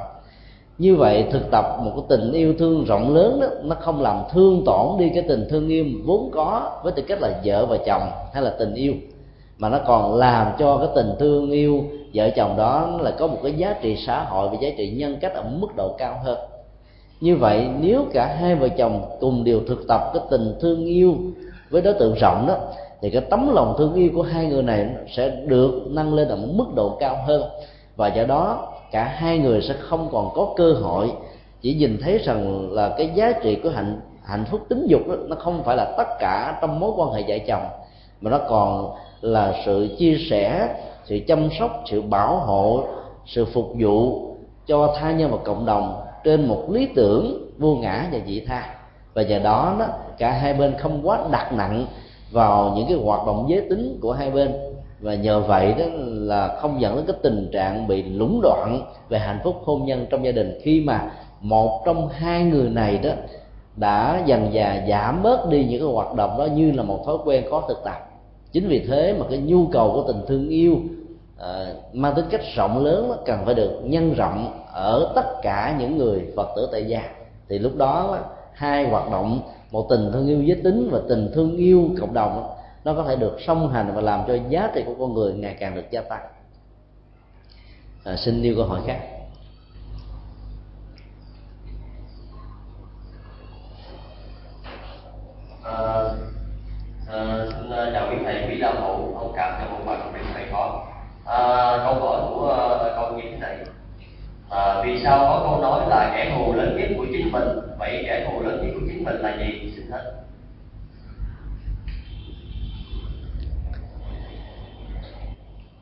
Như 0.79 0.97
vậy, 0.97 1.27
thực 1.33 1.51
tập 1.51 1.65
một 1.85 1.91
cái 1.97 2.05
tình 2.09 2.33
yêu 2.33 2.55
thương 2.59 2.85
rộng 2.85 3.15
lớn 3.15 3.41
đó, 3.41 3.47
nó 3.63 3.77
không 3.81 4.03
làm 4.03 4.23
thương 4.31 4.63
tổn 4.67 4.99
đi 4.99 5.11
cái 5.15 5.25
tình 5.29 5.47
thương 5.51 5.69
yêu 5.69 5.85
vốn 6.05 6.31
có 6.33 6.81
với 6.83 6.93
tư 6.93 7.03
cách 7.03 7.21
là 7.21 7.41
vợ 7.45 7.67
và 7.67 7.79
chồng 7.87 8.03
hay 8.33 8.43
là 8.43 8.55
tình 8.59 8.75
yêu, 8.75 8.95
mà 9.59 9.69
nó 9.69 9.79
còn 9.87 10.15
làm 10.15 10.47
cho 10.59 10.79
cái 10.79 10.89
tình 10.95 11.11
thương 11.19 11.51
yêu 11.51 11.85
vợ 12.15 12.31
chồng 12.37 12.57
đó 12.57 12.89
là 13.01 13.11
có 13.11 13.27
một 13.27 13.39
cái 13.43 13.53
giá 13.53 13.77
trị 13.83 13.97
xã 14.07 14.25
hội 14.25 14.49
và 14.49 14.57
giá 14.61 14.69
trị 14.77 14.91
nhân 14.91 15.17
cách 15.21 15.35
ở 15.35 15.45
mức 15.61 15.69
độ 15.77 15.95
cao 15.99 16.21
hơn 16.25 16.39
như 17.21 17.37
vậy 17.37 17.69
nếu 17.81 18.05
cả 18.13 18.37
hai 18.41 18.55
vợ 18.55 18.69
chồng 18.69 19.05
cùng 19.21 19.45
đều 19.45 19.61
thực 19.69 19.85
tập 19.89 20.01
cái 20.15 20.23
tình 20.31 20.55
thương 20.61 20.85
yêu 20.85 21.15
với 21.71 21.83
đối 21.83 21.95
tượng 21.95 22.15
rộng 22.15 22.47
đó 22.47 22.57
thì 23.01 23.11
cái 23.11 23.23
tấm 23.31 23.55
lòng 23.55 23.75
thương 23.79 23.95
yêu 23.95 24.11
của 24.15 24.23
hai 24.23 24.47
người 24.47 24.63
này 24.63 24.87
sẽ 25.17 25.29
được 25.29 25.83
nâng 25.91 26.15
lên 26.15 26.29
ở 26.29 26.37
một 26.37 26.49
mức 26.53 26.75
độ 26.75 26.97
cao 27.01 27.17
hơn. 27.27 27.43
Và 27.97 28.09
do 28.09 28.25
đó 28.25 28.73
cả 28.93 29.05
hai 29.05 29.39
người 29.39 29.63
sẽ 29.63 29.75
không 29.81 30.09
còn 30.13 30.31
có 30.35 30.55
cơ 30.57 30.73
hội 30.73 31.13
chỉ 31.61 31.75
nhìn 31.75 31.99
thấy 32.03 32.19
rằng 32.19 32.69
là 32.73 32.95
cái 32.99 33.11
giá 33.15 33.33
trị 33.43 33.59
của 33.63 33.71
hạnh 33.71 34.01
hạnh 34.25 34.45
phúc 34.51 34.61
tính 34.69 34.87
dục 34.89 35.01
đó, 35.09 35.15
nó 35.29 35.37
không 35.37 35.63
phải 35.65 35.77
là 35.77 35.95
tất 35.97 36.09
cả 36.21 36.59
trong 36.61 36.81
mối 36.81 36.93
quan 36.97 37.13
hệ 37.13 37.23
vợ 37.29 37.45
chồng 37.47 37.63
mà 38.21 38.31
nó 38.31 38.39
còn 38.49 38.95
là 39.21 39.55
sự 39.67 39.89
chia 39.99 40.17
sẻ 40.31 40.69
sự 41.05 41.19
chăm 41.29 41.49
sóc 41.59 41.83
sự 41.91 42.03
bảo 42.03 42.37
hộ 42.37 42.85
sự 43.27 43.45
phục 43.45 43.73
vụ 43.79 44.29
cho 44.67 44.95
tha 45.01 45.13
nhân 45.13 45.31
và 45.31 45.39
cộng 45.45 45.67
đồng 45.67 46.01
trên 46.25 46.49
một 46.49 46.71
lý 46.71 46.87
tưởng 46.87 47.51
vô 47.59 47.75
ngã 47.75 48.09
và 48.13 48.19
dị 48.27 48.41
tha. 48.41 48.75
Và 49.15 49.23
nhờ 49.23 49.39
đó 49.39 49.77
đó, 49.79 49.87
cả 50.19 50.31
hai 50.31 50.55
bên 50.55 50.75
không 50.79 51.01
quá 51.09 51.19
đặt 51.31 51.53
nặng 51.53 51.87
vào 52.31 52.73
những 52.77 52.87
cái 52.89 52.99
hoạt 53.05 53.27
động 53.27 53.47
giới 53.49 53.61
tính 53.61 53.99
của 54.01 54.13
hai 54.13 54.31
bên. 54.31 54.53
Và 55.01 55.15
nhờ 55.15 55.41
vậy 55.41 55.75
đó 55.79 55.85
là 56.07 56.57
không 56.61 56.81
dẫn 56.81 56.97
đến 56.97 57.05
cái 57.07 57.17
tình 57.23 57.51
trạng 57.53 57.87
bị 57.89 58.03
lũng 58.03 58.41
đoạn 58.43 58.83
về 59.09 59.19
hạnh 59.19 59.41
phúc 59.45 59.57
hôn 59.65 59.85
nhân 59.87 60.07
trong 60.11 60.25
gia 60.25 60.33
đình, 60.33 60.59
khi 60.63 60.81
mà 60.81 61.11
một 61.41 61.83
trong 61.87 62.09
hai 62.09 62.45
người 62.45 62.69
này 62.69 62.99
đó 62.99 63.11
đã 63.77 64.23
dần 64.27 64.51
dà 64.55 64.85
giảm 64.89 65.23
bớt 65.23 65.49
đi 65.49 65.65
những 65.65 65.81
cái 65.81 65.89
hoạt 65.89 66.15
động 66.15 66.39
đó 66.39 66.45
như 66.45 66.73
là 66.73 66.83
một 66.83 67.03
thói 67.07 67.17
quen 67.25 67.45
có 67.51 67.63
thực 67.69 67.85
tập 67.85 68.11
chính 68.53 68.69
vì 68.69 68.79
thế 68.79 69.15
mà 69.19 69.27
cái 69.31 69.39
nhu 69.39 69.67
cầu 69.67 69.93
của 69.93 70.13
tình 70.13 70.23
thương 70.29 70.49
yêu 70.49 70.77
à, 71.45 71.67
mang 71.93 72.15
tính 72.15 72.25
cách 72.31 72.41
rộng 72.57 72.85
lớn 72.85 73.09
nó 73.09 73.17
cần 73.27 73.45
phải 73.45 73.55
được 73.55 73.81
nhân 73.85 74.15
rộng 74.15 74.67
ở 74.73 75.13
tất 75.15 75.41
cả 75.43 75.77
những 75.79 75.99
người 75.99 76.33
phật 76.37 76.49
tử 76.57 76.69
tại 76.73 76.85
gia. 76.85 77.03
Thì 77.49 77.59
lúc 77.59 77.77
đó 77.77 78.19
hai 78.53 78.89
hoạt 78.89 79.11
động 79.11 79.41
một 79.71 79.87
tình 79.91 80.11
thương 80.13 80.27
yêu 80.27 80.43
giới 80.43 80.61
tính 80.65 80.89
và 80.93 81.01
tình 81.09 81.31
thương 81.35 81.57
yêu 81.57 81.91
cộng 82.01 82.15
đồng 82.15 82.51
nó 82.85 82.95
có 82.95 83.03
thể 83.03 83.17
được 83.17 83.37
song 83.47 83.73
hành 83.73 83.93
và 83.95 84.01
làm 84.01 84.25
cho 84.27 84.37
giá 84.49 84.71
trị 84.75 84.83
của 84.87 84.95
con 84.99 85.15
người 85.15 85.33
ngày 85.33 85.57
càng 85.61 85.75
được 85.75 85.91
gia 85.91 86.01
tăng. 86.01 86.23
À, 88.05 88.17
xin 88.17 88.43
nêu 88.43 88.55
câu 88.57 88.67
hỏi 88.67 88.81
khác. 88.87 89.01
À, 95.65 96.05
à, 97.09 97.47
xin 97.51 97.71
chào 97.93 98.09
quý 98.11 98.17
thầy 98.25 98.49
quý 98.49 98.61
đạo 98.61 98.75
hữu. 98.81 99.17
Ông 99.17 99.33
cảm 99.37 99.61
cho 99.61 99.71
một 99.71 99.85
bài 99.87 99.99
của 100.05 100.19
thầy 100.35 100.45
có 100.53 100.94
à, 101.27 101.39
câu 101.85 101.95
hỏi 101.95 102.23
của 102.29 102.51
à, 102.51 102.95
câu 102.97 103.13
như 103.13 103.23
thế 103.31 103.37
này. 103.39 103.57
À, 104.51 104.83
vì 104.85 105.01
sao 105.03 105.19
có 105.19 105.41
câu 105.45 105.63
nói 105.63 105.89
là 105.91 106.13
kẻ 106.17 106.35
thù 106.37 106.53
lớn 106.53 106.77
nhất 106.79 106.89
của 106.97 107.07
chính 107.13 107.33
mình 107.33 107.49
vậy 107.79 108.03
kẻ 108.07 108.27
thù 108.31 108.41
lớn 108.41 108.63
nhất 108.63 108.73
của 108.75 108.87
chính 108.89 109.05
mình 109.05 109.17
là 109.17 109.37
gì? 109.37 109.73
Xin 109.77 109.91
hết. 109.91 110.13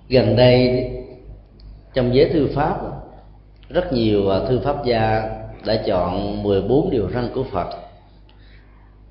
Gần 0.09 0.37
đây 0.37 0.89
trong 1.95 2.15
giới 2.15 2.29
thư 2.33 2.49
pháp 2.55 2.77
rất 3.69 3.93
nhiều 3.93 4.29
ờ, 4.29 4.49
thư 4.49 4.61
pháp 4.65 4.85
gia 4.85 5.31
đã 5.67 5.83
chọn 5.87 6.43
14 6.43 6.91
điều 6.91 7.11
răn 7.11 7.29
của 7.35 7.45
Phật 7.53 7.69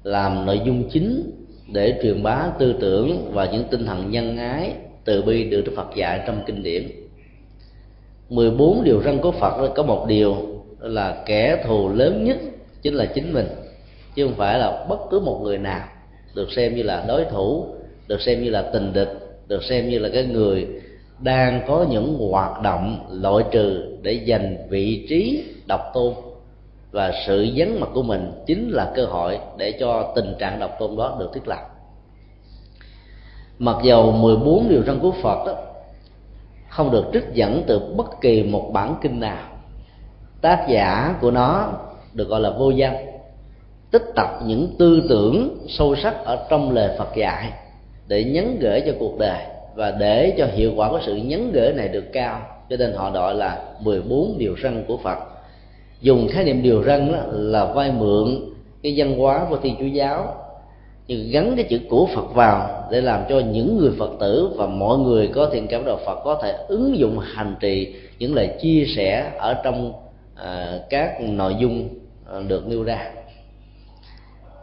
làm 0.03 0.45
nội 0.45 0.61
dung 0.65 0.89
chính 0.91 1.31
để 1.67 1.99
truyền 2.03 2.23
bá 2.23 2.47
tư 2.59 2.75
tưởng 2.81 3.31
và 3.33 3.45
những 3.45 3.63
tinh 3.71 3.85
thần 3.85 4.11
nhân 4.11 4.37
ái 4.37 4.73
từ 5.05 5.21
bi 5.21 5.43
được 5.43 5.61
Đức 5.65 5.73
Phật 5.75 5.95
dạy 5.95 6.23
trong 6.27 6.43
kinh 6.45 6.63
điển. 6.63 6.87
14 8.29 8.83
điều 8.83 9.01
răn 9.01 9.17
của 9.17 9.31
Phật, 9.31 9.71
có 9.75 9.83
một 9.83 10.05
điều 10.07 10.35
là 10.79 11.23
kẻ 11.25 11.63
thù 11.65 11.89
lớn 11.89 12.23
nhất 12.23 12.37
chính 12.81 12.93
là 12.93 13.05
chính 13.05 13.33
mình, 13.33 13.47
chứ 14.15 14.25
không 14.25 14.35
phải 14.35 14.59
là 14.59 14.85
bất 14.89 14.99
cứ 15.11 15.19
một 15.19 15.41
người 15.43 15.57
nào 15.57 15.87
được 16.35 16.51
xem 16.51 16.75
như 16.75 16.83
là 16.83 17.05
đối 17.07 17.25
thủ, 17.25 17.65
được 18.07 18.21
xem 18.21 18.43
như 18.43 18.49
là 18.49 18.61
tình 18.61 18.93
địch, 18.93 19.09
được 19.47 19.63
xem 19.63 19.89
như 19.89 19.99
là 19.99 20.09
cái 20.13 20.23
người 20.23 20.67
đang 21.19 21.61
có 21.67 21.85
những 21.89 22.17
hoạt 22.31 22.61
động 22.61 23.07
loại 23.11 23.43
trừ 23.51 23.97
để 24.01 24.21
giành 24.27 24.55
vị 24.69 25.05
trí 25.09 25.43
độc 25.67 25.81
tôn. 25.93 26.13
Và 26.91 27.11
sự 27.27 27.47
vắng 27.55 27.79
mặt 27.79 27.89
của 27.93 28.03
mình 28.03 28.31
chính 28.47 28.69
là 28.69 28.91
cơ 28.95 29.05
hội 29.05 29.39
để 29.57 29.71
cho 29.71 30.13
tình 30.15 30.33
trạng 30.39 30.59
độc 30.59 30.75
tôn 30.79 30.95
đó 30.97 31.17
được 31.19 31.29
thiết 31.33 31.47
lập 31.47 31.70
mặc 33.61 33.75
dầu 33.83 34.11
14 34.11 34.69
điều 34.69 34.83
răn 34.83 34.99
của 34.99 35.11
Phật 35.21 35.45
đó, 35.47 35.53
không 36.69 36.91
được 36.91 37.05
trích 37.13 37.25
dẫn 37.33 37.63
từ 37.67 37.79
bất 37.79 38.21
kỳ 38.21 38.43
một 38.43 38.69
bản 38.73 38.95
kinh 39.01 39.19
nào. 39.19 39.47
Tác 40.41 40.65
giả 40.69 41.15
của 41.21 41.31
nó 41.31 41.69
được 42.13 42.29
gọi 42.29 42.41
là 42.41 42.49
vô 42.49 42.69
danh 42.69 42.95
tích 43.91 44.03
tập 44.15 44.39
những 44.45 44.75
tư 44.79 45.03
tưởng 45.09 45.65
sâu 45.69 45.95
sắc 45.95 46.25
ở 46.25 46.47
trong 46.49 46.71
lời 46.71 46.95
Phật 46.97 47.15
dạy 47.15 47.51
để 48.07 48.23
nhấn 48.23 48.57
gửi 48.59 48.81
cho 48.85 48.91
cuộc 48.99 49.19
đời 49.19 49.43
và 49.75 49.91
để 49.91 50.33
cho 50.37 50.45
hiệu 50.45 50.71
quả 50.75 50.89
của 50.89 50.99
sự 51.05 51.15
nhấn 51.15 51.51
gửi 51.51 51.73
này 51.73 51.87
được 51.87 52.05
cao. 52.13 52.41
Cho 52.69 52.77
nên 52.77 52.93
họ 52.93 53.11
gọi 53.11 53.35
là 53.35 53.63
14 53.79 54.35
điều 54.37 54.55
răn 54.63 54.83
của 54.87 54.97
Phật. 54.97 55.17
Dùng 56.01 56.27
khái 56.31 56.43
niệm 56.43 56.61
điều 56.61 56.83
răn 56.83 57.11
là 57.31 57.65
vay 57.65 57.91
mượn 57.91 58.39
cái 58.83 58.93
văn 58.97 59.19
hóa 59.19 59.45
của 59.49 59.57
thiên 59.57 59.75
chúa 59.79 59.85
giáo 59.85 60.40
nhưng 61.07 61.31
gắn 61.31 61.53
cái 61.55 61.65
chữ 61.69 61.79
của 61.89 62.07
Phật 62.15 62.35
vào 62.35 62.87
để 62.91 63.01
làm 63.01 63.21
cho 63.29 63.39
những 63.39 63.77
người 63.77 63.91
Phật 63.99 64.11
tử 64.19 64.49
và 64.55 64.67
mọi 64.67 64.97
người 64.97 65.27
có 65.27 65.49
thiện 65.53 65.67
cảm 65.67 65.85
đạo 65.85 65.99
Phật 66.05 66.21
có 66.23 66.39
thể 66.43 66.55
ứng 66.67 66.97
dụng 66.97 67.19
hành 67.19 67.55
trì 67.59 67.95
những 68.19 68.35
lời 68.35 68.49
chia 68.61 68.85
sẻ 68.95 69.31
ở 69.37 69.53
trong 69.63 69.93
à, 70.35 70.79
các 70.89 71.21
nội 71.21 71.55
dung 71.59 71.89
à, 72.31 72.39
được 72.47 72.67
nêu 72.67 72.83
ra. 72.83 73.11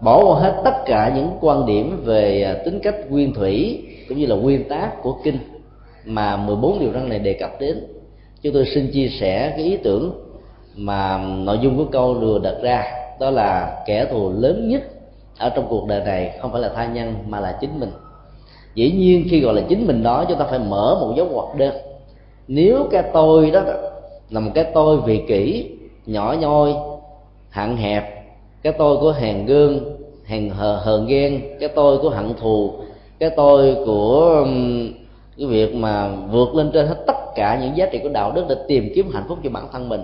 Bỏ 0.01 0.25
qua 0.25 0.41
hết 0.41 0.61
tất 0.65 0.75
cả 0.87 1.13
những 1.17 1.31
quan 1.41 1.67
điểm 1.67 2.01
về 2.05 2.43
à, 2.43 2.55
tính 2.65 2.81
cách 2.83 3.11
nguyên 3.11 3.35
thủy 3.35 3.83
cũng 4.09 4.19
như 4.19 4.27
là 4.27 4.37
nguyên 4.37 4.69
tác 4.69 4.93
của 5.03 5.17
kinh 5.25 5.39
mà 6.05 6.37
14 6.37 6.79
điều 6.79 6.93
răn 6.93 7.09
này 7.09 7.19
đề 7.19 7.33
cập 7.33 7.61
đến. 7.61 7.87
Chúng 8.43 8.55
tôi 8.55 8.65
xin 8.75 8.91
chia 8.91 9.09
sẻ 9.21 9.53
cái 9.57 9.65
ý 9.65 9.77
tưởng 9.77 10.13
mà 10.77 11.19
nội 11.19 11.59
dung 11.63 11.77
của 11.77 11.85
câu 11.85 12.15
vừa 12.15 12.39
đặt 12.39 12.55
ra 12.63 12.85
đó 13.21 13.31
là 13.31 13.83
kẻ 13.87 14.05
thù 14.05 14.33
lớn 14.37 14.69
nhất 14.69 14.83
ở 15.39 15.49
trong 15.49 15.67
cuộc 15.69 15.87
đời 15.87 16.01
này 16.05 16.39
không 16.41 16.53
phải 16.53 16.61
là 16.61 16.69
tha 16.69 16.87
nhân 16.87 17.15
mà 17.29 17.41
là 17.41 17.59
chính 17.61 17.81
mình. 17.81 17.91
Dĩ 18.75 18.93
nhiên 18.93 19.27
khi 19.31 19.41
gọi 19.41 19.55
là 19.55 19.63
chính 19.69 19.87
mình 19.87 20.03
đó, 20.03 20.25
chúng 20.29 20.39
ta 20.39 20.45
phải 20.45 20.59
mở 20.59 20.99
một 21.01 21.13
dấu 21.17 21.27
ngoặc 21.27 21.57
đơn. 21.57 21.75
Nếu 22.49 22.87
cái 22.91 23.03
tôi 23.13 23.51
đó 23.51 23.63
là 24.31 24.41
một 24.41 24.51
cái 24.55 24.65
tôi 24.75 24.97
vị 24.97 25.23
kỷ, 25.29 25.71
nhỏ 26.07 26.35
nhoi, 26.41 26.75
hạn 27.51 27.77
hẹp, 27.77 28.25
cái 28.63 28.73
tôi 28.73 28.97
của 28.97 29.13
hèn 29.13 29.47
gương 29.47 29.97
hèn 30.25 30.51
hờ 30.51 30.77
hờn 30.77 31.07
ghen, 31.07 31.41
cái 31.61 31.69
tôi 31.69 31.99
của 31.99 32.11
hận 32.11 32.35
thù, 32.41 32.73
cái 33.19 33.31
tôi 33.31 33.77
của 33.87 34.45
cái 35.39 35.47
việc 35.47 35.75
mà 35.75 36.09
vượt 36.31 36.55
lên 36.55 36.71
trên 36.75 36.87
hết 36.87 36.97
tất 37.07 37.35
cả 37.35 37.59
những 37.63 37.77
giá 37.77 37.87
trị 37.87 37.99
của 38.03 38.09
đạo 38.09 38.33
đức 38.33 38.45
để 38.49 38.57
tìm 38.69 38.93
kiếm 38.95 39.11
hạnh 39.13 39.25
phúc 39.29 39.39
cho 39.45 39.51
bản 39.51 39.69
thân 39.73 39.89
mình, 39.89 40.01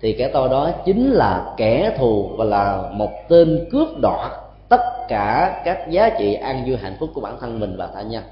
thì 0.00 0.12
cái 0.12 0.30
tôi 0.32 0.48
đó 0.48 0.70
chính 0.84 1.10
là 1.10 1.54
kẻ 1.56 1.96
thù 1.98 2.28
và 2.36 2.44
là 2.44 2.90
một 2.92 3.10
tên 3.28 3.68
cướp 3.72 3.88
đoạt 4.02 4.32
tất 4.68 5.08
cả 5.08 5.60
các 5.64 5.90
giá 5.90 6.10
trị 6.18 6.34
an 6.34 6.64
vui 6.66 6.76
hạnh 6.76 6.96
phúc 7.00 7.10
của 7.14 7.20
bản 7.20 7.36
thân 7.40 7.60
mình 7.60 7.76
và 7.78 7.88
tha 7.94 8.02
nhân. 8.02 8.22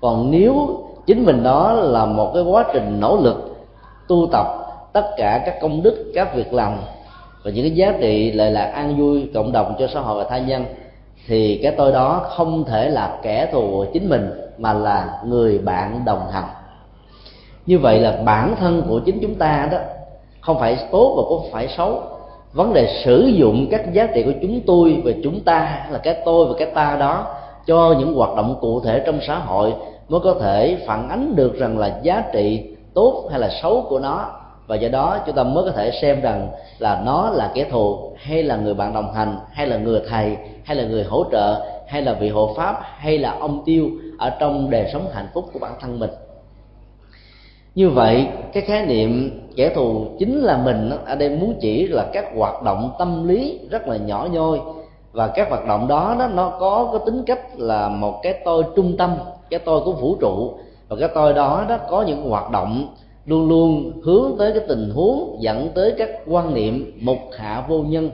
Còn 0.00 0.30
nếu 0.30 0.80
chính 1.06 1.24
mình 1.24 1.42
đó 1.42 1.72
là 1.72 2.06
một 2.06 2.30
cái 2.34 2.42
quá 2.42 2.64
trình 2.72 3.00
nỗ 3.00 3.16
lực, 3.16 3.56
tu 4.08 4.28
tập 4.32 4.46
tất 4.92 5.10
cả 5.16 5.42
các 5.46 5.58
công 5.60 5.82
đức, 5.82 6.12
các 6.14 6.34
việc 6.34 6.52
làm 6.52 6.76
và 7.44 7.50
những 7.50 7.64
cái 7.64 7.74
giá 7.74 7.94
trị 8.00 8.32
lại 8.32 8.50
là 8.50 8.64
an 8.64 8.96
vui 8.98 9.30
cộng 9.34 9.52
đồng 9.52 9.74
cho 9.78 9.86
xã 9.94 10.00
hội 10.00 10.24
và 10.24 10.30
tha 10.30 10.38
nhân, 10.38 10.64
thì 11.26 11.60
cái 11.62 11.72
tôi 11.76 11.92
đó 11.92 12.26
không 12.28 12.64
thể 12.64 12.88
là 12.88 13.18
kẻ 13.22 13.48
thù 13.52 13.60
của 13.70 13.86
chính 13.92 14.08
mình, 14.08 14.30
mà 14.58 14.72
là 14.72 15.20
người 15.24 15.58
bạn 15.58 16.02
đồng 16.04 16.30
hành. 16.30 16.48
Như 17.66 17.78
vậy 17.78 18.00
là 18.00 18.22
bản 18.24 18.54
thân 18.60 18.82
của 18.88 19.00
chính 19.06 19.18
chúng 19.22 19.34
ta 19.34 19.68
đó 19.72 19.78
không 20.40 20.58
phải 20.58 20.78
tốt 20.90 21.14
và 21.16 21.22
cũng 21.28 21.52
phải 21.52 21.68
xấu 21.68 22.02
vấn 22.56 22.72
đề 22.72 23.02
sử 23.04 23.26
dụng 23.26 23.66
các 23.70 23.92
giá 23.92 24.06
trị 24.14 24.22
của 24.22 24.32
chúng 24.42 24.60
tôi 24.66 25.02
và 25.04 25.12
chúng 25.22 25.40
ta 25.40 25.86
là 25.90 25.98
cái 25.98 26.16
tôi 26.24 26.46
và 26.46 26.54
cái 26.58 26.68
ta 26.74 26.96
đó, 27.00 27.26
cho 27.66 27.94
những 27.98 28.14
hoạt 28.14 28.36
động 28.36 28.58
cụ 28.60 28.80
thể 28.80 29.02
trong 29.06 29.18
xã 29.26 29.38
hội, 29.38 29.72
mới 30.08 30.20
có 30.20 30.34
thể 30.40 30.78
phản 30.86 31.08
ánh 31.08 31.36
được 31.36 31.58
rằng 31.58 31.78
là 31.78 31.98
giá 32.02 32.24
trị 32.32 32.64
tốt 32.94 33.28
hay 33.30 33.40
là 33.40 33.50
xấu 33.62 33.86
của 33.88 33.98
nó. 33.98 34.30
Và 34.66 34.76
do 34.76 34.88
đó, 34.88 35.18
chúng 35.26 35.34
ta 35.34 35.42
mới 35.42 35.64
có 35.64 35.70
thể 35.70 35.90
xem 36.02 36.20
rằng 36.20 36.48
là 36.78 37.02
nó 37.04 37.30
là 37.30 37.50
kẻ 37.54 37.64
thù, 37.70 38.12
hay 38.16 38.42
là 38.42 38.56
người 38.56 38.74
bạn 38.74 38.94
đồng 38.94 39.12
hành, 39.12 39.36
hay 39.52 39.66
là 39.66 39.76
người 39.76 40.00
thầy, 40.10 40.36
hay 40.64 40.76
là 40.76 40.84
người 40.84 41.04
hỗ 41.04 41.24
trợ, 41.32 41.66
hay 41.88 42.02
là 42.02 42.12
vị 42.12 42.28
hộ 42.28 42.54
pháp, 42.56 42.80
hay 42.82 43.18
là 43.18 43.36
ông 43.40 43.62
tiêu 43.64 43.90
ở 44.18 44.30
trong 44.30 44.70
đời 44.70 44.90
sống 44.92 45.06
hạnh 45.12 45.28
phúc 45.34 45.44
của 45.52 45.58
bản 45.58 45.72
thân 45.80 45.98
mình 45.98 46.10
như 47.76 47.90
vậy 47.90 48.28
cái 48.52 48.62
khái 48.62 48.86
niệm 48.86 49.40
kẻ 49.56 49.72
thù 49.74 50.06
chính 50.18 50.40
là 50.40 50.56
mình 50.64 50.90
ở 51.06 51.14
đây 51.14 51.28
muốn 51.28 51.54
chỉ 51.60 51.86
là 51.86 52.06
các 52.12 52.24
hoạt 52.36 52.62
động 52.62 52.90
tâm 52.98 53.28
lý 53.28 53.58
rất 53.70 53.88
là 53.88 53.96
nhỏ 53.96 54.28
nhoi. 54.32 54.60
Và 55.12 55.26
các 55.28 55.48
hoạt 55.48 55.66
động 55.68 55.88
đó, 55.88 56.16
đó 56.18 56.28
nó 56.34 56.52
có 56.60 56.88
cái 56.92 57.00
tính 57.06 57.22
cách 57.26 57.40
là 57.56 57.88
một 57.88 58.20
cái 58.22 58.34
tôi 58.44 58.64
trung 58.76 58.96
tâm 58.96 59.16
cái 59.50 59.60
tôi 59.60 59.80
của 59.84 59.92
vũ 59.92 60.16
trụ. 60.20 60.54
Và 60.88 60.96
cái 61.00 61.08
tôi 61.14 61.32
đó 61.32 61.64
đó 61.68 61.78
có 61.90 62.02
những 62.02 62.30
hoạt 62.30 62.50
động 62.50 62.94
luôn 63.26 63.48
luôn 63.48 63.92
hướng 64.04 64.32
tới 64.38 64.52
cái 64.52 64.62
tình 64.68 64.90
huống 64.94 65.36
dẫn 65.40 65.68
tới 65.74 65.94
các 65.98 66.10
quan 66.26 66.54
niệm 66.54 66.92
mục 67.00 67.18
hạ 67.38 67.64
vô 67.68 67.78
nhân. 67.78 68.10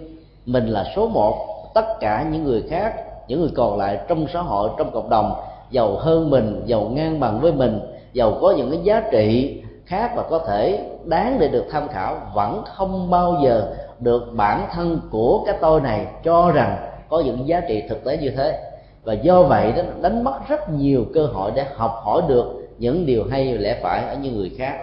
Mình 0.47 0.67
là 0.67 0.85
số 0.97 1.09
một 1.09 1.35
tất 1.75 2.01
cả 2.01 2.27
những 2.33 2.45
người 2.45 2.63
khác 2.71 2.95
những 3.29 3.41
người 3.41 3.51
còn 3.55 3.79
lại 3.79 3.99
trong 4.09 4.27
xã 4.33 4.41
hội 4.41 4.71
trong 4.79 4.91
cộng 4.91 5.11
đồng 5.11 5.33
giàu 5.71 5.97
hơn 5.97 6.31
mình 6.31 6.63
giàu 6.67 6.91
ngang 6.95 7.21
bằng 7.21 7.41
với 7.41 7.53
mình 7.53 7.81
giàu 8.13 8.39
có 8.41 8.55
những 8.57 8.71
cái 8.71 8.81
giá 8.83 9.03
trị 9.13 9.59
khác 9.85 10.13
và 10.17 10.23
có 10.31 10.39
thể 10.39 10.85
đáng 11.05 11.37
để 11.41 11.49
được 11.49 11.65
tham 11.71 11.89
khảo, 11.89 12.17
vẫn 12.35 12.63
không 12.67 13.11
bao 13.11 13.37
giờ 13.45 13.75
được 14.01 14.33
bản 14.37 14.67
thân 14.73 15.01
của 15.11 15.43
cái 15.47 15.55
tôi 15.61 15.81
này 15.81 16.07
cho 16.25 16.51
rằng 16.51 16.77
có 17.09 17.21
những 17.21 17.49
giá 17.49 17.61
trị 17.61 17.83
thực 17.89 18.05
tế 18.05 18.17
như 18.17 18.31
thế. 18.31 18.61
Và 19.05 19.13
do 19.13 19.43
vậy 19.43 19.73
đó 19.77 19.83
đánh 20.03 20.25
mất 20.25 20.39
rất 20.49 20.71
nhiều 20.71 21.05
cơ 21.15 21.27
hội 21.27 21.51
để 21.55 21.65
học 21.75 22.01
hỏi 22.05 22.23
được 22.29 22.69
những 22.79 23.07
điều 23.07 23.25
hay 23.31 23.59
lẽ 23.59 23.81
phải 23.83 24.05
ở 24.07 24.17
những 24.23 24.37
người 24.37 24.53
khác. 24.59 24.77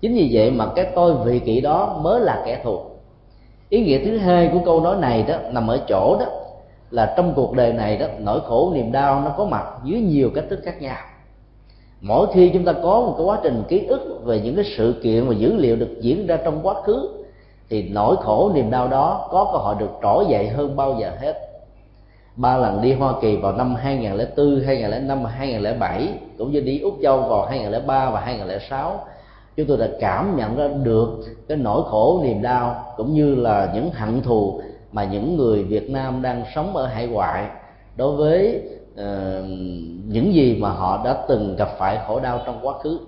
Chính 0.00 0.14
vì 0.14 0.30
vậy 0.32 0.50
mà 0.50 0.66
cái 0.76 0.86
tôi 0.94 1.14
vị 1.14 1.38
kỷ 1.38 1.60
đó 1.60 1.98
mới 2.00 2.20
là 2.20 2.42
kẻ 2.46 2.60
thù. 2.64 2.80
Ý 3.68 3.84
nghĩa 3.84 4.04
thứ 4.04 4.18
hai 4.18 4.50
của 4.52 4.58
câu 4.64 4.80
nói 4.80 4.96
này 4.96 5.22
đó 5.22 5.34
nằm 5.50 5.68
ở 5.68 5.80
chỗ 5.88 6.16
đó 6.20 6.26
là 6.90 7.14
trong 7.16 7.32
cuộc 7.36 7.52
đời 7.52 7.72
này 7.72 7.96
đó, 7.96 8.06
nỗi 8.18 8.40
khổ 8.40 8.72
niềm 8.74 8.92
đau 8.92 9.20
nó 9.20 9.30
có 9.36 9.44
mặt 9.44 9.64
dưới 9.84 10.00
nhiều 10.00 10.30
cách 10.34 10.44
thức 10.50 10.60
khác 10.64 10.82
nhau 10.82 10.96
mỗi 12.00 12.26
khi 12.34 12.50
chúng 12.54 12.64
ta 12.64 12.72
có 12.72 13.00
một 13.00 13.14
cái 13.16 13.26
quá 13.26 13.38
trình 13.42 13.62
ký 13.68 13.86
ức 13.86 14.20
về 14.24 14.40
những 14.40 14.56
cái 14.56 14.64
sự 14.76 14.94
kiện 15.02 15.28
và 15.28 15.34
dữ 15.34 15.56
liệu 15.56 15.76
được 15.76 16.00
diễn 16.00 16.26
ra 16.26 16.36
trong 16.44 16.60
quá 16.62 16.74
khứ 16.82 17.08
thì 17.68 17.88
nỗi 17.88 18.16
khổ 18.16 18.52
niềm 18.54 18.70
đau 18.70 18.88
đó 18.88 19.28
có 19.30 19.50
cơ 19.52 19.58
hội 19.58 19.74
được 19.78 19.90
trỗi 20.02 20.24
dậy 20.28 20.48
hơn 20.48 20.76
bao 20.76 20.96
giờ 21.00 21.12
hết. 21.20 21.34
Ba 22.36 22.56
lần 22.56 22.82
đi 22.82 22.92
Hoa 22.92 23.12
Kỳ 23.20 23.36
vào 23.36 23.52
năm 23.52 23.74
2004, 23.74 24.60
2005 24.66 25.22
và 25.22 25.30
2007 25.30 26.08
cũng 26.38 26.52
như 26.52 26.60
đi 26.60 26.80
Úc 26.80 26.94
Châu 27.02 27.20
vào 27.20 27.46
2003 27.46 28.10
và 28.10 28.20
2006 28.20 29.00
chúng 29.56 29.66
tôi 29.66 29.76
đã 29.78 29.88
cảm 30.00 30.36
nhận 30.36 30.56
ra 30.56 30.68
được 30.82 31.08
cái 31.48 31.58
nỗi 31.58 31.82
khổ 31.86 32.20
niềm 32.24 32.42
đau 32.42 32.94
cũng 32.96 33.14
như 33.14 33.34
là 33.34 33.70
những 33.74 33.90
hận 33.90 34.22
thù 34.22 34.60
mà 34.92 35.04
những 35.04 35.36
người 35.36 35.62
Việt 35.62 35.90
Nam 35.90 36.22
đang 36.22 36.44
sống 36.54 36.76
ở 36.76 36.86
hải 36.86 37.06
ngoại 37.06 37.46
đối 37.96 38.16
với 38.16 38.62
uh, 38.94 39.44
những 40.08 40.34
gì 40.34 40.56
mà 40.60 40.70
họ 40.70 41.02
đã 41.04 41.24
từng 41.28 41.56
gặp 41.56 41.68
phải 41.78 41.98
khổ 42.06 42.20
đau 42.20 42.40
trong 42.46 42.58
quá 42.62 42.74
khứ. 42.78 42.98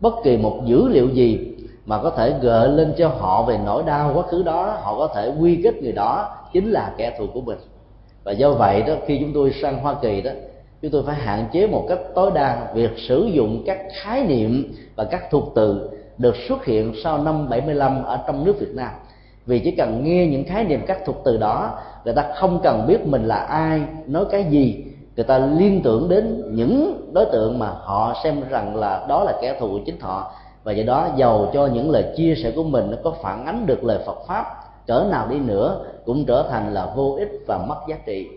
Bất 0.00 0.14
kỳ 0.24 0.36
một 0.36 0.60
dữ 0.66 0.88
liệu 0.88 1.08
gì 1.08 1.54
mà 1.86 2.02
có 2.02 2.10
thể 2.10 2.34
gợi 2.40 2.68
lên 2.68 2.94
cho 2.98 3.08
họ 3.08 3.42
về 3.42 3.58
nỗi 3.64 3.82
đau 3.86 4.12
quá 4.14 4.22
khứ 4.22 4.42
đó 4.42 4.78
họ 4.80 4.98
có 4.98 5.08
thể 5.14 5.32
quy 5.40 5.60
kết 5.64 5.82
người 5.82 5.92
đó 5.92 6.36
chính 6.52 6.70
là 6.70 6.94
kẻ 6.96 7.16
thù 7.18 7.26
của 7.34 7.40
mình. 7.40 7.58
Và 8.24 8.32
do 8.32 8.50
vậy 8.50 8.82
đó 8.82 8.94
khi 9.06 9.18
chúng 9.20 9.32
tôi 9.34 9.52
sang 9.62 9.78
Hoa 9.78 9.94
Kỳ 10.02 10.20
đó 10.20 10.30
chúng 10.82 10.90
tôi 10.90 11.02
phải 11.06 11.14
hạn 11.14 11.46
chế 11.52 11.66
một 11.66 11.86
cách 11.88 11.98
tối 12.14 12.30
đa 12.34 12.72
việc 12.74 12.90
sử 13.08 13.30
dụng 13.32 13.62
các 13.66 13.78
khái 14.02 14.26
niệm 14.26 14.74
và 14.96 15.04
các 15.04 15.30
thuật 15.30 15.44
từ 15.54 15.90
được 16.18 16.34
xuất 16.48 16.64
hiện 16.64 16.92
sau 17.04 17.18
năm 17.18 17.48
75 17.48 18.02
ở 18.04 18.18
trong 18.26 18.44
nước 18.44 18.56
Việt 18.60 18.74
Nam. 18.74 18.90
Vì 19.46 19.58
chỉ 19.58 19.70
cần 19.70 20.04
nghe 20.04 20.26
những 20.26 20.44
khái 20.44 20.64
niệm 20.64 20.80
các 20.86 20.98
thuật 21.04 21.18
từ 21.24 21.36
đó 21.36 21.78
người 22.04 22.14
ta 22.14 22.32
không 22.36 22.60
cần 22.62 22.86
biết 22.86 23.06
mình 23.06 23.24
là 23.24 23.36
ai 23.36 23.82
nói 24.06 24.24
cái 24.30 24.44
gì 24.44 24.84
người 25.16 25.24
ta 25.24 25.38
liên 25.38 25.82
tưởng 25.82 26.08
đến 26.08 26.42
những 26.54 27.08
đối 27.12 27.24
tượng 27.24 27.58
mà 27.58 27.66
họ 27.66 28.14
xem 28.24 28.42
rằng 28.50 28.76
là 28.76 29.06
đó 29.08 29.24
là 29.24 29.32
kẻ 29.42 29.56
thù 29.60 29.68
của 29.68 29.80
chính 29.86 30.00
họ. 30.00 30.32
Và 30.64 30.72
do 30.72 30.84
đó, 30.86 31.08
giàu 31.16 31.50
cho 31.52 31.66
những 31.66 31.90
lời 31.90 32.04
chia 32.16 32.34
sẻ 32.42 32.52
của 32.56 32.62
mình, 32.62 32.90
nó 32.90 32.96
có 33.04 33.12
phản 33.22 33.46
ánh 33.46 33.66
được 33.66 33.84
lời 33.84 33.98
Phật 34.06 34.16
pháp, 34.26 34.44
cỡ 34.86 35.06
nào 35.10 35.28
đi 35.28 35.38
nữa 35.38 35.84
cũng 36.04 36.24
trở 36.24 36.44
thành 36.50 36.74
là 36.74 36.92
vô 36.96 37.16
ích 37.18 37.30
và 37.46 37.58
mất 37.58 37.76
giá 37.88 37.96
trị. 38.06 38.28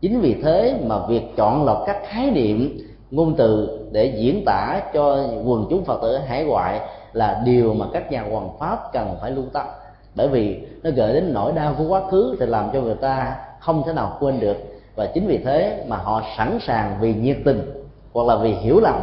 Chính 0.00 0.20
vì 0.20 0.36
thế 0.42 0.74
mà 0.86 1.06
việc 1.06 1.36
chọn 1.36 1.64
lọc 1.64 1.82
các 1.86 1.96
khái 2.06 2.30
niệm, 2.30 2.78
ngôn 3.10 3.34
từ 3.36 3.78
để 3.92 4.14
diễn 4.16 4.42
tả 4.46 4.80
cho 4.94 5.16
quần 5.44 5.66
chúng 5.70 5.84
phật 5.84 6.02
tử 6.02 6.16
hải 6.16 6.44
ngoại 6.44 6.80
là 7.12 7.42
điều 7.44 7.74
mà 7.74 7.86
các 7.92 8.12
nhà 8.12 8.24
hoàng 8.30 8.48
pháp 8.58 8.92
cần 8.92 9.16
phải 9.20 9.30
lưu 9.30 9.44
tâm. 9.52 9.66
Bởi 10.14 10.28
vì 10.28 10.60
nó 10.82 10.90
gợi 10.90 11.12
đến 11.12 11.32
nỗi 11.34 11.52
đau 11.52 11.74
của 11.78 11.84
quá 11.88 12.02
khứ 12.10 12.36
thì 12.40 12.46
làm 12.46 12.70
cho 12.72 12.80
người 12.80 12.94
ta 12.94 13.36
không 13.60 13.82
thể 13.86 13.92
nào 13.92 14.16
quên 14.20 14.40
được 14.40 14.56
và 14.96 15.06
chính 15.06 15.26
vì 15.26 15.38
thế 15.38 15.84
mà 15.88 15.96
họ 15.96 16.22
sẵn 16.36 16.58
sàng 16.66 16.96
vì 17.00 17.14
nhiệt 17.14 17.36
tình 17.44 17.72
hoặc 18.12 18.26
là 18.26 18.36
vì 18.36 18.52
hiểu 18.52 18.80
lầm 18.80 18.94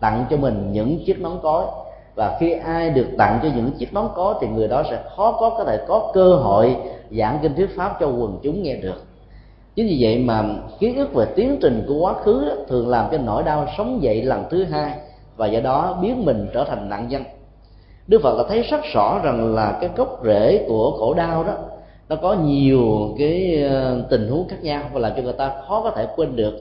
tặng 0.00 0.24
cho 0.30 0.36
mình 0.36 0.72
những 0.72 1.04
chiếc 1.06 1.20
nón 1.20 1.32
cối. 1.42 1.64
Và 2.14 2.36
khi 2.40 2.52
ai 2.52 2.90
được 2.90 3.06
tặng 3.18 3.40
cho 3.42 3.48
những 3.56 3.70
chiếc 3.70 3.94
nón 3.94 4.08
có 4.14 4.38
thì 4.40 4.46
người 4.46 4.68
đó 4.68 4.82
sẽ 4.90 4.98
khó 5.16 5.32
có 5.32 5.50
có 5.50 5.64
thể 5.64 5.84
có 5.88 6.10
cơ 6.14 6.34
hội 6.34 6.76
giảng 7.10 7.38
kinh 7.42 7.54
thuyết 7.54 7.76
pháp 7.76 7.96
cho 8.00 8.06
quần 8.06 8.38
chúng 8.42 8.62
nghe 8.62 8.76
được. 8.76 9.04
Chính 9.74 9.86
vì 9.86 9.98
vậy 10.00 10.18
mà 10.18 10.44
ký 10.78 10.96
ức 10.96 11.14
về 11.14 11.26
tiến 11.36 11.58
trình 11.62 11.84
của 11.88 11.98
quá 12.00 12.14
khứ 12.24 12.44
đó, 12.48 12.54
thường 12.68 12.88
làm 12.88 13.08
cho 13.12 13.18
nỗi 13.18 13.42
đau 13.42 13.66
sống 13.78 14.02
dậy 14.02 14.22
lần 14.22 14.44
thứ 14.50 14.64
hai 14.64 14.92
và 15.36 15.46
do 15.46 15.60
đó 15.60 15.98
biến 16.02 16.24
mình 16.24 16.48
trở 16.54 16.64
thành 16.64 16.88
nạn 16.88 17.08
nhân. 17.08 17.24
Đức 18.06 18.20
phật 18.22 18.38
đã 18.38 18.44
thấy 18.48 18.62
rất 18.62 18.80
rõ 18.94 19.20
rằng 19.24 19.54
là 19.54 19.78
cái 19.80 19.90
gốc 19.96 20.20
rễ 20.24 20.64
của 20.68 20.96
khổ 20.98 21.14
đau 21.14 21.44
đó 21.44 21.52
nó 22.12 22.18
có 22.22 22.34
nhiều 22.34 23.14
cái 23.18 23.62
ờ, 23.62 24.04
tình 24.10 24.28
huống 24.28 24.48
khác 24.48 24.56
nhau 24.62 24.82
và 24.92 25.00
làm 25.00 25.12
cho 25.16 25.22
người 25.22 25.32
ta 25.32 25.52
khó 25.68 25.80
có 25.82 25.90
thể 25.90 26.06
quên 26.16 26.36
được. 26.36 26.54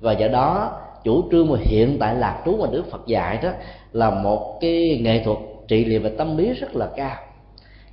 Và 0.00 0.12
do 0.12 0.28
đó 0.28 0.70
chủ 1.04 1.22
trương 1.30 1.50
mà 1.50 1.58
hiện 1.60 1.96
tại 2.00 2.14
lạc 2.14 2.42
trú 2.44 2.56
mà 2.56 2.66
đức 2.70 2.90
phật 2.90 3.06
dạy 3.06 3.38
đó 3.42 3.50
là 3.92 4.10
một 4.10 4.60
cái 4.60 5.00
nghệ 5.02 5.22
thuật 5.24 5.38
trị 5.68 5.84
liệu 5.84 6.00
về 6.00 6.10
tâm 6.18 6.36
lý 6.36 6.52
rất 6.52 6.76
là 6.76 6.88
cao. 6.96 7.16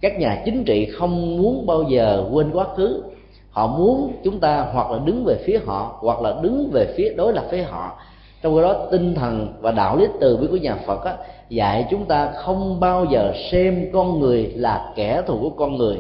Các 0.01 0.19
nhà 0.19 0.41
chính 0.45 0.63
trị 0.63 0.85
không 0.85 1.37
muốn 1.37 1.65
bao 1.65 1.83
giờ 1.83 2.25
quên 2.31 2.51
quá 2.53 2.65
khứ. 2.75 3.03
Họ 3.51 3.67
muốn 3.67 4.13
chúng 4.23 4.39
ta 4.39 4.67
hoặc 4.73 4.91
là 4.91 4.99
đứng 5.05 5.23
về 5.25 5.35
phía 5.45 5.59
họ 5.65 5.97
hoặc 6.01 6.21
là 6.21 6.35
đứng 6.41 6.69
về 6.73 6.93
phía 6.97 7.13
đối 7.17 7.33
lập 7.33 7.45
với 7.51 7.63
họ. 7.63 7.99
Trong 8.41 8.55
khi 8.55 8.61
đó 8.61 8.87
tinh 8.91 9.15
thần 9.15 9.53
và 9.61 9.71
đạo 9.71 9.97
lý 9.97 10.05
từ 10.19 10.37
bi 10.37 10.47
của 10.51 10.57
nhà 10.57 10.75
phật 10.85 11.03
á, 11.05 11.17
dạy 11.49 11.85
chúng 11.89 12.05
ta 12.05 12.31
không 12.35 12.79
bao 12.79 13.05
giờ 13.05 13.33
xem 13.51 13.89
con 13.93 14.19
người 14.19 14.51
là 14.55 14.93
kẻ 14.95 15.21
thù 15.27 15.37
của 15.41 15.49
con 15.49 15.77
người 15.77 15.97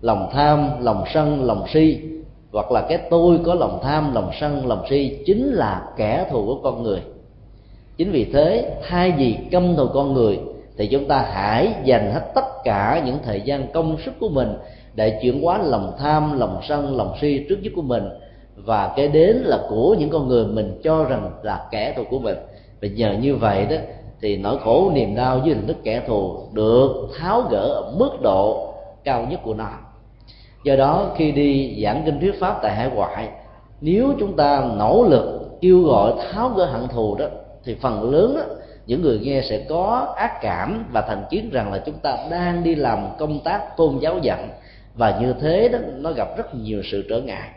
lòng 0.00 0.28
tham, 0.32 0.70
lòng 0.80 1.04
sân, 1.14 1.44
lòng 1.44 1.64
si. 1.68 2.00
Hoặc 2.52 2.72
là 2.72 2.80
cái 2.88 2.98
tôi 3.10 3.40
có 3.44 3.54
lòng 3.54 3.78
tham, 3.82 4.14
lòng 4.14 4.30
sân, 4.40 4.66
lòng 4.66 4.84
si 4.90 5.18
chính 5.26 5.52
là 5.52 5.88
kẻ 5.96 6.26
thù 6.30 6.46
của 6.46 6.60
con 6.62 6.82
người. 6.82 7.00
Chính 7.96 8.10
vì 8.10 8.24
thế, 8.32 8.76
thay 8.88 9.12
vì 9.12 9.36
căm 9.50 9.76
thù 9.76 9.86
con 9.94 10.14
người, 10.14 10.38
thì 10.76 10.86
chúng 10.86 11.08
ta 11.08 11.26
hãy 11.32 11.72
dành 11.84 12.10
hết 12.12 12.34
tất 12.34 12.64
cả 12.64 13.02
những 13.06 13.18
thời 13.24 13.40
gian 13.40 13.72
công 13.72 13.96
sức 14.04 14.12
của 14.20 14.28
mình 14.28 14.54
để 14.94 15.18
chuyển 15.22 15.42
hóa 15.42 15.58
lòng 15.62 15.92
tham, 15.98 16.38
lòng 16.38 16.60
sân, 16.68 16.96
lòng 16.96 17.14
si 17.20 17.46
trước 17.48 17.56
nhất 17.62 17.72
của 17.76 17.82
mình. 17.82 18.08
Và 18.56 18.92
cái 18.96 19.08
đến 19.08 19.36
là 19.36 19.58
của 19.70 19.96
những 19.98 20.10
con 20.10 20.28
người 20.28 20.46
mình 20.46 20.80
cho 20.84 21.04
rằng 21.04 21.30
là 21.42 21.68
kẻ 21.70 21.94
thù 21.96 22.02
của 22.10 22.18
mình. 22.18 22.36
Và 22.82 22.88
nhờ 22.88 23.12
như 23.20 23.36
vậy 23.36 23.66
đó, 23.70 23.76
thì 24.20 24.36
nỗi 24.36 24.58
khổ, 24.64 24.90
niềm 24.94 25.14
đau 25.14 25.40
dưới 25.44 25.54
hình 25.54 25.66
thức 25.66 25.76
kẻ 25.84 26.02
thù 26.06 26.36
được 26.52 27.08
tháo 27.18 27.42
gỡ 27.50 27.60
ở 27.60 27.92
mức 27.98 28.10
độ 28.22 28.74
cao 29.04 29.26
nhất 29.30 29.40
của 29.44 29.54
nó 29.54 29.68
do 30.68 30.76
đó 30.76 31.12
khi 31.16 31.32
đi 31.32 31.80
giảng 31.82 32.02
kinh 32.06 32.20
thuyết 32.20 32.40
pháp 32.40 32.58
tại 32.62 32.74
hải 32.74 32.90
ngoại 32.94 33.28
nếu 33.80 34.12
chúng 34.20 34.36
ta 34.36 34.64
nỗ 34.76 35.06
lực 35.10 35.58
kêu 35.60 35.82
gọi 35.82 36.12
tháo 36.32 36.48
gỡ 36.48 36.64
hận 36.64 36.88
thù 36.88 37.16
đó 37.18 37.26
thì 37.64 37.76
phần 37.80 38.10
lớn 38.10 38.34
đó, 38.36 38.42
những 38.86 39.02
người 39.02 39.18
nghe 39.18 39.42
sẽ 39.50 39.64
có 39.68 40.14
ác 40.16 40.40
cảm 40.40 40.84
và 40.92 41.00
thành 41.00 41.24
kiến 41.30 41.50
rằng 41.52 41.72
là 41.72 41.78
chúng 41.86 41.94
ta 41.94 42.16
đang 42.30 42.64
đi 42.64 42.74
làm 42.74 42.98
công 43.18 43.40
tác 43.44 43.76
tôn 43.76 43.98
giáo 44.00 44.18
dặn. 44.22 44.48
Và 44.94 45.18
như 45.20 45.34
thế 45.40 45.68
đó 45.68 45.78
nó 45.96 46.12
gặp 46.12 46.36
rất 46.36 46.54
nhiều 46.54 46.82
sự 46.90 47.04
trở 47.08 47.20
ngại. 47.20 47.48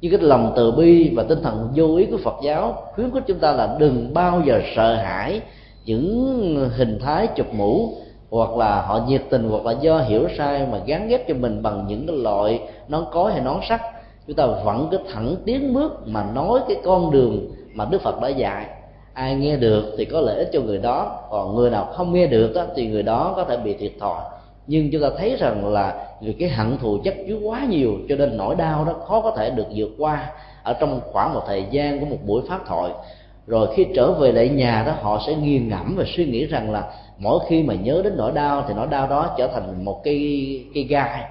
Nhưng 0.00 0.12
cái 0.12 0.20
lòng 0.20 0.52
từ 0.56 0.72
bi 0.72 1.12
và 1.16 1.22
tinh 1.22 1.42
thần 1.42 1.72
vô 1.74 1.96
ý 1.96 2.06
của 2.06 2.18
Phật 2.24 2.34
giáo 2.44 2.82
khuyến 2.94 3.10
khích 3.10 3.22
chúng 3.26 3.38
ta 3.38 3.52
là 3.52 3.76
đừng 3.78 4.14
bao 4.14 4.42
giờ 4.46 4.60
sợ 4.76 4.94
hãi 4.94 5.40
những 5.84 6.70
hình 6.76 6.98
thái 7.02 7.26
chụp 7.26 7.46
mũ 7.52 7.94
hoặc 8.30 8.56
là 8.56 8.82
họ 8.82 9.00
nhiệt 9.06 9.22
tình 9.30 9.48
hoặc 9.50 9.66
là 9.66 9.72
do 9.80 9.98
hiểu 9.98 10.28
sai 10.38 10.66
mà 10.72 10.78
gắn 10.86 11.08
ghép 11.08 11.28
cho 11.28 11.34
mình 11.34 11.62
bằng 11.62 11.84
những 11.88 12.06
cái 12.06 12.16
loại 12.16 12.60
nón 12.88 13.04
cối 13.12 13.32
hay 13.32 13.40
nón 13.40 13.60
sắt. 13.68 13.80
Chúng 14.26 14.36
ta 14.36 14.46
vẫn 14.46 14.88
cứ 14.90 14.98
thẳng 15.12 15.36
tiến 15.44 15.74
bước 15.74 16.02
mà 16.06 16.24
nói 16.34 16.60
cái 16.68 16.76
con 16.84 17.10
đường 17.10 17.50
mà 17.74 17.86
Đức 17.90 18.02
Phật 18.02 18.20
đã 18.20 18.28
dạy. 18.28 18.66
Ai 19.12 19.34
nghe 19.34 19.56
được 19.56 19.94
thì 19.98 20.04
có 20.04 20.20
lợi 20.20 20.38
ích 20.38 20.50
cho 20.52 20.60
người 20.60 20.78
đó 20.78 21.18
còn 21.30 21.56
người 21.56 21.70
nào 21.70 21.84
không 21.84 22.12
nghe 22.12 22.26
được 22.26 22.52
đó, 22.54 22.64
thì 22.76 22.86
người 22.86 23.02
đó 23.02 23.32
có 23.36 23.44
thể 23.44 23.56
bị 23.56 23.74
thiệt 23.74 23.92
thòi. 24.00 24.20
Nhưng 24.66 24.90
chúng 24.92 25.02
ta 25.02 25.08
thấy 25.18 25.36
rằng 25.36 25.72
là 25.72 26.06
vì 26.20 26.32
cái 26.32 26.48
hận 26.48 26.78
thù 26.78 26.98
chất 27.04 27.14
chứa 27.28 27.38
quá 27.42 27.66
nhiều 27.70 27.92
cho 28.08 28.16
nên 28.16 28.36
nỗi 28.36 28.54
đau 28.54 28.84
đó 28.84 28.92
khó 29.06 29.20
có 29.20 29.30
thể 29.30 29.50
được 29.50 29.66
vượt 29.74 29.90
qua. 29.98 30.30
Ở 30.62 30.72
trong 30.72 31.00
khoảng 31.12 31.34
một 31.34 31.42
thời 31.46 31.64
gian 31.70 32.00
của 32.00 32.06
một 32.06 32.18
buổi 32.26 32.42
pháp 32.48 32.66
thoại 32.66 32.90
rồi 33.46 33.68
khi 33.74 33.86
trở 33.94 34.12
về 34.12 34.32
lại 34.32 34.48
nhà 34.48 34.84
đó, 34.86 34.92
họ 35.00 35.22
sẽ 35.26 35.34
nghiền 35.34 35.68
ngẫm 35.68 35.94
và 35.96 36.04
suy 36.16 36.26
nghĩ 36.26 36.46
rằng 36.46 36.72
là 36.72 36.92
mỗi 37.18 37.40
khi 37.48 37.62
mà 37.62 37.74
nhớ 37.74 38.00
đến 38.04 38.12
nỗi 38.16 38.32
đau 38.32 38.64
thì 38.68 38.74
nỗi 38.76 38.86
đau 38.86 39.08
đó 39.08 39.34
trở 39.38 39.46
thành 39.46 39.84
một 39.84 40.04
cái 40.04 40.60
cái 40.74 40.84
gai, 40.84 41.24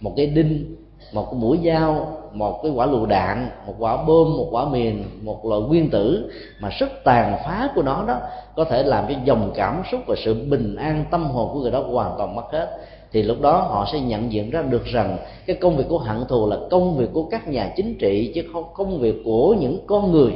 một 0.00 0.12
cái 0.16 0.26
đinh, 0.26 0.76
một 1.12 1.30
cái 1.30 1.40
mũi 1.40 1.58
dao, 1.64 2.18
một 2.32 2.62
cái 2.62 2.72
quả 2.72 2.86
lựu 2.86 3.06
đạn, 3.06 3.48
một 3.66 3.74
quả 3.78 3.96
bom 3.96 4.36
một 4.36 4.48
quả 4.50 4.68
mìn, 4.68 5.04
một 5.22 5.46
loại 5.46 5.60
nguyên 5.60 5.90
tử 5.90 6.30
mà 6.60 6.70
sức 6.80 6.88
tàn 7.04 7.36
phá 7.44 7.68
của 7.74 7.82
nó 7.82 8.04
đó 8.08 8.18
có 8.56 8.64
thể 8.64 8.82
làm 8.82 9.04
cho 9.08 9.14
dòng 9.24 9.50
cảm 9.54 9.82
xúc 9.90 10.00
và 10.06 10.14
sự 10.24 10.34
bình 10.34 10.76
an 10.76 11.04
tâm 11.10 11.24
hồn 11.24 11.50
của 11.52 11.60
người 11.60 11.70
đó 11.70 11.84
hoàn 11.90 12.14
toàn 12.18 12.34
mất 12.34 12.52
hết. 12.52 12.78
Thì 13.12 13.22
lúc 13.22 13.40
đó 13.40 13.56
họ 13.56 13.88
sẽ 13.92 14.00
nhận 14.00 14.32
diện 14.32 14.50
ra 14.50 14.62
được 14.62 14.84
rằng 14.84 15.16
cái 15.46 15.56
công 15.56 15.76
việc 15.76 15.84
của 15.88 15.98
hận 15.98 16.24
thù 16.28 16.48
là 16.48 16.56
công 16.70 16.96
việc 16.96 17.08
của 17.12 17.24
các 17.30 17.48
nhà 17.48 17.72
chính 17.76 17.98
trị 17.98 18.32
chứ 18.34 18.42
không 18.52 18.64
công 18.74 18.98
việc 18.98 19.22
của 19.24 19.54
những 19.60 19.78
con 19.86 20.12
người 20.12 20.32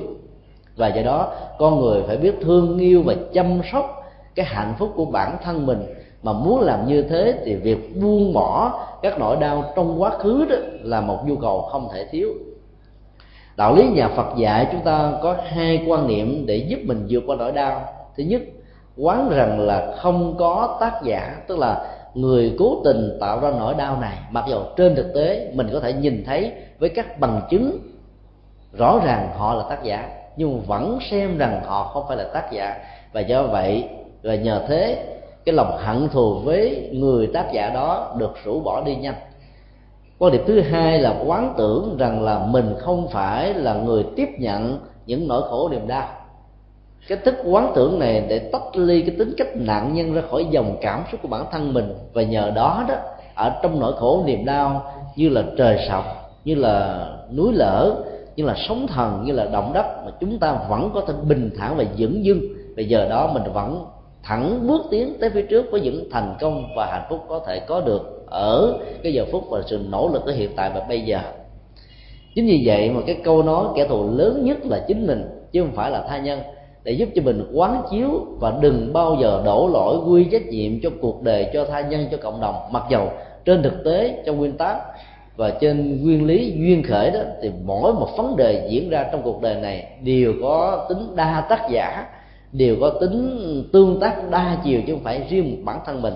và 0.77 0.89
do 0.89 1.03
đó, 1.03 1.33
con 1.59 1.81
người 1.81 2.03
phải 2.07 2.17
biết 2.17 2.35
thương, 2.41 2.79
yêu 2.79 3.03
và 3.03 3.15
chăm 3.33 3.61
sóc 3.73 4.05
cái 4.35 4.47
hạnh 4.47 4.75
phúc 4.79 4.93
của 4.97 5.05
bản 5.05 5.37
thân 5.45 5.67
mình. 5.67 5.85
Mà 6.23 6.33
muốn 6.33 6.61
làm 6.61 6.87
như 6.87 7.03
thế 7.03 7.35
thì 7.45 7.55
việc 7.55 8.01
buông 8.01 8.33
bỏ 8.33 8.81
các 9.03 9.19
nỗi 9.19 9.37
đau 9.37 9.73
trong 9.77 10.03
quá 10.03 10.11
khứ 10.11 10.47
đó 10.51 10.57
là 10.83 11.01
một 11.01 11.19
nhu 11.27 11.37
cầu 11.37 11.61
không 11.61 11.89
thể 11.93 12.07
thiếu. 12.11 12.29
Đạo 13.57 13.75
lý 13.77 13.89
nhà 13.89 14.09
phật 14.09 14.37
dạy 14.37 14.69
chúng 14.73 14.81
ta 14.81 15.13
có 15.23 15.37
hai 15.47 15.85
quan 15.87 16.07
niệm 16.07 16.47
để 16.47 16.57
giúp 16.57 16.79
mình 16.85 17.07
vượt 17.11 17.23
qua 17.27 17.37
nỗi 17.37 17.53
đau. 17.53 17.83
Thứ 18.17 18.23
nhất, 18.23 18.43
quán 18.97 19.31
rằng 19.31 19.61
là 19.61 19.95
không 19.97 20.37
có 20.39 20.77
tác 20.81 21.01
giả, 21.05 21.37
tức 21.49 21.59
là 21.59 21.97
người 22.15 22.57
cố 22.59 22.81
tình 22.85 23.17
tạo 23.21 23.41
ra 23.41 23.51
nỗi 23.59 23.75
đau 23.75 23.97
này. 24.01 24.19
Mặc 24.31 24.45
dù 24.49 24.57
trên 24.77 24.95
thực 24.95 25.15
tế 25.15 25.51
mình 25.55 25.69
có 25.73 25.81
thể 25.81 25.93
nhìn 25.93 26.25
thấy 26.27 26.53
với 26.79 26.89
các 26.89 27.21
bằng 27.21 27.41
chứng 27.51 27.79
rõ 28.79 29.01
ràng 29.05 29.29
họ 29.37 29.55
là 29.55 29.65
tác 29.69 29.85
giả 29.85 30.22
nhưng 30.37 30.61
vẫn 30.61 30.99
xem 31.11 31.39
rằng 31.39 31.61
họ 31.65 31.85
không 31.85 32.05
phải 32.09 32.17
là 32.17 32.25
tác 32.25 32.53
giả. 32.53 32.77
Và 33.13 33.21
do 33.21 33.43
vậy 33.43 33.85
là 34.23 34.35
nhờ 34.35 34.65
thế, 34.69 35.05
cái 35.45 35.55
lòng 35.55 35.77
hận 35.79 36.09
thù 36.09 36.35
với 36.35 36.91
người 36.93 37.27
tác 37.27 37.53
giả 37.53 37.71
đó 37.71 38.15
được 38.19 38.35
rũ 38.45 38.61
bỏ 38.61 38.83
đi 38.87 38.97
nhanh. 38.97 39.15
Quan 40.19 40.33
điểm 40.33 40.43
thứ 40.47 40.61
hai 40.61 40.99
là 40.99 41.15
quán 41.27 41.55
tưởng 41.59 41.97
rằng 41.99 42.23
là 42.23 42.39
mình 42.39 42.75
không 42.79 43.09
phải 43.09 43.55
là 43.55 43.75
người 43.75 44.05
tiếp 44.17 44.29
nhận 44.39 44.79
những 45.07 45.29
nỗi 45.29 45.43
khổ 45.43 45.69
niềm 45.69 45.89
đau. 45.89 46.09
Cái 47.09 47.19
thức 47.19 47.35
quán 47.45 47.73
tưởng 47.75 47.99
này 47.99 48.25
để 48.29 48.39
tách 48.39 48.77
ly 48.77 49.03
cái 49.03 49.17
tính 49.19 49.35
cách 49.39 49.49
nạn 49.55 49.95
nhân 49.95 50.15
ra 50.15 50.23
khỏi 50.31 50.47
dòng 50.51 50.77
cảm 50.81 51.05
xúc 51.13 51.21
của 51.23 51.29
bản 51.29 51.45
thân 51.53 51.75
mình. 51.75 51.95
Và 52.13 52.23
nhờ 52.23 52.53
đó 52.55 52.85
đó, 52.89 52.95
ở 53.35 53.53
trong 53.63 53.81
nỗi 53.81 53.93
khổ 53.97 54.23
niềm 54.27 54.45
đau 54.45 54.93
như 55.17 55.29
là 55.29 55.43
trời 55.59 55.87
sập, 55.89 56.05
như 56.45 56.55
là 56.55 57.07
núi 57.37 57.53
lở 57.53 57.95
như 58.37 58.45
là 58.45 58.55
sóng 58.69 58.87
thần, 58.87 59.23
như 59.25 59.33
là 59.33 59.45
động 59.45 59.73
đất, 59.75 59.87
mà 60.05 60.11
chúng 60.21 60.39
ta 60.39 60.59
vẫn 60.69 60.91
có 60.95 61.01
thể 61.01 61.15
bình 61.29 61.51
thản 61.59 61.77
và 61.77 61.85
dững 61.97 62.25
dưng. 62.25 62.41
Bây 62.77 62.85
giờ 62.85 63.09
đó 63.09 63.31
mình 63.35 63.43
vẫn 63.55 63.85
thẳng 64.23 64.67
bước 64.67 64.83
tiến 64.91 65.15
tới 65.21 65.31
phía 65.31 65.43
trước 65.43 65.67
với 65.71 65.81
những 65.81 66.09
thành 66.11 66.35
công 66.41 66.65
và 66.77 66.87
hạnh 66.87 67.07
phúc 67.11 67.21
có 67.29 67.41
thể 67.47 67.61
có 67.61 67.81
được 67.81 68.27
ở 68.27 68.79
cái 69.03 69.13
giờ 69.13 69.25
phút 69.33 69.45
và 69.51 69.63
sự 69.67 69.81
nỗ 69.91 70.09
lực 70.09 70.27
ở 70.27 70.33
hiện 70.33 70.51
tại 70.57 70.71
và 70.75 70.87
bây 70.89 71.01
giờ. 71.01 71.19
Chính 72.35 72.47
vì 72.47 72.63
vậy 72.67 72.91
mà 72.91 73.01
cái 73.07 73.17
câu 73.25 73.43
nói 73.43 73.67
kẻ 73.77 73.89
thù 73.89 74.11
lớn 74.17 74.45
nhất 74.45 74.59
là 74.67 74.85
chính 74.89 75.07
mình, 75.07 75.25
chứ 75.53 75.63
không 75.63 75.73
phải 75.75 75.91
là 75.91 76.05
tha 76.09 76.19
nhân, 76.19 76.41
để 76.85 76.93
giúp 76.93 77.09
cho 77.15 77.23
mình 77.23 77.51
quán 77.55 77.83
chiếu 77.91 78.09
và 78.41 78.53
đừng 78.61 78.93
bao 78.93 79.17
giờ 79.21 79.43
đổ 79.45 79.69
lỗi 79.73 79.97
quy 80.09 80.25
trách 80.25 80.47
nhiệm 80.47 80.81
cho 80.83 80.91
cuộc 81.01 81.23
đời, 81.23 81.51
cho 81.53 81.65
tha 81.65 81.81
nhân, 81.81 82.07
cho 82.11 82.17
cộng 82.17 82.41
đồng. 82.41 82.55
Mặc 82.71 82.83
dầu 82.91 83.09
trên 83.45 83.63
thực 83.63 83.85
tế, 83.85 84.23
trong 84.27 84.39
nguyên 84.39 84.53
tắc 84.53 84.77
và 85.37 85.51
trên 85.51 86.03
nguyên 86.03 86.27
lý 86.27 86.53
duyên 86.57 86.83
khởi 86.83 87.11
đó, 87.11 87.21
thì 87.43 87.51
mỗi 87.65 87.93
một 87.95 88.09
vấn 88.17 88.37
đề 88.37 88.69
diễn 88.71 88.91
ra 88.91 89.09
trong 89.13 89.23
cuộc 89.23 89.43
đời 89.43 89.55
này 89.55 89.87
đều 90.03 90.35
có 90.43 90.87
tính 90.89 91.17
đa 91.17 91.47
tác 91.49 91.67
giả, 91.71 92.07
đều 92.53 92.77
có 92.81 92.91
tính 92.91 93.65
tương 93.73 94.01
tác 94.01 94.31
đa 94.31 94.59
chiều 94.65 94.81
chứ 94.87 94.93
không 94.93 95.05
phải 95.05 95.27
riêng 95.29 95.51
một 95.51 95.63
bản 95.65 95.79
thân 95.87 96.03
mình. 96.03 96.15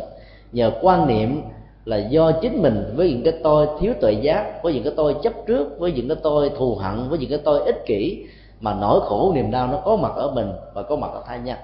Nhờ 0.52 0.72
quan 0.82 1.06
niệm 1.06 1.42
là 1.84 1.96
do 1.96 2.32
chính 2.32 2.62
mình 2.62 2.92
với 2.96 3.10
những 3.10 3.22
cái 3.22 3.34
tôi 3.42 3.66
thiếu 3.80 3.92
tuệ 4.00 4.12
giác, 4.12 4.62
với 4.62 4.74
những 4.74 4.84
cái 4.84 4.92
tôi 4.96 5.14
chấp 5.22 5.32
trước, 5.46 5.78
với 5.78 5.92
những 5.92 6.08
cái 6.08 6.16
tôi 6.22 6.50
thù 6.58 6.74
hận, 6.74 7.08
với 7.08 7.18
những 7.18 7.30
cái 7.30 7.38
tôi 7.44 7.60
ích 7.64 7.86
kỷ, 7.86 8.26
mà 8.60 8.76
nỗi 8.80 9.00
khổ 9.02 9.32
niềm 9.34 9.50
đau 9.50 9.66
nó 9.66 9.80
có 9.84 9.96
mặt 9.96 10.12
ở 10.16 10.30
mình 10.30 10.50
và 10.74 10.82
có 10.82 10.96
mặt 10.96 11.10
ở 11.12 11.22
tha 11.26 11.36
nhân. 11.36 11.56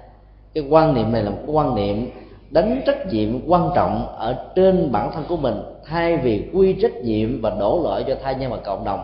Cái 0.55 0.65
quan 0.71 0.95
niệm 0.95 1.13
này 1.13 1.23
là 1.23 1.31
một 1.31 1.43
quan 1.47 1.75
niệm 1.75 2.11
đánh 2.53 2.83
trách 2.87 3.07
nhiệm 3.07 3.49
quan 3.49 3.71
trọng 3.75 4.07
ở 4.17 4.37
trên 4.55 4.93
bản 4.93 5.11
thân 5.15 5.25
của 5.29 5.37
mình, 5.37 5.63
thay 5.87 6.17
vì 6.17 6.51
quy 6.55 6.73
trách 6.83 6.97
nhiệm 6.97 7.41
và 7.43 7.51
đổ 7.51 7.81
lỗi 7.85 8.05
cho 8.09 8.15
thai 8.23 8.35
nhân 8.35 8.51
và 8.51 8.57
cộng 8.57 8.85
đồng. 8.85 9.01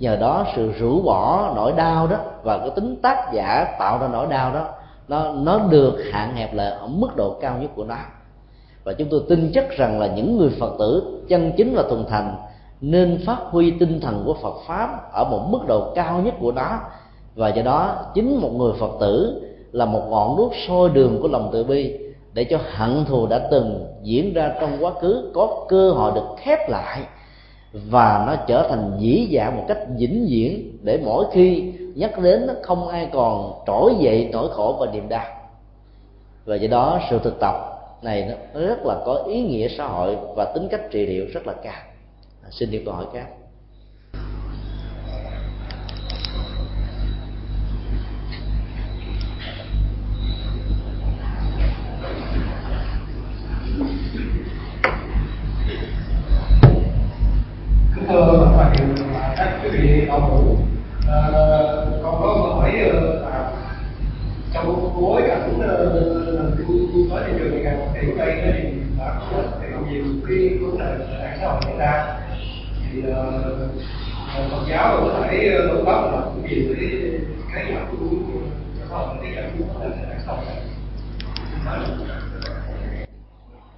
Nhờ 0.00 0.16
đó 0.16 0.46
sự 0.56 0.72
rũ 0.72 1.02
bỏ 1.02 1.52
nỗi 1.56 1.72
đau 1.76 2.06
đó 2.06 2.16
và 2.42 2.58
cái 2.58 2.70
tính 2.70 2.96
tác 3.02 3.32
giả 3.32 3.76
tạo 3.78 3.98
ra 3.98 4.08
nỗi 4.12 4.26
đau 4.26 4.52
đó, 4.52 4.68
nó 5.08 5.32
nó 5.32 5.58
được 5.58 6.04
hạn 6.12 6.34
hẹp 6.34 6.54
lại 6.54 6.70
ở 6.70 6.86
mức 6.86 7.16
độ 7.16 7.36
cao 7.40 7.56
nhất 7.60 7.70
của 7.74 7.84
nó. 7.84 7.96
Và 8.84 8.92
chúng 8.92 9.08
tôi 9.10 9.22
tin 9.28 9.50
chắc 9.54 9.70
rằng 9.70 10.00
là 10.00 10.06
những 10.06 10.38
người 10.38 10.50
phật 10.60 10.72
tử 10.78 11.22
chân 11.28 11.52
chính 11.56 11.74
và 11.74 11.82
thuần 11.82 12.04
thành, 12.08 12.34
nên 12.80 13.22
phát 13.26 13.38
huy 13.50 13.70
tinh 13.70 14.00
thần 14.00 14.22
của 14.26 14.34
phật 14.42 14.54
pháp 14.66 15.12
ở 15.12 15.24
một 15.24 15.46
mức 15.48 15.60
độ 15.66 15.92
cao 15.94 16.20
nhất 16.24 16.34
của 16.40 16.52
nó. 16.52 16.78
Và 17.34 17.48
do 17.48 17.62
đó, 17.62 17.94
chính 18.14 18.40
một 18.40 18.50
người 18.54 18.72
phật 18.80 18.90
tử 19.00 19.42
là 19.72 19.84
một 19.84 20.02
ngọn 20.10 20.36
đuốc 20.36 20.52
sôi 20.68 20.88
đường 20.88 21.18
của 21.22 21.28
lòng 21.28 21.50
từ 21.52 21.64
bi 21.64 22.09
để 22.32 22.44
cho 22.44 22.58
hận 22.70 23.04
thù 23.04 23.26
đã 23.26 23.48
từng 23.50 23.86
diễn 24.02 24.34
ra 24.34 24.52
trong 24.60 24.76
quá 24.80 24.92
khứ 25.00 25.30
có 25.34 25.66
cơ 25.68 25.90
hội 25.90 26.12
được 26.14 26.26
khép 26.38 26.68
lại 26.68 27.02
và 27.72 28.24
nó 28.26 28.36
trở 28.46 28.66
thành 28.68 28.96
dĩ 28.98 29.26
dạ 29.30 29.50
một 29.50 29.64
cách 29.68 29.78
vĩnh 29.96 30.26
viễn 30.30 30.78
để 30.82 31.00
mỗi 31.04 31.24
khi 31.32 31.72
nhắc 31.94 32.18
đến 32.22 32.46
nó 32.46 32.54
không 32.62 32.88
ai 32.88 33.08
còn 33.12 33.52
trỗi 33.66 33.94
dậy 34.00 34.28
nỗi 34.32 34.48
khổ 34.52 34.76
và 34.80 34.86
niềm 34.92 35.08
đau. 35.08 35.26
Và 36.44 36.56
do 36.56 36.68
đó, 36.68 37.00
sự 37.10 37.18
thực 37.18 37.40
tập 37.40 37.54
này 38.02 38.34
nó 38.54 38.60
rất 38.60 38.86
là 38.86 38.96
có 39.06 39.14
ý 39.14 39.42
nghĩa 39.42 39.68
xã 39.68 39.86
hội 39.86 40.16
và 40.36 40.52
tính 40.54 40.68
cách 40.70 40.80
trị 40.90 41.06
liệu 41.06 41.26
rất 41.32 41.46
là 41.46 41.52
cao. 41.52 41.82
Xin 42.50 42.70
được 42.70 42.82
câu 42.84 42.94
hỏi 42.94 43.04
khác. 43.12 43.26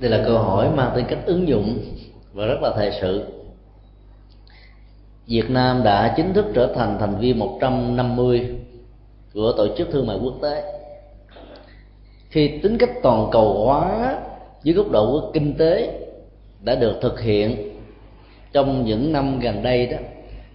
Đây 0.02 0.10
là 0.10 0.22
câu 0.26 0.38
hỏi 0.38 0.68
mang 0.74 0.92
tính 0.94 1.04
cách 1.08 1.18
ứng 1.26 1.48
dụng 1.48 1.78
và 2.32 2.46
rất 2.46 2.62
là 2.62 2.72
thời 2.76 2.92
sự. 3.00 3.24
Việt 5.26 5.50
Nam 5.50 5.82
đã 5.84 6.14
chính 6.16 6.32
thức 6.32 6.46
trở 6.54 6.72
thành 6.74 6.96
thành 7.00 7.18
viên 7.18 7.38
150 7.38 8.48
của 9.34 9.52
tổ 9.56 9.66
chức 9.76 9.88
thương 9.92 10.06
mại 10.06 10.16
quốc 10.22 10.34
tế. 10.42 10.64
Khi 12.28 12.58
tính 12.62 12.78
cách 12.78 12.90
toàn 13.02 13.28
cầu 13.32 13.64
hóa 13.64 14.16
dưới 14.62 14.74
góc 14.74 14.90
độ 14.90 15.20
của 15.20 15.30
kinh 15.32 15.54
tế 15.54 15.98
đã 16.60 16.74
được 16.74 16.98
thực 17.02 17.20
hiện 17.20 17.56
trong 18.52 18.84
những 18.84 19.12
năm 19.12 19.38
gần 19.38 19.62
đây 19.62 19.86
đó, 19.86 19.98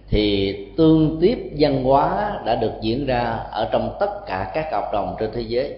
thì 0.08 0.54
tương 0.76 1.18
tiếp 1.20 1.52
văn 1.58 1.84
hóa 1.84 2.40
đã 2.46 2.54
được 2.54 2.72
diễn 2.82 3.06
ra 3.06 3.22
ở 3.50 3.68
trong 3.72 3.96
tất 4.00 4.10
cả 4.26 4.50
các 4.54 4.68
cộng 4.70 4.92
đồng 4.92 5.16
trên 5.20 5.30
thế 5.34 5.40
giới 5.40 5.76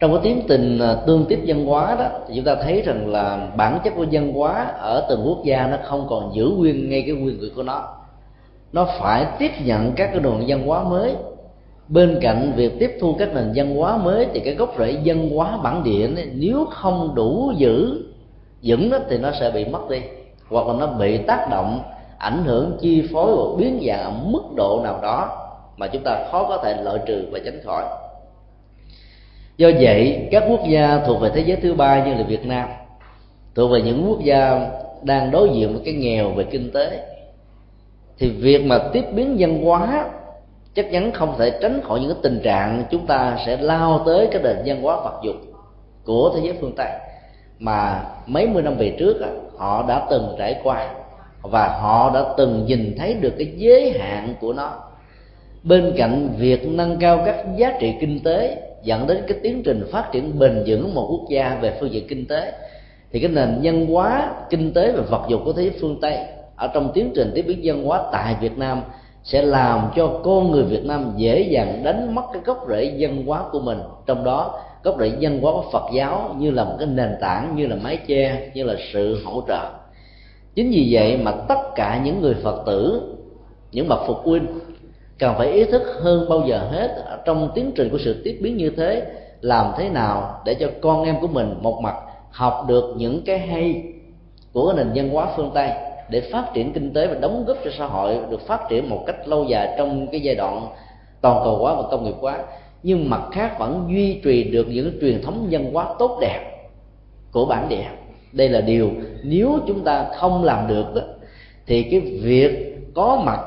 trong 0.00 0.12
cái 0.12 0.20
tiến 0.24 0.42
trình 0.48 0.78
à, 0.78 0.94
tương 1.06 1.24
tiếp 1.24 1.42
văn 1.46 1.66
hóa 1.66 1.96
đó 1.98 2.08
thì 2.28 2.34
chúng 2.36 2.44
ta 2.44 2.54
thấy 2.54 2.82
rằng 2.82 3.08
là 3.08 3.48
bản 3.56 3.78
chất 3.84 3.92
của 3.96 4.04
văn 4.12 4.32
hóa 4.32 4.74
ở 4.78 5.06
từng 5.08 5.22
quốc 5.26 5.44
gia 5.44 5.66
nó 5.66 5.76
không 5.84 6.06
còn 6.10 6.34
giữ 6.34 6.50
nguyên 6.56 6.90
ngay 6.90 7.02
cái 7.06 7.16
nguyên 7.16 7.38
quyền 7.40 7.54
của 7.54 7.62
nó. 7.62 7.88
Nó 8.72 8.86
phải 8.98 9.26
tiếp 9.38 9.50
nhận 9.64 9.92
các 9.92 10.10
cái 10.12 10.20
nguồn 10.22 10.44
văn 10.46 10.66
hóa 10.66 10.84
mới. 10.84 11.14
Bên 11.88 12.18
cạnh 12.20 12.52
việc 12.56 12.78
tiếp 12.78 12.98
thu 13.00 13.14
các 13.18 13.34
nền 13.34 13.52
văn 13.54 13.76
hóa 13.76 13.96
mới 13.96 14.26
thì 14.32 14.40
cái 14.40 14.54
gốc 14.54 14.74
rễ 14.78 14.96
văn 15.04 15.30
hóa 15.30 15.58
bản 15.62 15.84
địa 15.84 16.08
này, 16.08 16.26
nếu 16.34 16.64
không 16.70 17.14
đủ 17.14 17.52
giữ 17.56 18.02
vững 18.62 18.90
thì 19.08 19.18
nó 19.18 19.30
sẽ 19.40 19.50
bị 19.50 19.64
mất 19.64 19.90
đi. 19.90 20.00
Hoặc 20.48 20.66
là 20.66 20.74
nó 20.78 20.86
bị 20.86 21.18
tác 21.18 21.50
động 21.50 21.80
ảnh 22.18 22.44
hưởng 22.44 22.76
chi 22.80 23.08
phối 23.12 23.36
và 23.36 23.56
biến 23.58 23.80
dạng 23.86 24.04
ở 24.04 24.12
mức 24.24 24.42
độ 24.56 24.80
nào 24.84 24.98
đó 25.02 25.48
mà 25.76 25.86
chúng 25.86 26.02
ta 26.04 26.24
khó 26.30 26.46
có 26.48 26.56
thể 26.64 26.82
loại 26.82 26.98
trừ 27.06 27.24
và 27.32 27.38
tránh 27.44 27.60
khỏi 27.64 27.84
do 29.56 29.70
vậy, 29.80 30.28
các 30.30 30.44
quốc 30.48 30.60
gia 30.68 30.98
thuộc 31.06 31.20
về 31.20 31.30
thế 31.34 31.40
giới 31.46 31.56
thứ 31.56 31.74
ba 31.74 32.06
như 32.06 32.14
là 32.14 32.22
việt 32.22 32.46
nam, 32.46 32.68
thuộc 33.54 33.70
về 33.70 33.82
những 33.82 34.04
quốc 34.08 34.20
gia 34.24 34.70
đang 35.02 35.30
đối 35.30 35.48
diện 35.54 35.72
với 35.72 35.82
cái 35.84 35.94
nghèo 35.94 36.30
về 36.30 36.44
kinh 36.44 36.70
tế, 36.72 37.06
thì 38.18 38.30
việc 38.30 38.64
mà 38.64 38.78
tiếp 38.92 39.04
biến 39.14 39.36
văn 39.38 39.64
hóa 39.64 40.04
chắc 40.74 40.92
chắn 40.92 41.12
không 41.12 41.34
thể 41.38 41.52
tránh 41.62 41.80
khỏi 41.84 42.00
những 42.00 42.08
cái 42.08 42.18
tình 42.22 42.40
trạng 42.42 42.84
chúng 42.90 43.06
ta 43.06 43.38
sẽ 43.46 43.56
lao 43.56 44.02
tới 44.06 44.28
cái 44.32 44.42
nền 44.42 44.56
văn 44.64 44.82
hóa 44.82 44.96
vật 44.96 45.20
dụng 45.24 45.44
của 46.04 46.32
thế 46.34 46.40
giới 46.44 46.54
phương 46.60 46.74
tây 46.76 46.90
mà 47.58 48.04
mấy 48.26 48.46
mươi 48.46 48.62
năm 48.62 48.76
về 48.76 48.96
trước 48.98 49.16
họ 49.56 49.84
đã 49.88 50.06
từng 50.10 50.34
trải 50.38 50.60
qua 50.62 50.88
và 51.42 51.68
họ 51.68 52.10
đã 52.14 52.24
từng 52.36 52.64
nhìn 52.66 52.94
thấy 52.98 53.14
được 53.14 53.32
cái 53.38 53.52
giới 53.56 53.90
hạn 53.98 54.34
của 54.40 54.52
nó. 54.52 54.72
Bên 55.62 55.94
cạnh 55.96 56.28
việc 56.38 56.68
nâng 56.68 56.96
cao 57.00 57.22
các 57.26 57.44
giá 57.56 57.72
trị 57.80 57.94
kinh 58.00 58.20
tế 58.24 58.56
dẫn 58.86 59.06
đến 59.06 59.22
cái 59.28 59.38
tiến 59.42 59.62
trình 59.64 59.84
phát 59.92 60.08
triển 60.12 60.38
bền 60.38 60.64
vững 60.66 60.94
một 60.94 61.06
quốc 61.10 61.30
gia 61.30 61.58
về 61.62 61.76
phương 61.80 61.92
diện 61.92 62.06
kinh 62.08 62.26
tế. 62.26 62.52
Thì 63.12 63.20
cái 63.20 63.30
nền 63.30 63.62
nhân 63.62 63.86
hóa, 63.86 64.30
kinh 64.50 64.72
tế 64.72 64.92
và 64.92 65.02
vật 65.02 65.22
dụng 65.28 65.44
của 65.44 65.52
thế 65.52 65.62
giới 65.62 65.72
phương 65.80 66.00
tây 66.00 66.18
ở 66.56 66.68
trong 66.74 66.90
tiến 66.94 67.12
trình 67.14 67.32
tiếp 67.34 67.42
biến 67.42 67.64
dân 67.64 67.84
hóa 67.84 68.02
tại 68.12 68.36
việt 68.40 68.58
nam 68.58 68.82
sẽ 69.24 69.42
làm 69.42 69.90
cho 69.96 70.20
con 70.24 70.50
người 70.50 70.64
việt 70.64 70.84
nam 70.84 71.12
dễ 71.16 71.40
dàng 71.40 71.82
đánh 71.84 72.14
mất 72.14 72.22
cái 72.32 72.42
gốc 72.44 72.66
rễ 72.68 72.84
dân 72.96 73.26
hóa 73.26 73.42
của 73.52 73.60
mình. 73.60 73.78
Trong 74.06 74.24
đó, 74.24 74.60
gốc 74.82 74.96
rễ 75.00 75.12
dân 75.18 75.40
hóa 75.40 75.52
của 75.52 75.64
phật 75.72 75.84
giáo 75.94 76.34
như 76.38 76.50
là 76.50 76.64
một 76.64 76.76
cái 76.78 76.88
nền 76.88 77.10
tảng, 77.20 77.56
như 77.56 77.66
là 77.66 77.76
mái 77.76 77.96
che, 77.96 78.50
như 78.54 78.64
là 78.64 78.74
sự 78.92 79.22
hỗ 79.24 79.42
trợ. 79.48 79.70
Chính 80.54 80.70
vì 80.70 80.88
vậy 80.90 81.18
mà 81.22 81.32
tất 81.48 81.58
cả 81.74 82.00
những 82.04 82.20
người 82.20 82.34
phật 82.42 82.62
tử, 82.66 83.02
những 83.72 83.88
bậc 83.88 84.00
phục 84.06 84.18
huynh 84.24 84.46
cần 85.18 85.34
phải 85.38 85.52
ý 85.52 85.64
thức 85.64 85.82
hơn 86.00 86.28
bao 86.28 86.42
giờ 86.46 86.58
hết 86.58 87.20
trong 87.24 87.50
tiến 87.54 87.72
trình 87.74 87.88
của 87.90 87.98
sự 87.98 88.22
tiếp 88.24 88.38
biến 88.42 88.56
như 88.56 88.70
thế 88.70 89.02
làm 89.40 89.72
thế 89.78 89.88
nào 89.88 90.40
để 90.44 90.54
cho 90.54 90.68
con 90.80 91.04
em 91.04 91.16
của 91.20 91.28
mình 91.28 91.54
một 91.60 91.80
mặt 91.82 91.94
học 92.30 92.64
được 92.68 92.94
những 92.96 93.22
cái 93.26 93.38
hay 93.38 93.82
của 94.52 94.74
nền 94.76 94.90
văn 94.94 95.10
hóa 95.10 95.32
phương 95.36 95.50
tây 95.54 95.70
để 96.10 96.20
phát 96.20 96.50
triển 96.54 96.72
kinh 96.72 96.92
tế 96.92 97.06
và 97.06 97.14
đóng 97.14 97.44
góp 97.46 97.56
cho 97.64 97.70
xã 97.78 97.86
hội 97.86 98.18
được 98.30 98.46
phát 98.46 98.60
triển 98.68 98.90
một 98.90 99.04
cách 99.06 99.28
lâu 99.28 99.44
dài 99.44 99.74
trong 99.78 100.06
cái 100.06 100.20
giai 100.20 100.34
đoạn 100.34 100.68
toàn 101.20 101.40
cầu 101.44 101.56
hóa 101.56 101.74
và 101.74 101.82
công 101.90 102.04
nghiệp 102.04 102.14
hóa. 102.20 102.38
Nhưng 102.82 103.10
mặt 103.10 103.22
khác 103.32 103.58
vẫn 103.58 103.88
duy 103.90 104.20
trì 104.24 104.44
được 104.44 104.66
những 104.68 104.98
truyền 105.00 105.22
thống 105.22 105.48
văn 105.50 105.72
hóa 105.72 105.94
tốt 105.98 106.18
đẹp 106.20 106.40
của 107.32 107.46
bản 107.46 107.68
địa. 107.68 107.84
Đây 108.32 108.48
là 108.48 108.60
điều 108.60 108.90
nếu 109.22 109.58
chúng 109.66 109.84
ta 109.84 110.06
không 110.16 110.44
làm 110.44 110.68
được 110.68 110.94
đó, 110.94 111.02
thì 111.66 111.82
cái 111.82 112.00
việc 112.00 112.76
có 112.94 113.22
mặt 113.24 113.40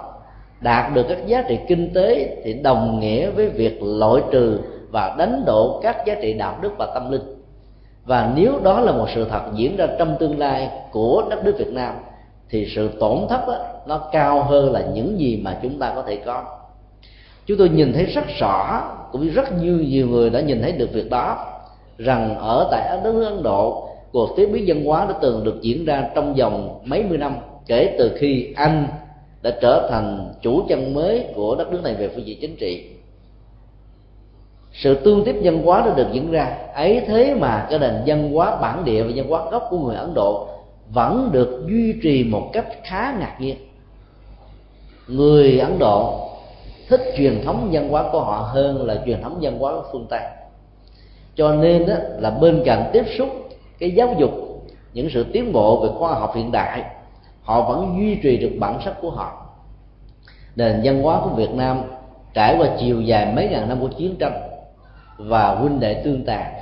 đạt 0.62 0.94
được 0.94 1.06
các 1.10 1.28
giá 1.28 1.42
trị 1.42 1.60
kinh 1.68 1.94
tế 1.94 2.38
thì 2.44 2.54
đồng 2.54 3.00
nghĩa 3.00 3.30
với 3.30 3.50
việc 3.50 3.84
loại 3.84 4.22
trừ 4.32 4.60
và 4.92 5.16
đánh 5.18 5.44
đổ 5.46 5.80
các 5.84 6.06
giá 6.06 6.16
trị 6.22 6.34
đạo 6.34 6.56
đức 6.62 6.72
và 6.78 6.92
tâm 6.94 7.12
linh. 7.12 7.22
Và 8.06 8.34
nếu 8.36 8.60
đó 8.64 8.80
là 8.80 8.92
một 8.92 9.08
sự 9.16 9.26
thật 9.30 9.42
diễn 9.54 9.76
ra 9.76 9.88
trong 10.00 10.16
tương 10.20 10.40
lai 10.40 10.70
của 10.92 11.24
đất 11.30 11.44
nước 11.44 11.56
Việt 11.58 11.74
Nam 11.74 11.96
thì 12.50 12.68
sự 12.76 12.90
tổn 13.00 13.18
thất 13.30 13.48
đó, 13.48 13.56
nó 13.88 13.98
cao 14.12 14.44
hơn 14.44 14.72
là 14.72 14.82
những 14.94 15.20
gì 15.20 15.42
mà 15.44 15.60
chúng 15.64 15.80
ta 15.80 15.92
có 15.96 16.02
thể 16.02 16.16
có. 16.16 16.44
Chúng 17.46 17.58
tôi 17.58 17.70
nhìn 17.70 17.94
thấy 17.94 18.06
rất 18.06 18.24
rõ 18.40 18.82
cũng 19.12 19.22
như 19.22 19.30
rất 19.30 19.62
nhiều 19.62 19.78
nhiều 19.78 20.08
người 20.08 20.30
đã 20.30 20.42
nhìn 20.42 20.62
thấy 20.62 20.72
được 20.72 20.90
việc 20.94 21.10
đó 21.10 21.46
rằng 21.98 22.36
ở 22.36 22.68
tại 22.72 23.00
đất 23.04 23.14
nước 23.14 23.26
Ấn 23.26 23.44
Độ 23.44 23.90
cuộc 24.12 24.30
tiếp 24.38 24.50
biến 24.54 24.64
văn 24.68 24.86
hóa 24.86 25.06
đã 25.06 25.14
từng 25.22 25.44
được 25.44 25.62
diễn 25.62 25.86
ra 25.86 26.10
trong 26.16 26.34
vòng 26.34 26.80
mấy 26.84 27.04
mươi 27.04 27.18
năm 27.18 27.38
kể 27.68 27.96
từ 28.00 28.12
khi 28.20 28.54
Anh 28.56 28.88
đã 29.42 29.58
trở 29.62 29.88
thành 29.90 30.34
chủ 30.42 30.64
chân 30.70 30.94
mới 30.94 31.26
của 31.36 31.56
đất 31.56 31.72
nước 31.72 31.84
này 31.84 31.96
về 31.96 32.08
phương 32.08 32.28
diện 32.28 32.38
chính 32.42 32.56
trị. 32.56 32.90
Sự 34.74 34.96
tương 34.96 35.26
tiếp 35.26 35.36
văn 35.44 35.64
hóa 35.64 35.82
đã 35.86 35.94
được 35.94 36.08
diễn 36.12 36.32
ra. 36.32 36.58
Ấy 36.74 37.02
thế 37.08 37.34
mà 37.34 37.68
cái 37.70 37.80
nền 37.80 37.94
văn 38.06 38.32
hóa 38.34 38.56
bản 38.56 38.86
địa 38.86 39.04
và 39.04 39.10
văn 39.16 39.30
hóa 39.30 39.46
gốc 39.52 39.68
của 39.70 39.80
người 39.80 39.96
ấn 39.96 40.14
độ 40.14 40.48
vẫn 40.94 41.30
được 41.32 41.66
duy 41.70 41.94
trì 42.04 42.24
một 42.24 42.50
cách 42.54 42.68
khá 42.84 43.16
ngạc 43.20 43.36
nhiên. 43.40 43.56
Người 45.08 45.60
ấn 45.60 45.80
độ 45.80 46.30
thích 46.90 47.02
truyền 47.18 47.42
thống 47.46 47.70
văn 47.72 47.90
hóa 47.90 48.10
của 48.12 48.20
họ 48.20 48.50
hơn 48.54 48.88
là 48.88 49.02
truyền 49.06 49.22
thống 49.22 49.38
văn 49.42 49.60
hóa 49.60 49.74
của 49.74 49.88
phương 49.92 50.06
tây. 50.10 50.22
Cho 51.36 51.56
nên 51.56 51.86
đó, 51.86 51.96
là 52.20 52.30
bên 52.30 52.62
cạnh 52.66 52.90
tiếp 52.94 53.04
xúc 53.18 53.30
cái 53.80 53.92
giáo 53.92 54.16
dục 54.20 54.32
những 54.94 55.10
sự 55.14 55.26
tiến 55.34 55.54
bộ 55.54 55.82
về 55.82 55.90
khoa 55.98 56.14
học 56.14 56.36
hiện 56.36 56.52
đại 56.52 56.84
họ 57.44 57.70
vẫn 57.70 57.96
duy 58.00 58.16
trì 58.24 58.38
được 58.38 58.52
bản 58.60 58.80
sắc 58.86 58.94
của 59.02 59.10
họ. 59.10 59.46
Nền 60.56 60.82
văn 60.84 61.04
hóa 61.04 61.22
của 61.24 61.30
việt 61.30 61.52
nam 61.52 61.82
trải 62.34 62.56
qua 62.60 62.68
chiều 62.80 63.02
dài 63.02 63.34
mấy 63.36 63.48
ngàn 63.48 63.70
năm 63.70 63.80
của 63.82 63.88
chiến 63.98 64.16
tranh 64.20 64.42
và 65.18 65.56
huynh 65.56 65.80
đệ 65.80 65.94
tương 65.94 66.26
tàn, 66.26 66.54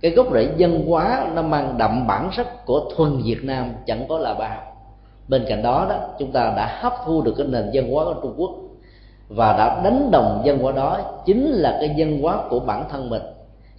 cái 0.00 0.10
gốc 0.10 0.26
rễ 0.32 0.48
dân 0.56 0.86
hóa 0.88 1.26
nó 1.34 1.42
mang 1.42 1.78
đậm 1.78 2.06
bản 2.06 2.30
sắc 2.36 2.66
của 2.66 2.90
thuần 2.96 3.22
Việt 3.24 3.38
Nam 3.42 3.72
chẳng 3.86 4.06
có 4.08 4.18
là 4.18 4.34
bao. 4.34 4.62
Bên 5.28 5.44
cạnh 5.48 5.62
đó 5.62 5.86
đó, 5.88 5.98
chúng 6.18 6.32
ta 6.32 6.52
đã 6.56 6.78
hấp 6.80 6.92
thu 7.06 7.22
được 7.22 7.34
cái 7.38 7.46
nền 7.46 7.70
dân 7.70 7.92
hóa 7.92 8.04
của 8.04 8.20
Trung 8.22 8.34
Quốc 8.36 8.50
và 9.28 9.56
đã 9.58 9.80
đánh 9.84 10.10
đồng 10.10 10.42
dân 10.44 10.58
hóa 10.58 10.72
đó 10.72 11.00
chính 11.26 11.46
là 11.46 11.76
cái 11.80 11.94
dân 11.96 12.22
hóa 12.22 12.38
của 12.50 12.60
bản 12.60 12.84
thân 12.90 13.10
mình. 13.10 13.22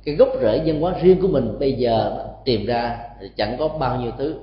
Cái 0.05 0.15
gốc 0.15 0.29
rễ 0.41 0.61
dân 0.65 0.81
hóa 0.81 0.93
riêng 1.01 1.21
của 1.21 1.27
mình 1.27 1.59
bây 1.59 1.73
giờ 1.73 2.25
tìm 2.45 2.65
ra 2.65 2.97
thì 3.21 3.29
chẳng 3.35 3.55
có 3.59 3.67
bao 3.67 3.95
nhiêu 3.95 4.11
thứ 4.17 4.35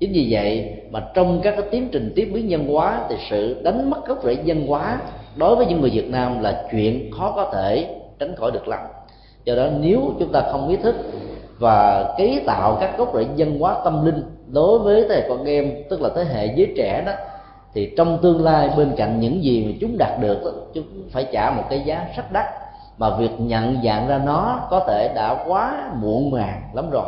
chính 0.00 0.12
vì 0.12 0.28
vậy 0.30 0.74
mà 0.90 1.00
trong 1.14 1.40
các 1.42 1.50
cái 1.50 1.68
tiến 1.70 1.88
trình 1.92 2.12
tiếp 2.16 2.30
biến 2.34 2.48
nhân 2.48 2.68
hóa 2.68 3.00
thì 3.08 3.16
sự 3.30 3.62
đánh 3.62 3.90
mất 3.90 4.06
gốc 4.06 4.18
rễ 4.24 4.36
dân 4.44 4.66
hóa 4.66 5.00
đối 5.36 5.56
với 5.56 5.66
những 5.66 5.80
người 5.80 5.90
Việt 5.90 6.10
Nam 6.10 6.42
là 6.42 6.64
chuyện 6.70 7.10
khó 7.18 7.32
có 7.36 7.50
thể 7.52 7.94
tránh 8.18 8.36
khỏi 8.36 8.50
được 8.50 8.68
lắm. 8.68 8.80
Do 9.44 9.54
đó 9.54 9.66
nếu 9.80 10.12
chúng 10.18 10.32
ta 10.32 10.42
không 10.52 10.68
ý 10.68 10.76
thức 10.76 10.94
và 11.58 12.14
ký 12.18 12.40
tạo 12.46 12.76
các 12.80 12.98
gốc 12.98 13.12
rễ 13.14 13.26
dân 13.36 13.58
hóa 13.58 13.80
tâm 13.84 14.06
linh 14.06 14.22
đối 14.46 14.78
với 14.78 15.04
thế 15.08 15.14
hệ 15.14 15.28
con 15.28 15.44
em, 15.44 15.72
tức 15.90 16.02
là 16.02 16.08
thế 16.16 16.24
hệ 16.24 16.46
giới 16.56 16.72
trẻ 16.76 17.02
đó, 17.06 17.12
thì 17.74 17.92
trong 17.96 18.18
tương 18.22 18.44
lai 18.44 18.70
bên 18.76 18.92
cạnh 18.96 19.20
những 19.20 19.44
gì 19.44 19.64
mà 19.64 19.72
chúng 19.80 19.98
đạt 19.98 20.20
được 20.20 20.70
chúng 20.74 20.84
phải 21.10 21.26
trả 21.32 21.50
một 21.50 21.62
cái 21.70 21.82
giá 21.84 22.08
rất 22.16 22.32
đắt. 22.32 22.46
Mà 22.98 23.16
việc 23.16 23.30
nhận 23.38 23.76
dạng 23.84 24.08
ra 24.08 24.20
nó 24.26 24.66
có 24.70 24.84
thể 24.88 25.12
đã 25.14 25.44
quá 25.48 25.90
muộn 26.02 26.30
màng 26.30 26.62
lắm 26.74 26.90
rồi. 26.90 27.06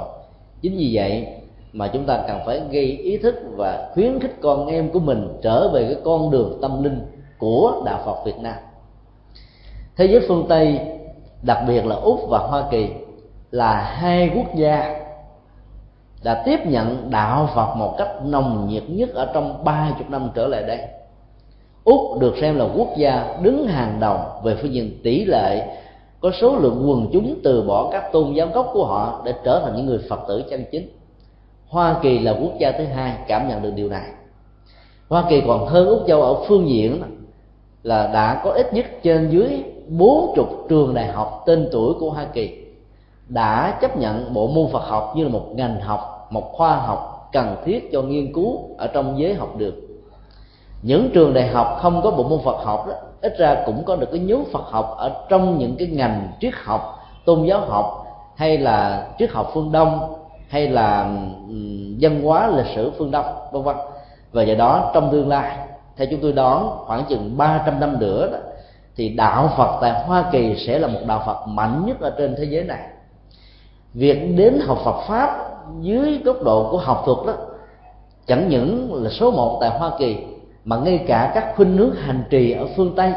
Chính 0.63 0.77
vì 0.77 0.91
vậy 0.93 1.27
mà 1.73 1.89
chúng 1.89 2.05
ta 2.05 2.25
cần 2.29 2.39
phải 2.47 2.61
gây 2.71 2.85
ý 2.85 3.17
thức 3.17 3.35
và 3.57 3.91
khuyến 3.95 4.21
khích 4.21 4.37
con 4.41 4.67
em 4.67 4.91
của 4.91 5.01
mình 5.01 5.29
trở 5.43 5.69
về 5.69 5.85
cái 5.85 5.97
con 6.05 6.31
đường 6.31 6.59
tâm 6.63 6.83
linh 6.83 7.01
của 7.39 7.83
đạo 7.85 8.03
Phật 8.05 8.25
Việt 8.25 8.39
Nam. 8.41 8.57
Thế 9.97 10.07
giới 10.07 10.21
phương 10.29 10.47
Tây, 10.49 10.81
đặc 11.43 11.59
biệt 11.69 11.87
là 11.87 11.97
Úc 11.97 12.21
và 12.29 12.39
Hoa 12.39 12.65
Kỳ, 12.71 12.89
là 13.51 13.75
hai 13.75 14.31
quốc 14.35 14.55
gia 14.55 15.01
đã 16.25 16.43
tiếp 16.45 16.61
nhận 16.67 17.11
đạo 17.11 17.49
Phật 17.55 17.75
một 17.75 17.95
cách 17.99 18.09
nồng 18.25 18.69
nhiệt 18.69 18.83
nhất 18.89 19.15
ở 19.15 19.31
trong 19.35 19.65
ba 19.65 19.93
chục 19.99 20.11
năm 20.11 20.31
trở 20.35 20.47
lại 20.47 20.63
đây. 20.63 20.79
Úc 21.85 22.19
được 22.21 22.35
xem 22.41 22.57
là 22.59 22.67
quốc 22.77 22.89
gia 22.97 23.37
đứng 23.43 23.67
hàng 23.67 23.97
đầu 24.01 24.19
về 24.43 24.57
phương 24.63 24.73
diện 24.75 25.01
tỷ 25.03 25.25
lệ, 25.25 25.77
có 26.21 26.31
số 26.41 26.57
lượng 26.57 26.85
quần 26.91 27.07
chúng 27.13 27.35
từ 27.45 27.63
bỏ 27.63 27.89
các 27.93 28.13
tôn 28.13 28.33
giáo 28.33 28.47
gốc 28.55 28.71
của 28.73 28.85
họ 28.85 29.23
để 29.25 29.35
trở 29.45 29.61
thành 29.65 29.77
những 29.77 29.87
người 29.87 30.01
Phật 30.09 30.21
tử 30.29 30.45
chân 30.51 30.65
chính. 30.73 30.89
Hoa 31.71 31.97
Kỳ 32.03 32.19
là 32.19 32.33
quốc 32.33 32.53
gia 32.59 32.73
thứ 32.73 32.85
hai 32.85 33.13
cảm 33.27 33.49
nhận 33.49 33.63
được 33.63 33.73
điều 33.75 33.89
này 33.89 34.07
Hoa 35.09 35.25
Kỳ 35.29 35.43
còn 35.47 35.67
hơn 35.67 35.89
Úc 35.89 36.03
Châu 36.07 36.23
ở 36.23 36.35
phương 36.49 36.69
diện 36.69 37.03
là 37.83 38.07
đã 38.07 38.41
có 38.45 38.51
ít 38.51 38.75
nhất 38.75 38.87
trên 39.03 39.31
dưới 39.31 39.65
bốn 39.89 40.33
chục 40.37 40.49
trường 40.69 40.95
đại 40.95 41.07
học 41.07 41.43
tên 41.47 41.69
tuổi 41.73 41.95
của 42.01 42.11
Hoa 42.11 42.25
Kỳ 42.33 42.65
đã 43.29 43.79
chấp 43.81 43.97
nhận 43.97 44.35
bộ 44.35 44.47
môn 44.47 44.73
Phật 44.73 44.83
học 44.83 45.13
như 45.17 45.25
là 45.25 45.31
một 45.31 45.47
ngành 45.55 45.81
học, 45.81 46.29
một 46.31 46.53
khoa 46.53 46.77
học 46.77 47.29
cần 47.33 47.57
thiết 47.65 47.93
cho 47.93 48.03
nghiên 48.03 48.33
cứu 48.33 48.59
ở 48.79 48.87
trong 48.87 49.21
giới 49.21 49.35
học 49.35 49.57
được. 49.57 49.75
Những 50.83 51.11
trường 51.15 51.35
đại 51.35 51.49
học 51.49 51.79
không 51.81 52.03
có 52.03 52.11
bộ 52.11 52.23
môn 52.23 52.39
Phật 52.45 52.65
học 52.65 52.87
đó, 52.89 52.95
ít 53.21 53.39
ra 53.39 53.63
cũng 53.67 53.85
có 53.85 53.97
được 53.97 54.09
cái 54.11 54.21
nhóm 54.21 54.45
Phật 54.53 54.65
học 54.65 54.95
ở 54.99 55.27
trong 55.29 55.59
những 55.59 55.77
cái 55.79 55.89
ngành 55.89 56.29
triết 56.41 56.55
học, 56.65 56.99
tôn 57.25 57.45
giáo 57.45 57.61
học 57.61 58.07
hay 58.37 58.59
là 58.59 59.09
triết 59.19 59.31
học 59.31 59.51
phương 59.55 59.73
Đông 59.73 60.15
hay 60.51 60.69
là 60.69 61.17
dân 61.97 62.23
hóa 62.23 62.47
lịch 62.47 62.67
sử 62.75 62.93
phương 62.99 63.11
Đông 63.11 63.25
vân 63.53 63.63
vân. 63.63 63.77
Và 64.33 64.43
do 64.43 64.55
đó 64.55 64.91
trong 64.95 65.09
tương 65.13 65.29
lai 65.29 65.57
theo 65.97 66.09
chúng 66.11 66.21
tôi 66.21 66.33
đoán 66.33 66.71
khoảng 66.87 67.05
chừng 67.09 67.37
300 67.37 67.81
năm 67.81 67.99
nữa 67.99 68.29
đó, 68.33 68.39
thì 68.97 69.09
đạo 69.09 69.53
Phật 69.57 69.79
tại 69.81 70.05
Hoa 70.07 70.25
Kỳ 70.33 70.57
sẽ 70.67 70.79
là 70.79 70.89
một 70.89 71.01
đạo 71.07 71.23
Phật 71.27 71.47
mạnh 71.47 71.83
nhất 71.87 72.01
ở 72.01 72.15
trên 72.19 72.35
thế 72.39 72.45
giới 72.45 72.65
này 72.65 72.83
việc 73.95 74.37
đến 74.37 74.61
học 74.67 74.79
Phật 74.85 75.01
pháp 75.09 75.47
dưới 75.81 76.19
góc 76.25 76.43
độ 76.43 76.69
của 76.71 76.79
học 76.79 77.03
thuật 77.05 77.19
đó 77.27 77.33
chẳng 78.27 78.49
những 78.49 78.95
là 78.95 79.11
số 79.11 79.31
một 79.31 79.59
tại 79.61 79.71
Hoa 79.71 79.91
Kỳ 79.99 80.17
mà 80.65 80.77
ngay 80.77 81.05
cả 81.07 81.33
các 81.35 81.53
khuynh 81.57 81.77
nước 81.77 81.93
hành 82.01 82.23
trì 82.31 82.53
ở 82.53 82.67
phương 82.77 82.95
Tây 82.97 83.13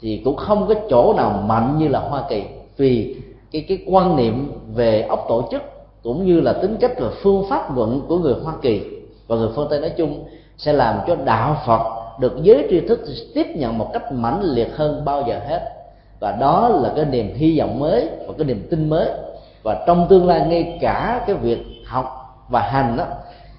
thì 0.00 0.22
cũng 0.24 0.36
không 0.36 0.66
có 0.68 0.74
chỗ 0.90 1.14
nào 1.16 1.30
mạnh 1.46 1.78
như 1.78 1.88
là 1.88 1.98
Hoa 1.98 2.22
Kỳ 2.28 2.44
vì 2.76 3.16
cái 3.52 3.64
cái 3.68 3.84
quan 3.86 4.16
niệm 4.16 4.52
về 4.74 5.02
ốc 5.02 5.24
tổ 5.28 5.48
chức 5.50 5.62
cũng 6.02 6.26
như 6.26 6.40
là 6.40 6.52
tính 6.52 6.76
cách 6.80 6.92
và 6.98 7.08
phương 7.22 7.44
pháp 7.50 7.76
luận 7.76 8.00
của 8.08 8.18
người 8.18 8.34
Hoa 8.44 8.54
Kỳ. 8.62 8.82
Và 9.26 9.36
người 9.36 9.48
phương 9.54 9.66
Tây 9.70 9.80
nói 9.80 9.90
chung 9.96 10.24
sẽ 10.58 10.72
làm 10.72 10.98
cho 11.06 11.16
đạo 11.24 11.56
Phật 11.66 11.80
được 12.20 12.32
giới 12.42 12.66
tri 12.70 12.80
thức 12.80 13.00
tiếp 13.34 13.46
nhận 13.56 13.78
một 13.78 13.90
cách 13.92 14.12
mãnh 14.12 14.42
liệt 14.42 14.76
hơn 14.76 15.04
bao 15.04 15.24
giờ 15.28 15.40
hết. 15.48 15.60
Và 16.20 16.32
đó 16.32 16.68
là 16.68 16.92
cái 16.96 17.04
niềm 17.04 17.34
hy 17.34 17.58
vọng 17.58 17.80
mới 17.80 18.08
và 18.26 18.34
cái 18.38 18.44
niềm 18.46 18.66
tin 18.70 18.88
mới. 18.90 19.08
Và 19.62 19.84
trong 19.86 20.06
tương 20.08 20.26
lai 20.26 20.46
ngay 20.46 20.78
cả 20.80 21.24
cái 21.26 21.36
việc 21.36 21.66
học 21.86 22.36
và 22.48 22.60
hành 22.60 22.96
đó 22.96 23.04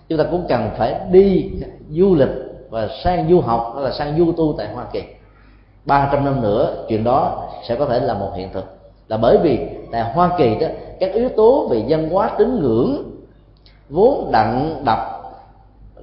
chúng 0.09 0.17
ta 0.17 0.23
cũng 0.31 0.45
cần 0.49 0.69
phải 0.77 0.95
đi 1.11 1.51
du 1.89 2.15
lịch 2.15 2.29
và 2.69 2.89
sang 3.03 3.29
du 3.29 3.41
học 3.41 3.71
hay 3.75 3.83
là 3.83 3.91
sang 3.91 4.17
du 4.17 4.31
tu 4.37 4.55
tại 4.57 4.67
Hoa 4.73 4.85
Kỳ. 4.91 5.03
300 5.85 6.25
năm 6.25 6.41
nữa, 6.41 6.85
chuyện 6.89 7.03
đó 7.03 7.47
sẽ 7.63 7.75
có 7.75 7.85
thể 7.85 7.99
là 7.99 8.13
một 8.13 8.31
hiện 8.35 8.49
thực 8.53 8.72
là 9.13 9.17
bởi 9.17 9.37
vì 9.37 9.59
tại 9.91 10.03
Hoa 10.13 10.29
Kỳ 10.37 10.55
đó, 10.55 10.67
các 10.99 11.13
yếu 11.13 11.29
tố 11.29 11.67
về 11.67 11.83
văn 11.87 12.09
hóa 12.09 12.29
tín 12.37 12.61
ngưỡng, 12.61 13.03
vốn 13.89 14.31
đặng 14.31 14.81
đập 14.85 14.99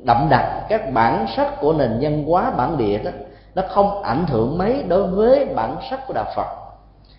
đậm 0.05 0.27
đặc 0.31 0.45
các 0.69 0.93
bản 0.93 1.27
sắc 1.37 1.61
của 1.61 1.73
nền 1.73 1.99
văn 2.01 2.25
hóa 2.25 2.51
bản 2.51 2.77
địa 2.77 2.99
đó, 2.99 3.11
nó 3.55 3.63
không 3.69 4.03
ảnh 4.03 4.25
hưởng 4.29 4.59
mấy 4.59 4.83
đối 4.89 5.03
với 5.03 5.45
bản 5.45 5.77
sắc 5.91 6.07
của 6.07 6.15
đạo 6.15 6.25
Phật. 6.37 6.47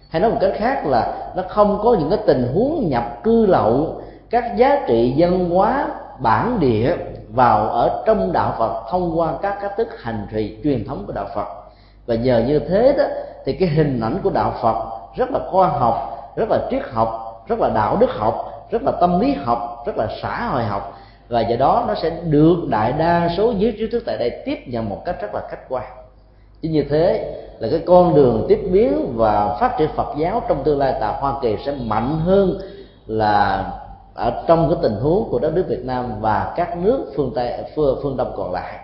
Hay 0.10 0.22
nói 0.22 0.32
một 0.32 0.38
cách 0.42 0.52
khác 0.56 0.86
là 0.86 1.32
nó 1.36 1.44
không 1.48 1.80
có 1.84 1.96
những 2.00 2.10
cái 2.10 2.20
tình 2.26 2.52
huống 2.54 2.90
nhập 2.90 3.24
cư 3.24 3.46
lậu 3.46 4.02
các 4.30 4.58
giá 4.58 4.84
trị 4.88 5.14
văn 5.18 5.50
hóa 5.50 5.88
bản 6.20 6.60
địa 6.60 6.96
vào 7.30 7.70
ở 7.70 8.04
trong 8.06 8.32
đạo 8.32 8.56
Phật 8.60 8.84
thông 8.90 9.20
qua 9.20 9.34
các 9.42 9.58
cách 9.62 9.74
thức 9.78 9.88
hành 10.02 10.28
trì 10.34 10.58
truyền 10.64 10.86
thống 10.88 11.04
của 11.08 11.14
đạo 11.14 11.28
Phật. 11.36 11.48
Và 12.06 12.16
nhờ 12.16 12.44
như 12.48 12.60
thế 12.60 12.96
đó, 12.98 13.04
thì 13.46 13.54
cái 13.54 13.70
hình 13.70 14.00
ảnh 14.02 14.18
của 14.24 14.30
đạo 14.30 14.54
Phật 14.62 15.01
rất 15.16 15.32
là 15.32 15.40
khoa 15.52 15.68
học 15.68 16.18
rất 16.36 16.50
là 16.50 16.68
triết 16.72 16.82
học 16.92 17.44
rất 17.48 17.60
là 17.60 17.70
đạo 17.70 17.98
đức 18.00 18.10
học 18.18 18.52
rất 18.72 18.84
là 18.84 18.92
tâm 18.92 19.20
lý 19.20 19.34
học 19.34 19.84
rất 19.86 19.98
là 19.98 20.08
xã 20.22 20.48
hội 20.48 20.64
học. 20.64 20.98
Và 21.30 21.42
do 21.42 21.56
đó 21.56 21.84
nó 21.88 21.96
sẽ 21.96 22.10
được 22.10 22.58
đại 22.70 22.92
đa 22.92 23.30
số 23.38 23.54
giới 23.58 23.76
trí 23.80 23.88
thức 23.88 24.04
tại 24.06 24.18
đây 24.18 24.42
tiếp 24.46 24.58
nhận 24.66 24.90
một 24.90 25.02
cách 25.06 25.22
rất 25.22 25.34
là 25.34 25.42
khách 25.50 25.70
quan. 25.70 25.84
Chính 26.62 26.72
như 26.72 26.86
thế 26.90 27.34
là 27.60 27.68
cái 27.72 27.80
con 27.86 28.16
đường 28.16 28.46
tiếp 28.50 28.60
biến 28.72 29.14
và 29.16 29.58
phát 29.60 29.78
triển 29.78 29.90
Phật 29.96 30.08
giáo 30.18 30.42
trong 30.48 30.64
tương 30.64 30.80
lai 30.80 30.94
tại 31.00 31.14
Hoa 31.20 31.34
Kỳ 31.42 31.58
sẽ 31.66 31.74
mạnh 31.82 32.20
hơn 32.20 32.62
là 33.08 33.66
ở 34.14 34.44
trong 34.48 34.70
cái 34.70 34.78
tình 34.82 34.96
huống 35.02 35.30
của 35.32 35.40
đất 35.40 35.54
nước 35.54 35.66
Việt 35.68 35.86
Nam 35.86 36.12
và 36.20 36.54
các 36.56 36.78
nước 36.78 37.12
phương 37.16 37.32
Tây 37.36 37.54
phương, 37.76 38.00
phương 38.04 38.18
Đông 38.18 38.34
còn 38.38 38.52
lại. 38.52 38.80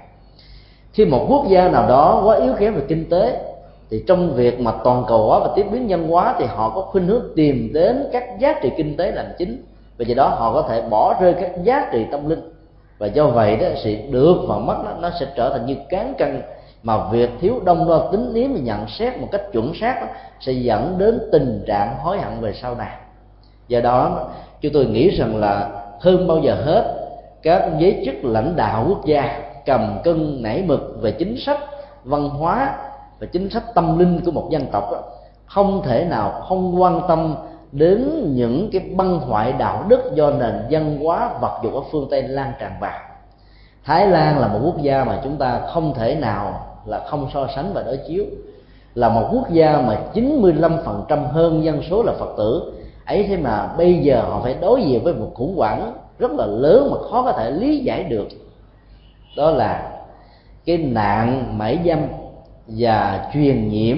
Khi 0.94 1.06
một 1.06 1.26
quốc 1.30 1.46
gia 1.48 1.70
nào 1.70 1.88
đó 1.88 2.22
quá 2.26 2.36
yếu 2.36 2.54
kém 2.60 2.76
về 2.76 2.82
kinh 2.88 3.10
tế 3.10 3.47
thì 3.90 4.04
trong 4.08 4.34
việc 4.34 4.60
mà 4.60 4.72
toàn 4.84 5.04
cầu 5.08 5.28
hóa 5.28 5.40
và 5.40 5.50
tiếp 5.56 5.66
biến 5.72 5.88
nhân 5.88 6.08
hóa 6.08 6.36
thì 6.40 6.46
họ 6.46 6.70
có 6.70 6.82
khuynh 6.82 7.08
hướng 7.08 7.24
tìm 7.36 7.70
đến 7.74 8.08
các 8.12 8.40
giá 8.40 8.60
trị 8.62 8.72
kinh 8.78 8.98
tế 8.98 9.12
làm 9.12 9.26
chính. 9.38 9.64
Và 9.98 10.06
do 10.08 10.16
đó 10.16 10.28
họ 10.28 10.54
có 10.54 10.62
thể 10.62 10.82
bỏ 10.82 11.16
rơi 11.22 11.34
các 11.42 11.52
giá 11.64 11.90
trị 11.92 12.06
tâm 12.12 12.30
linh. 12.30 12.54
Và 12.98 13.08
do 13.08 13.28
vậy 13.28 13.56
đó 13.56 13.68
sự 13.84 13.96
được 14.12 14.36
và 14.48 14.58
mất 14.58 14.78
đó, 14.86 14.92
nó 15.00 15.10
sẽ 15.20 15.26
trở 15.36 15.50
thành 15.50 15.66
như 15.66 15.76
cán 15.90 16.14
cân 16.18 16.42
mà 16.84 17.10
việc 17.12 17.30
thiếu 17.42 17.60
đông 17.66 17.90
đo 17.90 18.10
tính 18.12 18.34
niếm 18.34 18.54
và 18.54 18.60
nhận 18.60 18.88
xét 18.88 19.18
một 19.18 19.28
cách 19.32 19.42
chuẩn 19.52 19.74
xác 19.82 20.02
đó, 20.02 20.08
sẽ 20.40 20.52
dẫn 20.52 20.96
đến 20.98 21.20
tình 21.32 21.64
trạng 21.68 21.96
hối 22.00 22.18
hận 22.18 22.42
về 22.42 22.54
sau 22.62 22.76
này. 22.76 22.92
Do 23.68 23.80
đó 23.80 24.28
chúng 24.62 24.74
tôi 24.74 24.86
nghĩ 24.86 25.10
rằng 25.10 25.38
là 25.38 25.70
hơn 26.00 26.28
bao 26.28 26.38
giờ 26.38 26.56
hết 26.66 26.94
các 27.44 27.70
giới 27.80 28.02
chức 28.06 28.16
lãnh 28.24 28.56
đạo 28.56 28.86
quốc 28.90 29.06
gia 29.06 29.40
cầm 29.66 30.00
cân 30.04 30.44
nảy 30.44 30.64
mực 30.68 30.98
về 31.02 31.12
chính 31.12 31.38
sách 31.38 31.60
văn 32.04 32.30
hóa 32.30 32.76
và 33.20 33.28
chính 33.32 33.50
sách 33.50 33.64
tâm 33.76 34.00
linh 34.00 34.22
của 34.26 34.32
một 34.32 34.48
dân 34.52 34.66
tộc 34.72 34.92
đó, 34.92 35.02
không 35.46 35.82
thể 35.86 36.06
nào 36.06 36.42
không 36.50 36.82
quan 36.82 37.02
tâm 37.08 37.36
đến 37.72 38.32
những 38.36 38.70
cái 38.72 38.82
băng 38.96 39.20
hoại 39.20 39.54
đạo 39.54 39.86
đức 39.88 40.12
do 40.14 40.30
nền 40.32 40.54
văn 40.70 41.00
hóa 41.04 41.30
vật 41.42 41.60
dụng 41.64 41.76
ở 41.76 41.82
phương 41.92 42.08
tây 42.12 42.24
lan 42.24 42.54
tràn 42.60 42.72
vào. 42.80 43.00
Thái 43.84 44.08
lan 44.08 44.40
là 44.40 44.48
một 44.48 44.60
quốc 44.64 44.82
gia 44.82 45.04
mà 45.04 45.22
chúng 45.24 45.38
ta 45.38 45.62
không 45.74 45.94
thể 45.94 46.16
nào 46.16 46.68
là 46.86 47.00
không 47.08 47.30
so 47.34 47.48
sánh 47.56 47.74
và 47.74 47.84
đối 47.84 47.98
chiếu. 47.98 48.26
Là 48.96 49.10
một 49.10 49.30
quốc 49.32 49.50
gia 49.52 49.82
mà 49.82 49.98
95% 50.14 51.28
hơn 51.28 51.64
dân 51.64 51.82
số 51.90 52.04
là 52.04 52.14
Phật 52.20 52.34
tử. 52.38 52.74
Ấy 53.06 53.26
thế 53.30 53.38
mà 53.38 53.70
bây 53.78 53.94
giờ 53.94 54.22
họ 54.22 54.40
phải 54.44 54.56
đối 54.62 54.82
diện 54.82 55.04
với 55.04 55.14
một 55.14 55.32
khủng 55.36 55.58
hoảng 55.58 55.94
rất 56.20 56.32
là 56.32 56.46
lớn 56.46 56.90
mà 56.92 56.98
khó 57.12 57.24
có 57.24 57.32
thể 57.32 57.52
lý 57.52 57.78
giải 57.78 58.04
được. 58.04 58.28
Đó 59.38 59.52
là 59.52 59.92
cái 60.66 60.78
nạn 60.78 61.58
mãi 61.58 61.80
dâm 61.86 62.00
và 62.68 63.30
truyền 63.34 63.70
nhiễm 63.70 63.98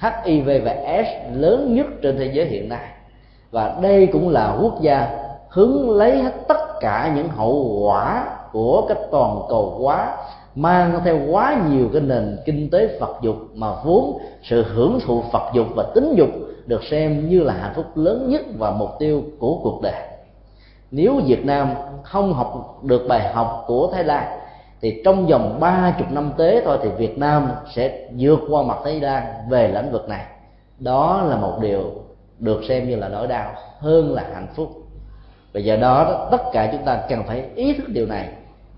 HIV 0.00 0.48
và 0.64 0.76
S 1.04 1.36
lớn 1.36 1.74
nhất 1.74 1.86
trên 2.02 2.16
thế 2.18 2.30
giới 2.34 2.46
hiện 2.46 2.68
nay. 2.68 2.86
Và 3.50 3.78
đây 3.82 4.06
cũng 4.06 4.28
là 4.28 4.56
quốc 4.62 4.80
gia 4.80 5.18
hứng 5.48 5.90
lấy 5.90 6.22
hết 6.22 6.32
tất 6.48 6.80
cả 6.80 7.12
những 7.16 7.28
hậu 7.28 7.82
quả 7.84 8.26
của 8.52 8.86
cái 8.88 8.96
toàn 9.10 9.38
cầu 9.48 9.78
hóa, 9.80 10.16
mang 10.54 11.00
theo 11.04 11.18
quá 11.30 11.62
nhiều 11.70 11.88
cái 11.92 12.02
nền 12.02 12.36
kinh 12.44 12.70
tế 12.70 12.98
Phật 13.00 13.16
dục 13.22 13.36
mà 13.54 13.68
vốn 13.84 14.18
sự 14.42 14.64
hưởng 14.74 14.98
thụ 15.06 15.22
Phật 15.32 15.52
dục 15.54 15.66
và 15.76 15.84
tính 15.94 16.14
dục 16.16 16.28
được 16.66 16.84
xem 16.84 17.28
như 17.28 17.40
là 17.40 17.52
hạnh 17.52 17.72
phúc 17.74 17.86
lớn 17.94 18.30
nhất 18.30 18.42
và 18.58 18.70
mục 18.70 18.90
tiêu 18.98 19.22
của 19.38 19.58
cuộc 19.62 19.80
đời. 19.82 20.02
Nếu 20.90 21.20
Việt 21.26 21.44
Nam 21.44 21.70
không 22.02 22.32
học 22.32 22.78
được 22.82 23.06
bài 23.08 23.32
học 23.32 23.64
của 23.66 23.90
Thái 23.92 24.04
Lan 24.04 24.38
thì 24.82 25.02
trong 25.04 25.26
vòng 25.26 25.56
ba 25.60 25.94
chục 25.98 26.10
năm 26.10 26.32
tới 26.36 26.62
thôi 26.64 26.78
thì 26.82 26.88
Việt 26.88 27.18
Nam 27.18 27.50
sẽ 27.74 28.08
vượt 28.18 28.40
qua 28.50 28.62
mặt 28.62 28.78
Thái 28.84 29.00
Lan 29.00 29.22
về 29.48 29.68
lĩnh 29.68 29.92
vực 29.92 30.08
này. 30.08 30.24
Đó 30.78 31.22
là 31.28 31.36
một 31.36 31.58
điều 31.60 31.82
được 32.38 32.60
xem 32.68 32.88
như 32.88 32.96
là 32.96 33.08
nỗi 33.08 33.26
đau 33.26 33.52
hơn 33.78 34.14
là 34.14 34.24
hạnh 34.34 34.46
phúc. 34.54 34.70
Và 35.52 35.60
do 35.60 35.76
đó 35.76 36.28
tất 36.30 36.42
cả 36.52 36.68
chúng 36.72 36.82
ta 36.84 37.02
cần 37.08 37.22
phải 37.26 37.44
ý 37.54 37.74
thức 37.74 37.88
điều 37.88 38.06
này. 38.06 38.28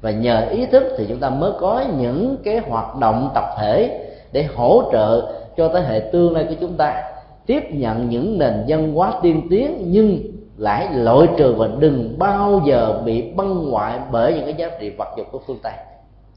Và 0.00 0.10
nhờ 0.10 0.48
ý 0.50 0.66
thức 0.66 0.84
thì 0.98 1.06
chúng 1.08 1.20
ta 1.20 1.30
mới 1.30 1.52
có 1.60 1.84
những 1.98 2.36
cái 2.44 2.58
hoạt 2.58 2.96
động 2.96 3.30
tập 3.34 3.44
thể 3.58 4.06
để 4.32 4.42
hỗ 4.42 4.82
trợ 4.92 5.32
cho 5.56 5.68
thế 5.68 5.80
hệ 5.80 6.00
tương 6.12 6.34
lai 6.34 6.46
của 6.48 6.54
chúng 6.60 6.76
ta. 6.76 7.02
Tiếp 7.46 7.62
nhận 7.70 8.08
những 8.08 8.38
nền 8.38 8.64
văn 8.68 8.94
hóa 8.94 9.12
tiên 9.22 9.46
tiến 9.50 9.76
nhưng 9.86 10.18
lại 10.56 10.88
loại 10.92 11.28
trừ 11.36 11.54
và 11.54 11.68
đừng 11.78 12.18
bao 12.18 12.62
giờ 12.64 13.02
bị 13.04 13.32
băng 13.32 13.70
ngoại 13.70 13.98
bởi 14.10 14.34
những 14.34 14.44
cái 14.44 14.54
giá 14.54 14.68
trị 14.80 14.90
vật 14.90 15.08
dục 15.16 15.26
của 15.32 15.40
phương 15.46 15.58
tây 15.62 15.72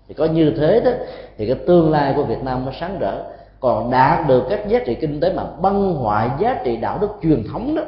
thì 0.08 0.14
có 0.14 0.26
như 0.26 0.54
thế 0.58 0.80
đó 0.80 0.92
thì 1.38 1.48
cái 1.48 1.56
tương 1.68 1.92
lai 1.92 2.14
của 2.16 2.24
việt 2.24 2.44
nam 2.44 2.66
nó 2.66 2.72
sáng 2.80 3.00
rỡ. 3.00 3.24
Còn 3.60 3.92
đạt 3.92 4.28
được 4.28 4.44
các 4.50 4.68
giá 4.68 4.80
trị 4.86 4.96
kinh 4.96 5.20
tế 5.20 5.34
mà 5.34 5.44
băng 5.62 5.94
hoại 5.94 6.30
giá 6.40 6.62
trị 6.64 6.76
đạo 6.76 6.98
đức 7.02 7.10
truyền 7.24 7.44
thống 7.52 7.76
đó 7.76 7.82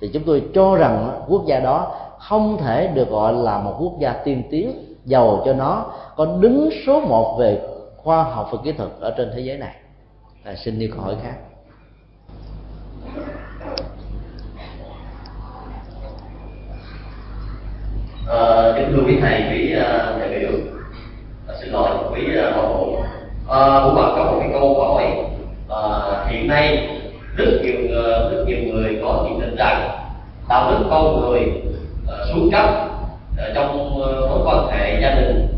thì 0.00 0.10
chúng 0.12 0.22
tôi 0.26 0.42
cho 0.54 0.76
rằng 0.76 1.20
quốc 1.28 1.42
gia 1.46 1.60
đó 1.60 1.96
không 2.18 2.56
thể 2.60 2.86
được 2.94 3.10
gọi 3.10 3.32
là 3.32 3.58
một 3.58 3.76
quốc 3.80 3.92
gia 4.00 4.12
tiên 4.12 4.42
tiến 4.50 4.94
giàu 5.04 5.42
cho 5.44 5.52
nó 5.52 5.86
có 6.16 6.26
đứng 6.40 6.70
số 6.86 7.00
một 7.00 7.36
về 7.38 7.60
khoa 7.96 8.22
học 8.22 8.48
và 8.52 8.58
kỹ 8.64 8.72
thuật 8.72 8.88
ở 9.00 9.14
trên 9.16 9.30
thế 9.34 9.40
giới 9.40 9.58
này. 9.58 9.74
À, 10.44 10.54
xin 10.64 10.78
đi 10.78 10.86
câu 10.86 11.00
hỏi 11.00 11.14
khác. 11.22 11.34
À, 18.28 18.72
kính 18.76 18.92
thưa 18.92 19.02
quý 19.06 19.18
thầy 19.20 19.42
quý 19.50 19.74
uh, 19.76 20.20
đại 20.20 20.38
biểu 20.38 20.77
xin 21.60 21.72
lỗi 21.72 21.90
quý 22.12 22.22
uh, 22.38 22.56
bảo 22.56 22.68
hộ 22.68 22.96
à, 23.48 23.80
bạn 23.80 24.12
có 24.16 24.24
một 24.24 24.36
cái 24.40 24.48
câu 24.52 24.80
hỏi 24.80 25.04
à, 25.68 25.80
hiện 26.28 26.48
nay 26.48 26.88
rất 27.36 27.50
nhiều 27.62 27.74
à, 27.74 28.28
rất 28.30 28.44
nhiều 28.46 28.58
người 28.58 28.98
có 29.02 29.26
nhận 29.28 29.40
định 29.40 29.56
rằng 29.56 29.90
đạo 30.48 30.70
đức 30.70 30.86
con 30.90 31.20
người 31.20 31.40
uh, 32.04 32.28
xuống 32.32 32.50
cấp 32.52 32.64
uh, 33.32 33.54
trong 33.54 33.98
mối 33.98 34.40
quan 34.44 34.66
hệ 34.68 35.00
gia 35.00 35.14
đình 35.14 35.48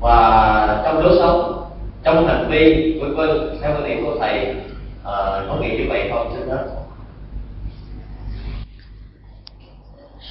và 0.00 0.82
trong 0.84 0.98
lối 0.98 1.16
sống 1.18 1.64
trong 2.02 2.26
hành 2.26 2.48
vi 2.50 2.92
vân 3.00 3.14
vân. 3.14 3.58
Theo 3.62 3.72
quan 3.72 3.84
điểm 3.88 4.04
của 4.04 4.16
thầy 4.20 4.54
uh, 5.00 5.48
có 5.48 5.56
nghĩ 5.60 5.76
như 5.78 5.84
vậy 5.88 6.10
không? 6.12 6.34
Xin 6.38 6.48
hết 6.48 6.64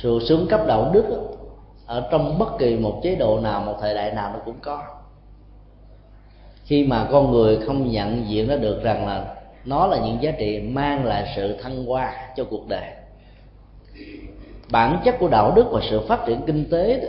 sự 0.02 0.20
xuống 0.20 0.47
cấp 0.47 0.62
đạo 0.68 0.91
đức 0.93 1.31
ở 1.92 2.08
trong 2.12 2.39
bất 2.39 2.58
kỳ 2.60 2.76
một 2.76 3.00
chế 3.04 3.16
độ 3.16 3.39
nào 3.39 3.62
một 3.62 3.76
thời 3.82 3.94
đại 3.94 4.12
nào 4.12 4.32
nó 4.34 4.39
cũng 4.46 4.56
có. 4.62 4.84
Khi 6.64 6.84
mà 6.84 7.08
con 7.12 7.32
người 7.32 7.58
không 7.66 7.92
nhận 7.92 8.30
diện 8.30 8.48
nó 8.48 8.56
được 8.56 8.84
rằng 8.84 9.08
là 9.08 9.26
nó 9.66 9.88
là 9.88 9.98
những 9.98 10.18
giá 10.22 10.32
trị 10.32 10.60
mang 10.60 11.06
lại 11.06 11.34
sự 11.36 11.58
thăng 11.62 11.86
hoa 11.86 12.14
cho 12.36 12.44
cuộc 12.44 12.68
đời. 12.68 12.84
Bản 14.72 15.02
chất 15.06 15.16
của 15.20 15.28
đạo 15.28 15.54
đức 15.56 15.66
và 15.72 15.82
sự 15.89 16.02
phát 16.08 16.26
triển 16.26 16.42
kinh 16.46 16.70
tế 16.72 17.00
đó, 17.00 17.08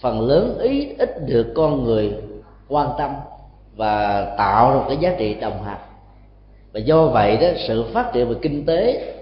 phần 0.00 0.20
lớn 0.20 0.58
ý 0.58 0.94
ít 0.98 1.26
được 1.26 1.52
con 1.56 1.84
người 1.84 2.12
quan 2.68 2.88
tâm 2.98 3.14
và 3.76 4.24
tạo 4.38 4.70
ra 4.70 4.76
một 4.76 4.84
cái 4.88 4.96
giá 4.96 5.14
trị 5.18 5.34
đồng 5.34 5.62
hành. 5.62 5.80
Và 6.72 6.80
do 6.80 7.06
vậy 7.06 7.36
đó 7.36 7.48
sự 7.68 7.84
phát 7.92 8.12
triển 8.12 8.28
về 8.28 8.34
kinh 8.42 8.66
tế 8.66 9.12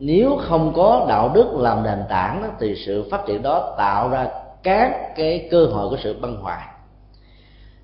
nếu 0.00 0.38
không 0.48 0.72
có 0.76 1.06
đạo 1.08 1.30
đức 1.34 1.54
làm 1.54 1.82
nền 1.82 1.98
tảng 2.08 2.42
đó, 2.42 2.48
thì 2.60 2.74
sự 2.86 3.08
phát 3.10 3.26
triển 3.26 3.42
đó 3.42 3.74
tạo 3.78 4.08
ra 4.08 4.26
các 4.62 5.16
cái 5.16 5.48
cơ 5.50 5.66
hội 5.66 5.88
của 5.88 5.96
sự 6.02 6.18
băng 6.20 6.36
hoại. 6.36 6.66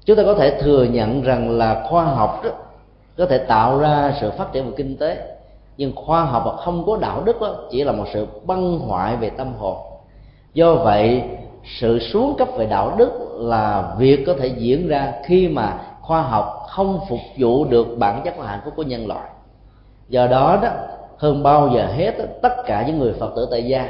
Chúng 0.05 0.17
ta 0.17 0.23
có 0.23 0.35
thể 0.35 0.61
thừa 0.61 0.85
nhận 0.85 1.23
rằng 1.23 1.51
là 1.51 1.87
khoa 1.89 2.05
học 2.05 2.41
đó 2.45 2.51
có 3.19 3.27
thể 3.27 3.39
tạo 3.39 3.79
ra 3.79 4.15
sự 4.21 4.31
phát 4.31 4.53
triển 4.53 4.67
về 4.67 4.73
kinh 4.77 4.97
tế 4.97 5.37
nhưng 5.77 5.93
khoa 5.97 6.25
học 6.25 6.43
mà 6.47 6.57
không 6.57 6.87
có 6.87 6.97
đạo 6.97 7.23
đức 7.25 7.41
đó, 7.41 7.55
chỉ 7.71 7.85
là 7.85 7.93
một 7.93 8.05
sự 8.13 8.27
băng 8.45 8.79
hoại 8.79 9.17
về 9.17 9.31
tâm 9.31 9.53
hồn. 9.59 9.77
Do 10.55 10.75
vậy 10.75 11.23
sự 11.81 11.99
xuống 11.99 12.35
cấp 12.39 12.49
về 12.57 12.67
đạo 12.67 12.95
đức 12.97 13.11
là 13.39 13.95
việc 13.99 14.25
có 14.27 14.35
thể 14.39 14.47
diễn 14.47 14.89
ra 14.89 15.13
khi 15.25 15.49
mà 15.49 15.79
khoa 16.01 16.23
học 16.23 16.67
không 16.69 17.01
phục 17.09 17.21
vụ 17.39 17.65
được 17.65 17.87
bản 17.99 18.21
chất 18.25 18.35
và 18.39 18.47
hạnh 18.47 18.61
phúc 18.65 18.75
của 18.77 18.83
nhân 18.83 19.07
loại. 19.07 19.29
Do 20.09 20.27
đó 20.27 20.59
đó 20.63 20.69
hơn 21.17 21.43
bao 21.43 21.71
giờ 21.75 21.87
hết, 21.87 22.13
tất 22.43 22.53
cả 22.67 22.85
những 22.87 22.99
người 22.99 23.13
phật 23.13 23.33
tử 23.37 23.49
tại 23.51 23.67
gia 23.67 23.89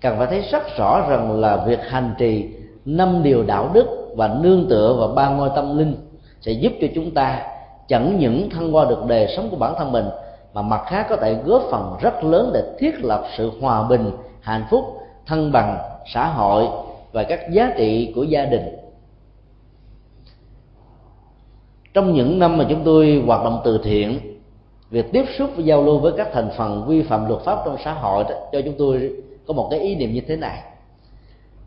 cần 0.00 0.18
phải 0.18 0.26
thấy 0.26 0.40
rất 0.40 0.76
rõ 0.76 1.06
rằng 1.08 1.40
là 1.40 1.56
việc 1.56 1.80
hành 1.88 2.14
trì 2.18 2.48
năm 2.84 3.22
điều 3.22 3.42
đạo 3.42 3.70
đức 3.72 3.86
và 4.16 4.28
nương 4.28 4.66
tựa 4.68 4.96
vào 4.98 5.08
ba 5.08 5.28
ngôi 5.28 5.50
tâm 5.56 5.78
linh 5.78 5.96
sẽ 6.40 6.52
giúp 6.52 6.72
cho 6.80 6.86
chúng 6.94 7.10
ta 7.10 7.42
chẳng 7.88 8.18
những 8.18 8.50
thăng 8.50 8.76
qua 8.76 8.84
được 8.84 9.04
đời 9.06 9.34
sống 9.36 9.50
của 9.50 9.56
bản 9.56 9.74
thân 9.78 9.92
mình, 9.92 10.04
mà 10.54 10.62
mặt 10.62 10.80
khác 10.86 11.06
có 11.10 11.16
thể 11.16 11.34
góp 11.44 11.62
phần 11.70 11.96
rất 12.00 12.24
lớn 12.24 12.50
để 12.54 12.62
thiết 12.78 13.04
lập 13.04 13.24
sự 13.36 13.50
hòa 13.60 13.82
bình, 13.88 14.10
hạnh 14.40 14.64
phúc, 14.70 14.84
thăng 15.26 15.52
bằng 15.52 15.78
xã 16.14 16.26
hội 16.26 16.66
và 17.12 17.22
các 17.22 17.50
giá 17.50 17.72
trị 17.76 18.12
của 18.14 18.22
gia 18.22 18.44
đình. 18.44 18.76
Trong 21.94 22.12
những 22.12 22.38
năm 22.38 22.58
mà 22.58 22.66
chúng 22.68 22.84
tôi 22.84 23.22
hoạt 23.26 23.44
động 23.44 23.60
từ 23.64 23.80
thiện 23.84 24.31
việc 24.92 25.12
tiếp 25.12 25.24
xúc 25.38 25.50
và 25.56 25.62
giao 25.62 25.82
lưu 25.82 25.98
với 25.98 26.12
các 26.16 26.28
thành 26.32 26.50
phần 26.56 26.86
vi 26.86 27.02
phạm 27.02 27.28
luật 27.28 27.40
pháp 27.40 27.58
trong 27.64 27.76
xã 27.84 27.92
hội 27.92 28.24
đó, 28.24 28.34
cho 28.52 28.60
chúng 28.64 28.74
tôi 28.78 29.12
có 29.46 29.54
một 29.54 29.68
cái 29.70 29.80
ý 29.80 29.94
niệm 29.94 30.12
như 30.12 30.20
thế 30.28 30.36
này. 30.36 30.62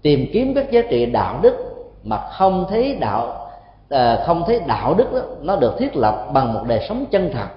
Tìm 0.02 0.26
kiếm 0.34 0.54
các 0.56 0.72
giá 0.72 0.82
trị 0.90 1.06
đạo 1.06 1.40
đức 1.42 1.56
mà 2.04 2.18
không 2.32 2.66
thấy 2.70 2.98
đạo 3.00 3.48
à, 3.90 4.24
không 4.26 4.44
thấy 4.48 4.62
đạo 4.68 4.94
đức 4.94 5.14
đó, 5.14 5.20
nó 5.42 5.56
được 5.56 5.76
thiết 5.80 5.96
lập 5.96 6.28
bằng 6.34 6.54
một 6.54 6.62
đời 6.68 6.86
sống 6.90 7.06
chân 7.12 7.30
thật. 7.34 7.48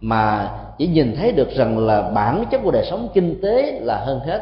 Mà 0.00 0.50
chỉ 0.78 0.86
nhìn 0.86 1.16
thấy 1.16 1.32
được 1.32 1.50
rằng 1.50 1.78
là 1.78 2.02
bản 2.02 2.44
chất 2.50 2.60
của 2.64 2.70
đời 2.70 2.86
sống 2.90 3.08
kinh 3.14 3.40
tế 3.42 3.80
là 3.82 3.96
hơn 3.96 4.20
hết 4.20 4.40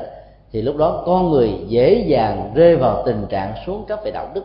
thì 0.52 0.62
lúc 0.62 0.76
đó 0.76 1.02
con 1.06 1.30
người 1.30 1.52
dễ 1.68 2.04
dàng 2.08 2.52
rơi 2.54 2.76
vào 2.76 3.02
tình 3.06 3.26
trạng 3.28 3.54
xuống 3.66 3.84
cấp 3.88 4.00
về 4.04 4.10
đạo 4.10 4.28
đức. 4.34 4.44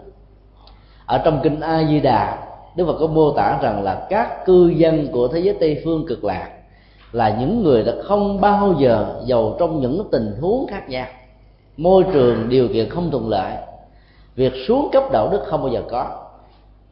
Ở 1.05 1.17
trong 1.17 1.39
kinh 1.43 1.59
a 1.59 1.83
di 1.83 1.99
đà 1.99 2.37
đức 2.75 2.85
phật 2.85 2.97
có 2.99 3.07
mô 3.07 3.31
tả 3.31 3.59
rằng 3.61 3.83
là 3.83 4.07
các 4.09 4.45
cư 4.45 4.67
dân 4.67 5.07
của 5.11 5.27
thế 5.27 5.39
giới 5.39 5.55
tây 5.59 5.81
phương 5.85 6.05
cực 6.07 6.23
lạc 6.23 6.49
là 7.11 7.37
những 7.39 7.63
người 7.63 7.83
đã 7.83 7.93
không 8.03 8.41
bao 8.41 8.73
giờ 8.79 9.21
giàu 9.25 9.55
trong 9.59 9.81
những 9.81 10.07
tình 10.11 10.35
huống 10.41 10.67
khác 10.67 10.89
nhau. 10.89 11.05
Môi 11.77 12.03
trường 12.13 12.49
điều 12.49 12.67
kiện 12.67 12.89
không 12.89 13.11
thuận 13.11 13.29
lợi, 13.29 13.53
việc 14.35 14.53
xuống 14.67 14.89
cấp 14.91 15.03
đạo 15.11 15.29
đức 15.31 15.41
không 15.45 15.61
bao 15.61 15.71
giờ 15.71 15.81
có. 15.89 16.05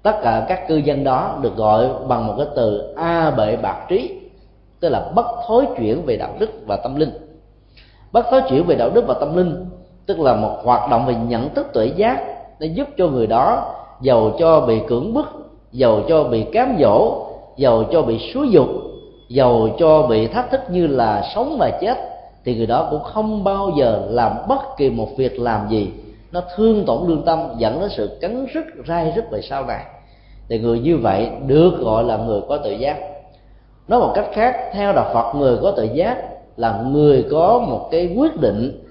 Tất 0.04 0.16
cả 0.24 0.46
các 0.48 0.68
cư 0.68 0.76
dân 0.76 1.04
đó 1.04 1.40
được 1.42 1.56
gọi 1.56 1.90
bằng 2.08 2.28
một 2.28 2.34
cái 2.38 2.48
từ 2.56 2.94
a 2.96 3.32
bệ 3.32 3.58
bạc 3.58 3.86
trí, 3.90 4.20
tức 4.80 4.90
là 4.90 5.12
bất 5.16 5.26
thối 5.48 5.66
chuyển 5.78 6.06
về 6.06 6.18
đạo 6.18 6.34
đức 6.40 6.50
và 6.68 6.76
tâm 6.76 6.96
linh. 6.96 7.12
Bất 8.12 8.26
thối 8.32 8.42
chuyển 8.50 8.64
về 8.64 8.76
đạo 8.76 8.90
đức 8.90 9.08
và 9.08 9.14
tâm 9.20 9.38
linh, 9.38 9.66
tức 10.06 10.20
là 10.20 10.36
một 10.36 10.58
hoạt 10.64 10.90
động 10.90 11.06
về 11.06 11.16
nhận 11.16 11.54
thức 11.54 11.68
tuệ 11.74 11.86
giác 11.86 12.24
để 12.60 12.68
giúp 12.68 12.88
cho 12.98 13.08
người 13.08 13.28
đó 13.28 13.74
giàu 14.02 14.32
cho 14.40 14.62
bị 14.62 14.82
cưỡng 14.88 15.14
bức 15.14 15.41
dầu 15.72 16.02
cho 16.10 16.24
bị 16.24 16.46
cám 16.54 16.78
dỗ, 16.80 17.26
dầu 17.58 17.84
cho 17.92 18.02
bị 18.02 18.32
xúi 18.34 18.50
dục, 18.52 18.68
dầu 19.30 19.70
cho 19.80 20.02
bị 20.02 20.28
thách 20.28 20.52
thức 20.52 20.62
như 20.70 20.88
là 20.88 21.32
sống 21.36 21.56
và 21.60 21.72
chết, 21.82 21.98
thì 22.46 22.56
người 22.56 22.66
đó 22.66 22.88
cũng 22.92 23.04
không 23.04 23.44
bao 23.44 23.72
giờ 23.78 24.08
làm 24.10 24.32
bất 24.48 24.78
kỳ 24.78 24.90
một 24.90 25.08
việc 25.18 25.40
làm 25.40 25.70
gì. 25.70 25.92
Nó 26.32 26.42
thương 26.56 26.86
tổn 26.86 27.08
lương 27.08 27.22
tâm, 27.22 27.40
dẫn 27.58 27.80
đến 27.80 27.90
sự 27.90 28.18
cắn 28.22 28.46
rứt, 28.54 28.66
rai 28.88 29.14
rứt 29.16 29.32
về 29.32 29.42
sau 29.42 29.66
này. 29.66 29.84
Thì 30.50 30.60
người 30.60 30.80
như 30.80 30.98
vậy 30.98 31.30
được 31.48 31.72
gọi 31.80 32.04
là 32.04 32.18
người 32.18 32.42
có 32.50 32.58
tự 32.58 32.72
giác. 32.72 32.98
Nói 33.88 34.00
một 34.00 34.12
cách 34.16 34.28
khác, 34.34 34.56
theo 34.74 34.94
đạo 34.94 35.12
phật, 35.14 35.40
người 35.40 35.58
có 35.62 35.72
tự 35.72 35.84
giác 35.84 36.18
là 36.58 36.82
người 36.88 37.26
có 37.32 37.60
một 37.60 37.88
cái 37.92 38.16
quyết 38.18 38.42
định 38.42 38.84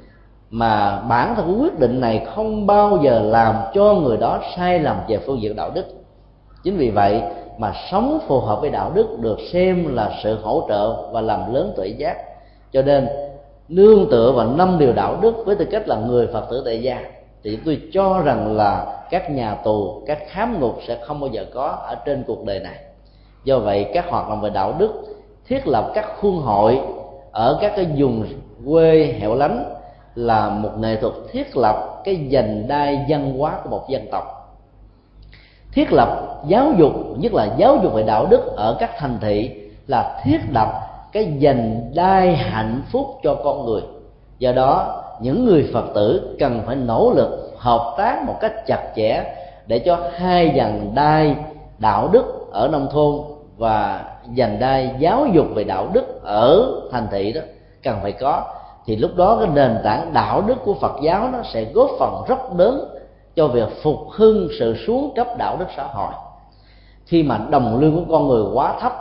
mà 0.51 1.01
bản 1.09 1.35
thân 1.35 1.59
quyết 1.63 1.79
định 1.79 2.01
này 2.01 2.27
không 2.35 2.67
bao 2.67 2.99
giờ 3.03 3.21
làm 3.25 3.55
cho 3.75 3.95
người 3.95 4.17
đó 4.17 4.41
sai 4.57 4.79
lầm 4.79 4.97
về 5.09 5.19
phương 5.27 5.43
diện 5.43 5.57
đạo 5.57 5.71
đức 5.75 5.85
chính 6.65 6.77
vì 6.77 6.91
vậy 6.91 7.23
mà 7.59 7.73
sống 7.91 8.19
phù 8.27 8.41
hợp 8.41 8.61
với 8.61 8.71
đạo 8.71 8.91
đức 8.95 9.07
được 9.21 9.39
xem 9.53 9.95
là 9.95 10.11
sự 10.23 10.39
hỗ 10.43 10.67
trợ 10.69 11.11
và 11.11 11.21
làm 11.21 11.55
lớn 11.55 11.73
tuệ 11.77 11.89
giác. 11.89 12.17
Cho 12.73 12.83
nên, 12.83 13.09
nương 13.69 14.11
tựa 14.11 14.33
vào 14.33 14.47
năm 14.47 14.79
điều 14.79 14.93
đạo 14.93 15.17
đức 15.21 15.35
với 15.47 15.57
tư 15.57 15.65
cách 15.71 15.89
là 15.89 15.97
người 15.97 16.27
phật 16.27 16.51
tử 16.51 16.63
tại 16.65 16.83
gia, 16.83 17.05
thì 17.43 17.59
tôi 17.65 17.81
cho 17.93 18.21
rằng 18.21 18.57
là 18.57 19.03
các 19.11 19.31
nhà 19.31 19.55
tù, 19.55 20.03
các 20.07 20.19
khám 20.29 20.61
ngục 20.61 20.79
sẽ 20.87 20.99
không 21.05 21.21
bao 21.21 21.31
giờ 21.31 21.45
có 21.55 21.67
ở 21.67 21.95
trên 21.95 22.25
cuộc 22.27 22.45
đời 22.45 22.61
này. 22.61 22.79
Do 23.45 23.59
vậy, 23.59 23.87
các 23.95 24.11
hoạt 24.11 24.29
động 24.29 24.41
về 24.41 24.51
đạo 24.51 24.75
đức 24.79 24.93
thiết 25.47 25.67
lập 25.67 25.91
các 25.95 26.07
khuôn 26.21 26.37
hội 26.39 26.81
ở 27.33 27.59
các 27.61 27.73
cái 27.77 27.87
vùng 27.97 28.27
quê 28.67 29.15
hẻo 29.21 29.35
lánh 29.35 29.75
là 30.15 30.49
một 30.49 30.71
nghệ 30.79 30.97
thuật 30.97 31.15
thiết 31.31 31.57
lập 31.57 32.01
cái 32.05 32.17
dành 32.29 32.69
đai 32.69 33.05
văn 33.09 33.39
hóa 33.39 33.61
của 33.65 33.71
một 33.71 33.89
dân 33.89 34.07
tộc 34.11 34.40
thiết 35.73 35.93
lập 35.93 36.39
giáo 36.47 36.73
dục, 36.79 36.93
nhất 37.17 37.35
là 37.35 37.49
giáo 37.57 37.79
dục 37.83 37.93
về 37.93 38.03
đạo 38.03 38.27
đức 38.27 38.57
ở 38.57 38.77
các 38.81 38.91
thành 38.99 39.19
thị 39.21 39.51
là 39.87 40.21
thiết 40.25 40.41
lập 40.53 40.69
cái 41.13 41.33
dành 41.39 41.91
đai 41.95 42.37
hạnh 42.37 42.83
phúc 42.93 43.07
cho 43.23 43.35
con 43.45 43.67
người. 43.67 43.83
Do 44.39 44.53
đó, 44.53 45.03
những 45.21 45.45
người 45.45 45.71
phật 45.73 45.85
tử 45.95 46.37
cần 46.41 46.61
phải 46.67 46.77
nỗ 46.77 47.13
lực 47.17 47.53
hợp 47.59 47.95
tác 47.99 48.23
một 48.27 48.35
cách 48.41 48.67
chặt 48.67 48.93
chẽ 48.97 49.25
để 49.67 49.79
cho 49.79 49.99
hai 50.17 50.53
dành 50.55 50.91
đai 50.95 51.37
đạo 51.79 52.09
đức 52.13 52.49
ở 52.53 52.69
nông 52.69 52.89
thôn 52.93 53.15
và 53.57 54.05
dành 54.35 54.59
đai 54.61 54.95
giáo 54.99 55.27
dục 55.27 55.47
về 55.55 55.65
đạo 55.65 55.89
đức 55.93 56.25
ở 56.25 56.73
thành 56.93 57.07
thị 57.11 57.33
đó 57.33 57.41
cần 57.83 57.99
phải 58.03 58.13
có. 58.13 58.43
Thì 58.87 58.97
lúc 58.97 59.17
đó 59.17 59.37
cái 59.41 59.49
nền 59.55 59.79
tảng 59.85 60.13
đạo 60.13 60.43
đức 60.47 60.57
của 60.65 60.75
Phật 60.75 60.93
giáo 61.03 61.29
nó 61.33 61.39
sẽ 61.53 61.65
góp 61.65 61.91
phần 61.99 62.25
rất 62.29 62.39
lớn 62.59 62.90
cho 63.37 63.49
việc 63.49 63.69
phục 63.83 63.99
hưng 64.11 64.49
sự 64.59 64.77
xuống 64.87 65.13
cấp 65.17 65.27
đạo 65.39 65.57
đức 65.57 65.67
xã 65.77 65.85
hội. 65.85 66.13
Khi 67.07 67.23
mà 67.23 67.41
đồng 67.51 67.81
lương 67.81 67.97
của 67.97 68.13
con 68.13 68.29
người 68.29 68.45
quá 68.55 68.75
thấp, 68.81 68.93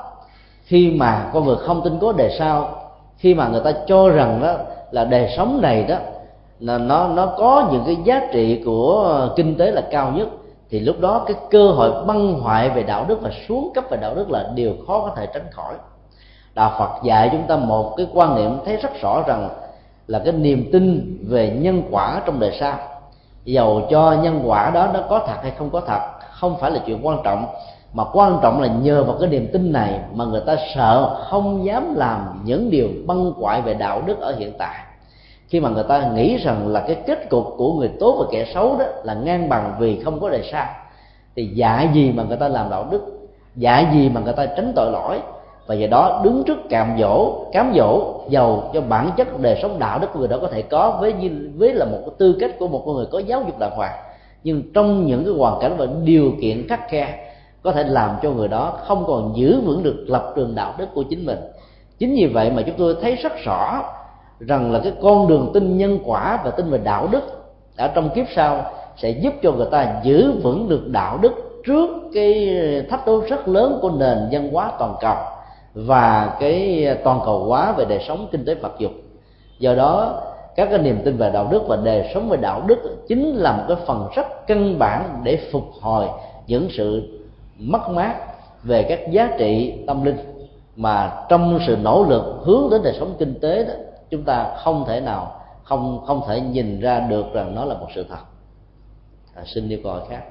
khi 0.64 0.92
mà 0.92 1.30
con 1.34 1.46
người 1.46 1.56
không 1.56 1.82
tin 1.84 2.00
có 2.00 2.12
đề 2.12 2.36
sao 2.40 2.70
khi 3.18 3.34
mà 3.36 3.48
người 3.48 3.62
ta 3.64 3.72
cho 3.88 4.10
rằng 4.10 4.40
đó 4.44 4.54
là 4.92 5.06
đời 5.06 5.34
sống 5.38 5.62
này 5.62 5.84
đó, 5.84 5.96
là 6.60 6.78
nó 6.78 7.08
nó 7.08 7.26
có 7.26 7.70
những 7.72 7.84
cái 7.86 7.98
giá 8.04 8.28
trị 8.34 8.62
của 8.66 9.30
kinh 9.36 9.56
tế 9.56 9.72
là 9.72 9.82
cao 9.92 10.12
nhất, 10.16 10.28
thì 10.70 10.80
lúc 10.80 11.00
đó 11.00 11.24
cái 11.28 11.36
cơ 11.50 11.72
hội 11.72 12.06
băng 12.06 12.34
hoại 12.34 12.70
về 12.70 12.84
đạo 12.84 13.06
đức 13.08 13.22
và 13.22 13.32
xuống 13.48 13.72
cấp 13.74 13.84
về 13.90 13.98
đạo 14.02 14.16
đức 14.16 14.32
là 14.32 14.52
điều 14.56 14.74
khó 14.88 15.00
có 15.00 15.16
thể 15.16 15.28
tránh 15.34 15.48
khỏi. 15.52 15.74
Đạo 16.56 16.76
phật 16.80 17.04
dạy 17.04 17.30
chúng 17.32 17.44
ta 17.48 17.56
một 17.58 17.94
cái 17.98 18.08
quan 18.14 18.36
niệm 18.36 18.58
thấy 18.66 18.78
rất 18.78 19.02
rõ 19.02 19.24
rằng 19.28 19.50
là 20.08 20.20
cái 20.20 20.34
niềm 20.34 20.70
tin 20.72 21.18
về 21.30 21.58
nhân 21.60 21.82
quả 21.92 22.22
trong 22.26 22.40
đời 22.40 22.58
sau 22.60 22.78
dầu 23.52 23.82
cho 23.89 24.16
nhân 24.24 24.41
quả 24.45 24.72
đó 24.74 24.88
nó 24.93 25.00
có 25.10 25.24
thật 25.28 25.38
hay 25.41 25.52
không 25.58 25.70
có 25.70 25.82
thật, 25.82 26.00
không 26.32 26.58
phải 26.60 26.72
là 26.72 26.80
chuyện 26.86 27.08
quan 27.08 27.18
trọng. 27.24 27.45
Mà 27.93 28.04
quan 28.14 28.39
trọng 28.41 28.62
là 28.62 28.68
nhờ 28.68 29.04
vào 29.04 29.16
cái 29.20 29.30
niềm 29.30 29.47
tin 29.54 29.74
này 29.74 30.00
mà 30.14 30.26
người 30.26 30.41
ta 30.45 30.56
sợ 30.76 31.16
không 31.30 31.66
dám 31.66 31.95
làm 31.95 32.41
những 32.43 32.70
điều 32.70 32.88
băng 33.08 33.34
quại 33.39 33.62
về 33.62 33.74
đạo 33.74 34.02
đức 34.06 34.20
ở 34.20 34.36
hiện 34.38 34.52
tại. 34.58 34.76
Khi 35.47 35.60
mà 35.60 35.70
người 35.70 35.84
ta 35.84 36.10
nghĩ 36.14 36.38
rằng 36.38 36.68
là 36.68 36.80
cái 36.80 36.95
kết 37.08 37.30
cục 37.30 37.54
của 37.58 37.74
người 37.74 37.91
tốt 38.00 38.16
và 38.20 38.26
kẻ 38.32 38.45
xấu 38.54 38.78
đó 38.78 38.86
là 39.04 39.14
ngang 39.14 39.50
bằng 39.50 39.76
vì 39.80 40.00
không 40.04 40.20
có 40.20 40.30
đề 40.30 40.50
sai, 40.52 40.68
thì 41.36 41.45
dạ 41.45 41.89
gì 41.93 42.12
mà 42.12 42.24
người 42.24 42.38
ta 42.38 42.47
làm 42.47 42.70
đạo 42.70 42.88
đức 42.91 43.30
dạ 43.56 43.91
gì 43.93 44.10
mà 44.10 44.22
người 44.22 44.34
ta 44.34 44.45
tránh 44.45 44.74
tội 44.76 44.91
lỗi 44.91 45.20
và 45.70 45.76
do 45.76 45.88
đó, 45.88 46.22
đứng 46.24 46.43
trước 46.43 46.57
cạm 46.70 46.95
dỗ, 46.99 47.34
cám 47.51 47.74
dỗ 47.76 48.13
giàu 48.30 48.70
cho 48.74 48.82
bản 48.82 49.11
chất 49.17 49.39
đời 49.39 49.59
sống 49.61 49.80
đạo 49.80 49.99
đức 49.99 50.07
của 50.13 50.20
người 50.20 50.28
đó 50.28 50.38
có 50.41 50.47
thể 50.47 50.61
có 50.61 50.97
với 51.01 51.13
với 51.57 51.74
là 51.74 51.86
một 51.86 51.97
cái 52.05 52.15
tư 52.17 52.38
cách 52.39 52.51
của 52.59 52.67
một 52.67 52.88
người 52.88 53.05
có 53.11 53.20
giáo 53.20 53.43
dục 53.47 53.59
đàng 53.59 53.72
hoàng. 53.76 53.99
Nhưng 54.43 54.63
trong 54.74 55.05
những 55.05 55.24
cái 55.26 55.34
hoàn 55.34 55.61
cảnh 55.61 55.76
và 55.78 55.88
điều 56.03 56.32
kiện 56.41 56.67
khắc 56.67 56.89
khe, 56.89 57.32
có 57.63 57.72
thể 57.72 57.84
làm 57.84 58.09
cho 58.22 58.32
người 58.32 58.47
đó 58.47 58.74
không 58.88 59.03
còn 59.07 59.34
giữ 59.36 59.61
vững 59.61 59.84
được 59.84 60.05
lập 60.07 60.34
trường 60.36 60.55
đạo 60.55 60.74
đức 60.78 60.86
của 60.93 61.03
chính 61.09 61.26
mình. 61.26 61.39
Chính 61.99 62.15
vì 62.15 62.28
vậy 62.34 62.51
mà 62.55 62.61
chúng 62.61 62.76
tôi 62.78 62.95
thấy 63.01 63.15
rất 63.15 63.34
rõ 63.45 63.82
rằng 64.39 64.72
là 64.72 64.80
cái 64.80 64.93
con 65.01 65.28
đường 65.28 65.51
tin 65.53 65.78
nhân 65.78 65.99
quả 66.05 66.39
và 66.43 66.51
tin 66.51 66.70
về 66.70 66.80
đạo 66.84 67.07
đức 67.11 67.22
ở 67.78 67.88
trong 67.88 68.09
kiếp 68.09 68.26
sau 68.36 68.65
sẽ 68.97 69.09
giúp 69.09 69.34
cho 69.43 69.51
người 69.51 69.67
ta 69.72 69.99
giữ 70.03 70.32
vững 70.43 70.70
được 70.70 70.88
đạo 70.88 71.20
đức 71.22 71.61
trước 71.65 71.89
cái 72.13 72.57
thách 72.89 73.07
đố 73.07 73.22
rất 73.30 73.47
lớn 73.47 73.80
của 73.82 73.89
nền 73.89 74.17
văn 74.32 74.49
hóa 74.53 74.72
toàn 74.80 74.95
cầu 75.01 75.15
và 75.74 76.38
cái 76.39 76.88
toàn 77.03 77.20
cầu 77.26 77.43
hóa 77.43 77.72
về 77.72 77.86
đời 77.86 77.99
sống 78.07 78.28
kinh 78.32 78.45
tế 78.45 78.55
vật 78.55 78.80
dục. 78.80 78.91
Do 79.59 79.76
đó 79.76 80.22
các 80.55 80.67
cái 80.70 80.80
niềm 80.80 81.01
tin 81.05 81.17
về 81.17 81.32
đạo 81.32 81.47
đức 81.51 81.63
và 81.67 81.76
đời 81.76 82.11
sống 82.13 82.30
về 82.30 82.38
đạo 82.38 82.61
đức 82.67 83.05
chính 83.07 83.36
là 83.36 83.57
một 83.57 83.63
cái 83.67 83.78
phần 83.86 84.07
rất 84.15 84.47
căn 84.47 84.80
bản 84.80 85.22
để 85.24 85.39
phục 85.51 85.63
hồi 85.82 86.07
những 86.47 86.67
sự 86.72 87.20
mất 87.57 87.89
mát 87.89 88.15
về 88.63 88.84
các 88.84 89.11
giá 89.11 89.36
trị 89.38 89.84
tâm 89.88 90.03
linh. 90.03 90.17
Mà 90.76 91.26
trong 91.30 91.59
sự 91.67 91.78
nỗ 91.84 92.03
lực 92.03 92.39
hướng 92.43 92.70
đến 92.72 92.82
đời 92.84 92.95
sống 92.99 93.15
kinh 93.20 93.39
tế 93.39 93.63
đó 93.63 93.74
chúng 94.09 94.24
ta 94.24 94.55
không 94.63 94.86
thể 94.88 94.99
nào 94.99 95.32
không 95.63 96.03
không 96.07 96.22
thể 96.28 96.41
nhìn 96.41 96.80
ra 96.80 96.99
được 96.99 97.26
rằng 97.34 97.55
nó 97.55 97.65
là 97.65 97.76
một 97.76 97.88
sự 97.95 98.05
thật. 98.09 98.20
À, 99.36 99.43
xin 99.45 99.70
yêu 99.70 99.80
cầu 99.84 99.99
khác. 100.09 100.24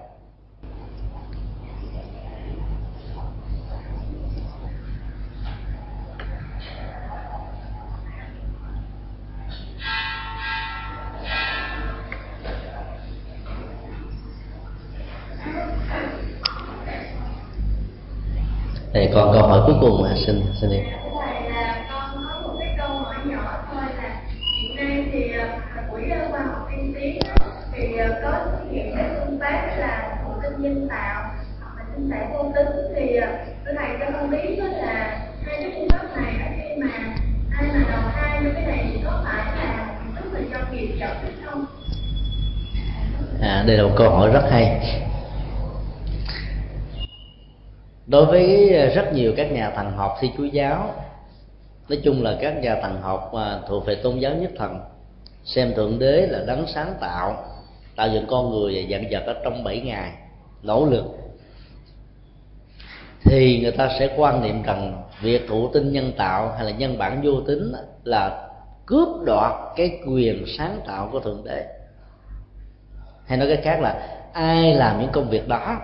Thì 19.00 19.08
còn 19.14 19.32
câu 19.32 19.42
hỏi 19.42 19.60
cuối 19.66 19.74
cùng 19.80 20.04
à, 20.04 20.14
xin 20.26 20.42
xin 20.60 20.70
là 20.70 21.84
con 21.90 22.24
có 22.28 22.40
một 22.42 22.54
cái 22.58 22.74
câu 22.78 22.88
hỏi 22.88 23.14
nhỏ 23.24 23.64
thôi 23.72 23.82
là 23.96 24.20
hiện 24.56 24.76
nay 24.76 25.04
thì 25.12 25.32
quỹ 25.90 26.02
khoa 26.30 26.40
học 26.40 26.68
tiên 26.70 26.94
tiến 26.94 27.22
thì 27.72 27.96
có 28.22 28.30
thực 28.30 28.70
hiện 28.72 28.94
cái 28.96 29.04
phương 29.14 29.38
pháp 29.40 29.66
là 29.76 30.18
thụ 30.24 30.30
tinh 30.42 30.62
nhân 30.62 30.88
tạo 30.90 31.30
hoặc 31.60 31.74
là 31.78 31.84
sinh 31.94 32.10
sản 32.10 32.32
vô 32.32 32.52
tính. 32.54 32.94
Thì 32.96 33.20
thưa 33.64 33.72
thầy 33.78 33.88
cho 34.00 34.06
con 34.12 34.30
biết 34.30 34.58
là 34.58 35.18
hai 35.46 35.56
cái 35.60 35.72
phương 35.74 35.88
pháp 35.88 36.16
này 36.16 36.34
khi 36.56 36.82
mà 36.82 36.88
ai 37.58 37.68
mà 37.74 37.84
đầu 37.90 38.00
thai 38.14 38.42
như 38.42 38.50
cái 38.54 38.62
này 38.62 38.86
thì 38.92 39.00
có 39.04 39.22
phải 39.24 39.56
là 39.56 39.88
tức 40.16 40.32
là 40.32 40.40
cho 40.52 40.58
nghiệp 40.72 40.96
hay 41.00 41.32
không? 41.44 41.64
À, 43.42 43.64
đây 43.66 43.76
là 43.76 43.82
một 43.82 43.94
câu 43.96 44.10
hỏi 44.10 44.30
rất 44.32 44.48
hay 44.50 44.80
đối 48.08 48.26
với 48.26 48.76
à, 48.76 48.86
rất 48.94 49.12
nhiều 49.12 49.32
các 49.36 49.52
nhà 49.52 49.70
thần 49.70 49.92
học 49.92 50.16
thi 50.20 50.30
chúa 50.36 50.44
giáo, 50.44 50.94
nói 51.88 52.00
chung 52.04 52.22
là 52.22 52.36
các 52.40 52.62
nhà 52.62 52.78
thần 52.82 53.00
học 53.00 53.30
mà 53.34 53.60
thuộc 53.68 53.86
về 53.86 53.94
tôn 53.94 54.18
giáo 54.18 54.34
nhất 54.34 54.50
thần, 54.56 54.80
xem 55.44 55.72
thượng 55.74 55.98
đế 55.98 56.26
là 56.26 56.44
đấng 56.46 56.66
sáng 56.66 56.94
tạo 57.00 57.44
tạo 57.96 58.08
dựng 58.08 58.26
con 58.28 58.50
người 58.50 58.74
và 58.74 58.80
dặn 58.88 59.04
vật 59.10 59.22
ở 59.26 59.34
trong 59.44 59.64
7 59.64 59.80
ngày, 59.80 60.12
nỗ 60.62 60.86
lực, 60.86 61.04
thì 63.24 63.60
người 63.62 63.72
ta 63.72 63.88
sẽ 63.98 64.14
quan 64.16 64.42
niệm 64.42 64.62
rằng 64.62 65.02
việc 65.22 65.48
thụ 65.48 65.68
tinh 65.68 65.92
nhân 65.92 66.12
tạo 66.16 66.52
hay 66.56 66.64
là 66.64 66.70
nhân 66.70 66.98
bản 66.98 67.20
vô 67.24 67.40
tính 67.40 67.72
là 68.04 68.48
cướp 68.86 69.08
đoạt 69.24 69.52
cái 69.76 70.00
quyền 70.06 70.44
sáng 70.58 70.80
tạo 70.86 71.08
của 71.12 71.20
thượng 71.20 71.44
đế. 71.44 71.66
Hay 73.26 73.38
nói 73.38 73.48
cái 73.48 73.56
khác 73.56 73.80
là, 73.80 74.18
ai 74.32 74.74
làm 74.74 75.00
những 75.00 75.10
công 75.12 75.30
việc 75.30 75.48
đó? 75.48 75.78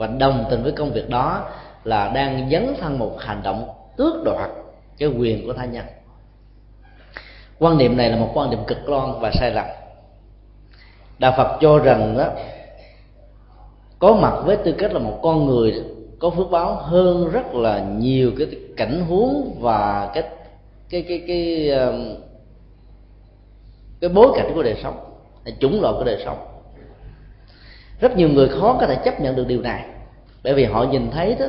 Và 0.00 0.06
đồng 0.06 0.44
tình 0.50 0.62
với 0.62 0.72
công 0.72 0.92
việc 0.92 1.10
đó 1.10 1.48
là 1.84 2.08
đang 2.14 2.50
dấn 2.50 2.74
thân 2.80 2.98
một 2.98 3.16
hành 3.18 3.40
động 3.42 3.68
tước 3.96 4.24
đoạt 4.24 4.50
cái 4.98 5.08
quyền 5.08 5.46
của 5.46 5.52
tha 5.52 5.64
nhân. 5.64 5.84
Quan 7.58 7.78
niệm 7.78 7.96
này 7.96 8.10
là 8.10 8.16
một 8.16 8.30
quan 8.34 8.50
niệm 8.50 8.58
cực 8.66 8.78
đoan 8.86 9.20
và 9.20 9.30
sai 9.34 9.52
lầm. 9.52 9.66
Đạo 11.18 11.34
phật 11.36 11.58
cho 11.60 11.78
rằng 11.78 12.16
đó 12.18 12.28
có 13.98 14.14
mặt 14.14 14.42
với 14.44 14.56
tư 14.56 14.72
cách 14.78 14.92
là 14.92 14.98
một 14.98 15.18
con 15.22 15.46
người 15.46 15.84
có 16.18 16.30
phước 16.30 16.50
báo 16.50 16.74
hơn 16.74 17.30
rất 17.30 17.54
là 17.54 17.84
nhiều 17.98 18.32
cái 18.38 18.46
cảnh 18.76 19.04
huống 19.08 19.56
và 19.60 20.10
cái 20.14 20.22
cái 20.90 21.02
cái 21.08 21.24
cái 21.26 21.70
cái, 21.70 22.02
cái 24.00 24.10
bối 24.10 24.32
cảnh 24.36 24.52
của 24.54 24.62
đời 24.62 24.76
sống 24.82 24.96
chủng 25.60 25.80
loại 25.80 25.94
của 25.98 26.04
đời 26.04 26.22
sống 26.24 26.49
rất 28.00 28.16
nhiều 28.16 28.28
người 28.28 28.48
khó 28.48 28.76
có 28.80 28.86
thể 28.86 28.96
chấp 29.04 29.20
nhận 29.20 29.36
được 29.36 29.46
điều 29.46 29.62
này. 29.62 29.84
Bởi 30.44 30.54
vì 30.54 30.64
họ 30.64 30.84
nhìn 30.84 31.10
thấy 31.10 31.36
đó, 31.40 31.46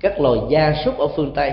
các 0.00 0.20
loài 0.20 0.38
gia 0.48 0.74
súc 0.84 0.98
ở 0.98 1.06
phương 1.16 1.32
tây, 1.34 1.52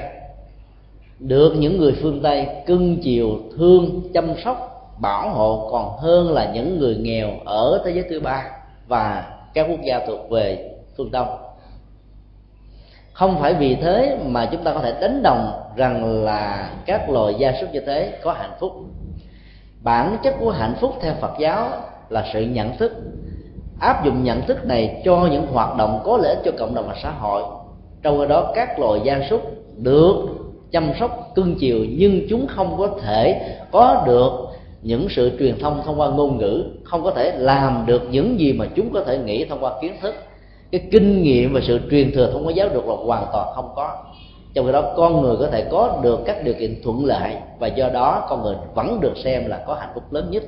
được 1.19 1.53
những 1.57 1.77
người 1.77 1.95
phương 2.01 2.21
tây 2.23 2.47
cưng 2.65 2.97
chiều, 3.03 3.39
thương, 3.57 4.01
chăm 4.13 4.33
sóc, 4.43 4.69
bảo 5.01 5.29
hộ 5.29 5.69
còn 5.71 5.97
hơn 5.97 6.31
là 6.31 6.51
những 6.53 6.79
người 6.79 6.95
nghèo 6.95 7.29
ở 7.45 7.81
thế 7.85 7.91
giới 7.91 8.03
thứ 8.09 8.19
ba 8.19 8.43
và 8.87 9.31
các 9.53 9.67
quốc 9.69 9.79
gia 9.83 10.05
thuộc 10.07 10.29
về 10.29 10.71
phương 10.97 11.11
đông. 11.11 11.27
Không 13.13 13.39
phải 13.39 13.53
vì 13.53 13.75
thế 13.75 14.17
mà 14.25 14.45
chúng 14.51 14.63
ta 14.63 14.73
có 14.73 14.79
thể 14.79 14.93
đánh 15.01 15.23
đồng 15.23 15.51
rằng 15.75 16.23
là 16.23 16.69
các 16.85 17.09
loài 17.09 17.35
gia 17.37 17.53
súc 17.61 17.73
như 17.73 17.79
thế 17.79 18.19
có 18.23 18.33
hạnh 18.33 18.53
phúc. 18.59 18.73
Bản 19.83 20.17
chất 20.23 20.35
của 20.39 20.51
hạnh 20.51 20.75
phúc 20.79 20.95
theo 21.01 21.13
phật 21.21 21.31
giáo 21.39 21.69
là 22.09 22.25
sự 22.33 22.41
nhận 22.41 22.77
thức 22.77 22.93
áp 23.79 24.05
dụng 24.05 24.23
nhận 24.23 24.41
thức 24.41 24.65
này 24.65 25.01
cho 25.05 25.27
những 25.31 25.47
hoạt 25.47 25.77
động 25.77 26.01
có 26.03 26.17
lợi 26.17 26.35
ích 26.35 26.41
cho 26.45 26.51
cộng 26.57 26.75
đồng 26.75 26.87
và 26.87 26.95
xã 27.03 27.11
hội. 27.11 27.43
Trong 28.01 28.19
khi 28.19 28.27
đó, 28.27 28.51
các 28.55 28.79
loài 28.79 29.01
gia 29.03 29.21
súc 29.29 29.41
được 29.77 30.15
chăm 30.71 30.91
sóc 30.99 31.31
cưng 31.35 31.55
chiều 31.59 31.85
nhưng 31.89 32.21
chúng 32.29 32.47
không 32.47 32.75
có 32.77 32.89
thể 33.01 33.55
có 33.71 34.03
được 34.07 34.31
những 34.81 35.07
sự 35.09 35.31
truyền 35.39 35.59
thông 35.59 35.81
thông 35.85 35.99
qua 35.99 36.09
ngôn 36.09 36.37
ngữ, 36.37 36.63
không 36.83 37.03
có 37.03 37.11
thể 37.11 37.31
làm 37.37 37.83
được 37.85 38.01
những 38.11 38.39
gì 38.39 38.53
mà 38.53 38.65
chúng 38.75 38.93
có 38.93 39.01
thể 39.01 39.17
nghĩ 39.17 39.45
thông 39.45 39.63
qua 39.63 39.71
kiến 39.81 39.93
thức. 40.01 40.15
Cái 40.71 40.81
kinh 40.91 41.21
nghiệm 41.21 41.53
và 41.53 41.61
sự 41.67 41.79
truyền 41.91 42.11
thừa 42.11 42.29
thông 42.31 42.47
qua 42.47 42.53
giáo 42.53 42.67
dục 42.73 42.87
là 42.87 42.95
hoàn 42.95 43.25
toàn 43.33 43.47
không 43.55 43.69
có. 43.75 43.95
Trong 44.53 44.65
khi 44.65 44.71
đó, 44.71 44.93
con 44.95 45.21
người 45.21 45.35
có 45.39 45.47
thể 45.51 45.67
có 45.71 45.99
được 46.03 46.19
các 46.25 46.43
điều 46.43 46.53
kiện 46.53 46.81
thuận 46.83 47.05
lợi 47.05 47.33
và 47.59 47.67
do 47.67 47.89
đó 47.89 48.25
con 48.29 48.43
người 48.43 48.55
vẫn 48.75 48.99
được 49.01 49.17
xem 49.23 49.49
là 49.49 49.63
có 49.67 49.73
hạnh 49.73 49.89
phúc 49.93 50.03
lớn 50.11 50.27
nhất. 50.31 50.43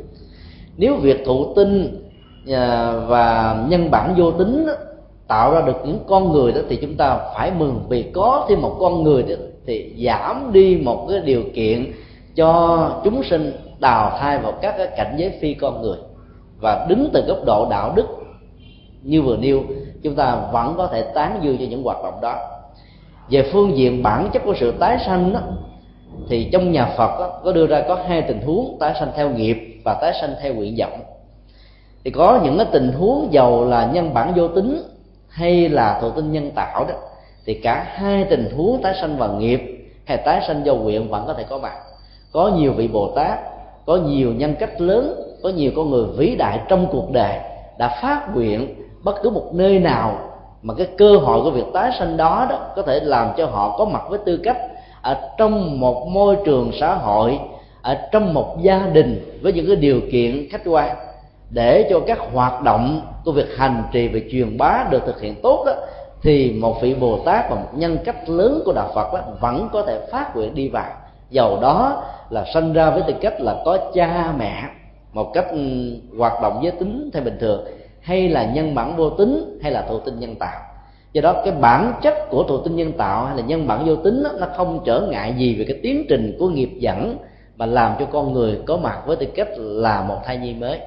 Nếu 0.78 0.96
việc 0.96 1.24
thụ 1.26 1.54
tinh 1.56 2.05
Dạ, 2.46 2.94
và 3.08 3.58
nhân 3.68 3.92
bản 3.92 4.14
vô 4.18 4.32
tính 4.32 4.68
tạo 5.28 5.54
ra 5.54 5.62
được 5.62 5.78
những 5.86 6.00
con 6.08 6.32
người 6.32 6.52
đó 6.52 6.62
thì 6.70 6.76
chúng 6.76 6.96
ta 6.96 7.20
phải 7.36 7.52
mừng 7.52 7.86
vì 7.90 8.04
có 8.04 8.46
thêm 8.50 8.62
một 8.62 8.78
con 8.80 9.04
người 9.04 9.24
đó, 9.24 9.36
thì 9.66 10.06
giảm 10.06 10.50
đi 10.54 10.82
một 10.86 11.08
cái 11.10 11.20
điều 11.20 11.44
kiện 11.56 11.92
cho 12.36 13.02
chúng 13.04 13.24
sinh 13.24 13.52
đào 13.80 14.18
thai 14.20 14.40
vào 14.40 14.52
các 14.62 14.76
cái 14.78 14.88
cảnh 14.98 15.16
giới 15.18 15.34
phi 15.42 15.54
con 15.54 15.82
người. 15.82 15.98
Và 16.62 16.86
đứng 16.90 17.10
từ 17.14 17.22
góc 17.28 17.38
độ 17.46 17.68
đạo 17.70 17.94
đức 17.96 18.06
như 19.04 19.22
vừa 19.22 19.38
nêu 19.38 19.64
chúng 20.04 20.16
ta 20.16 20.38
vẫn 20.52 20.74
có 20.78 20.88
thể 20.88 21.02
tán 21.02 21.40
dương 21.42 21.58
cho 21.58 21.66
những 21.70 21.84
hoạt 21.84 21.98
động 22.04 22.22
đó. 22.22 22.36
Về 23.30 23.50
phương 23.54 23.78
diện 23.78 24.04
bản 24.04 24.30
chất 24.34 24.42
của 24.46 24.54
sự 24.60 24.72
tái 24.72 24.98
sanh 25.06 25.34
đó, 25.34 25.40
thì 26.30 26.50
trong 26.54 26.72
nhà 26.72 26.94
Phật 26.98 27.20
đó, 27.20 27.40
có 27.44 27.52
đưa 27.52 27.68
ra 27.68 27.84
có 27.88 27.98
hai 28.08 28.22
tình 28.22 28.42
huống 28.42 28.78
tái 28.80 28.94
sanh 29.00 29.12
theo 29.16 29.30
nghiệp 29.30 29.82
và 29.86 29.94
tái 30.02 30.14
sanh 30.22 30.36
theo 30.42 30.54
nguyện 30.54 30.76
vọng 30.80 31.00
thì 32.06 32.12
có 32.12 32.40
những 32.44 32.58
cái 32.58 32.68
tình 32.72 32.92
huống 32.92 33.28
giàu 33.32 33.66
là 33.66 33.90
nhân 33.94 34.14
bản 34.14 34.34
vô 34.36 34.48
tính 34.48 34.84
hay 35.30 35.70
là 35.70 36.00
thụ 36.02 36.10
tinh 36.10 36.32
nhân 36.32 36.52
tạo 36.56 36.86
đó. 36.86 36.94
Thì 37.46 37.54
cả 37.54 37.88
hai 37.90 38.24
tình 38.24 38.50
huống 38.58 38.82
tái 38.82 38.94
sanh 39.02 39.18
và 39.18 39.28
nghiệp 39.28 39.90
hay 40.06 40.18
tái 40.18 40.42
sanh 40.48 40.66
do 40.66 40.76
nguyện 40.76 41.10
vẫn 41.10 41.24
có 41.28 41.34
thể 41.34 41.44
có 41.50 41.58
mặt. 41.58 41.74
Có 42.32 42.48
nhiều 42.48 42.74
vị 42.74 42.88
bồ 42.88 43.12
tát, 43.16 43.40
có 43.86 43.96
nhiều 43.96 44.34
nhân 44.34 44.56
cách 44.60 44.82
lớn, 44.82 45.16
có 45.44 45.50
nhiều 45.50 45.72
con 45.76 45.90
người 45.90 46.06
vĩ 46.18 46.36
đại 46.36 46.60
trong 46.68 46.88
cuộc 46.92 47.12
đời 47.12 47.40
đã 47.78 48.00
phát 48.02 48.36
nguyện 48.36 48.76
bất 49.04 49.16
cứ 49.24 49.30
một 49.30 49.46
nơi 49.54 49.80
nào 49.80 50.18
mà 50.62 50.74
cái 50.74 50.88
cơ 50.98 51.18
hội 51.18 51.44
của 51.44 51.52
việc 51.52 51.66
tái 51.74 51.92
sanh 52.00 52.18
đó 52.18 52.48
đó 52.50 52.60
có 52.76 52.82
thể 52.82 53.00
làm 53.00 53.30
cho 53.38 53.46
họ 53.46 53.76
có 53.78 53.86
mặt 53.86 54.02
với 54.10 54.20
tư 54.26 54.38
cách 54.38 54.58
ở 55.02 55.18
trong 55.38 55.80
một 55.80 56.08
môi 56.08 56.38
trường 56.46 56.72
xã 56.80 56.96
hội, 56.96 57.40
ở 57.82 57.98
trong 58.12 58.34
một 58.34 58.58
gia 58.62 58.80
đình 58.94 59.40
với 59.42 59.54
những 59.54 59.68
cái 59.68 59.76
điều 59.76 60.02
kiện 60.12 60.48
khách 60.52 60.62
quan 60.66 60.96
để 61.50 61.88
cho 61.90 62.00
các 62.08 62.20
hoạt 62.34 62.62
động 62.62 63.02
của 63.26 63.32
việc 63.32 63.58
hành 63.58 63.84
trì 63.92 64.08
và 64.08 64.20
truyền 64.32 64.58
bá 64.58 64.88
được 64.92 65.02
thực 65.06 65.22
hiện 65.22 65.36
tốt 65.44 65.64
đó 65.66 65.74
thì 66.22 66.52
một 66.52 66.82
vị 66.82 66.96
bồ 66.96 67.20
tát 67.26 67.50
và 67.50 67.56
một 67.56 67.70
nhân 67.74 67.98
cách 68.06 68.30
lớn 68.30 68.62
của 68.66 68.74
đạo 68.74 68.92
phật 68.96 69.14
đó 69.14 69.20
vẫn 69.40 69.70
có 69.74 69.82
thể 69.82 70.00
phát 70.12 70.36
nguyện 70.36 70.56
đi 70.56 70.70
vào. 70.70 70.92
Dầu 71.30 71.60
đó 71.62 72.04
là 72.30 72.46
sanh 72.54 72.74
ra 72.74 72.90
với 72.90 73.02
tư 73.08 73.14
cách 73.22 73.42
là 73.42 73.56
có 73.66 73.78
cha 73.94 74.34
mẹ 74.38 74.64
một 75.14 75.32
cách 75.34 75.46
ừ, 75.52 75.58
hoạt 76.18 76.34
động 76.42 76.60
giới 76.64 76.72
tính 76.72 77.10
theo 77.14 77.24
bình 77.24 77.38
thường 77.40 77.66
hay 78.02 78.30
là 78.30 78.46
nhân 78.46 78.76
bản 78.76 78.96
vô 78.96 79.10
tính 79.10 79.60
hay 79.64 79.72
là 79.72 79.82
thụ 79.82 80.00
tinh 80.00 80.20
nhân 80.20 80.36
tạo. 80.36 80.62
Do 81.14 81.22
đó 81.22 81.42
cái 81.46 81.54
bản 81.62 81.94
chất 82.02 82.30
của 82.30 82.44
thụ 82.44 82.58
tinh 82.58 82.76
nhân 82.76 82.92
tạo 82.92 83.26
hay 83.26 83.38
là 83.38 83.44
nhân 83.44 83.68
bản 83.68 83.86
vô 83.86 83.96
tính 83.96 84.24
đó, 84.24 84.30
nó 84.40 84.48
không 84.58 84.80
trở 84.86 85.08
ngại 85.12 85.34
gì 85.38 85.56
về 85.56 85.66
cái 85.68 85.80
tiến 85.84 86.06
trình 86.10 86.36
của 86.40 86.50
nghiệp 86.50 86.70
dẫn 86.80 87.18
mà 87.58 87.66
làm 87.66 87.96
cho 88.00 88.06
con 88.06 88.34
người 88.34 88.60
có 88.66 88.78
mặt 88.78 89.00
với 89.06 89.16
tư 89.16 89.26
cách 89.36 89.48
là 89.58 90.02
một 90.02 90.18
thai 90.26 90.38
nhi 90.38 90.54
mới 90.54 90.80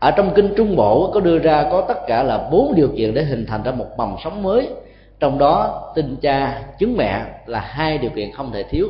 ở 0.00 0.10
trong 0.10 0.32
kinh 0.34 0.54
trung 0.56 0.76
bộ 0.76 1.10
có 1.14 1.20
đưa 1.20 1.38
ra 1.38 1.64
có 1.70 1.84
tất 1.88 2.06
cả 2.06 2.22
là 2.22 2.48
bốn 2.50 2.74
điều 2.74 2.88
kiện 2.96 3.14
để 3.14 3.24
hình 3.24 3.46
thành 3.46 3.62
ra 3.62 3.72
một 3.72 3.86
mầm 3.96 4.16
sống 4.24 4.42
mới. 4.42 4.68
Trong 5.20 5.38
đó 5.38 5.82
tinh 5.94 6.16
cha, 6.22 6.62
chứng 6.78 6.96
mẹ 6.96 7.22
là 7.46 7.60
hai 7.60 7.98
điều 7.98 8.10
kiện 8.10 8.32
không 8.32 8.52
thể 8.52 8.62
thiếu. 8.62 8.88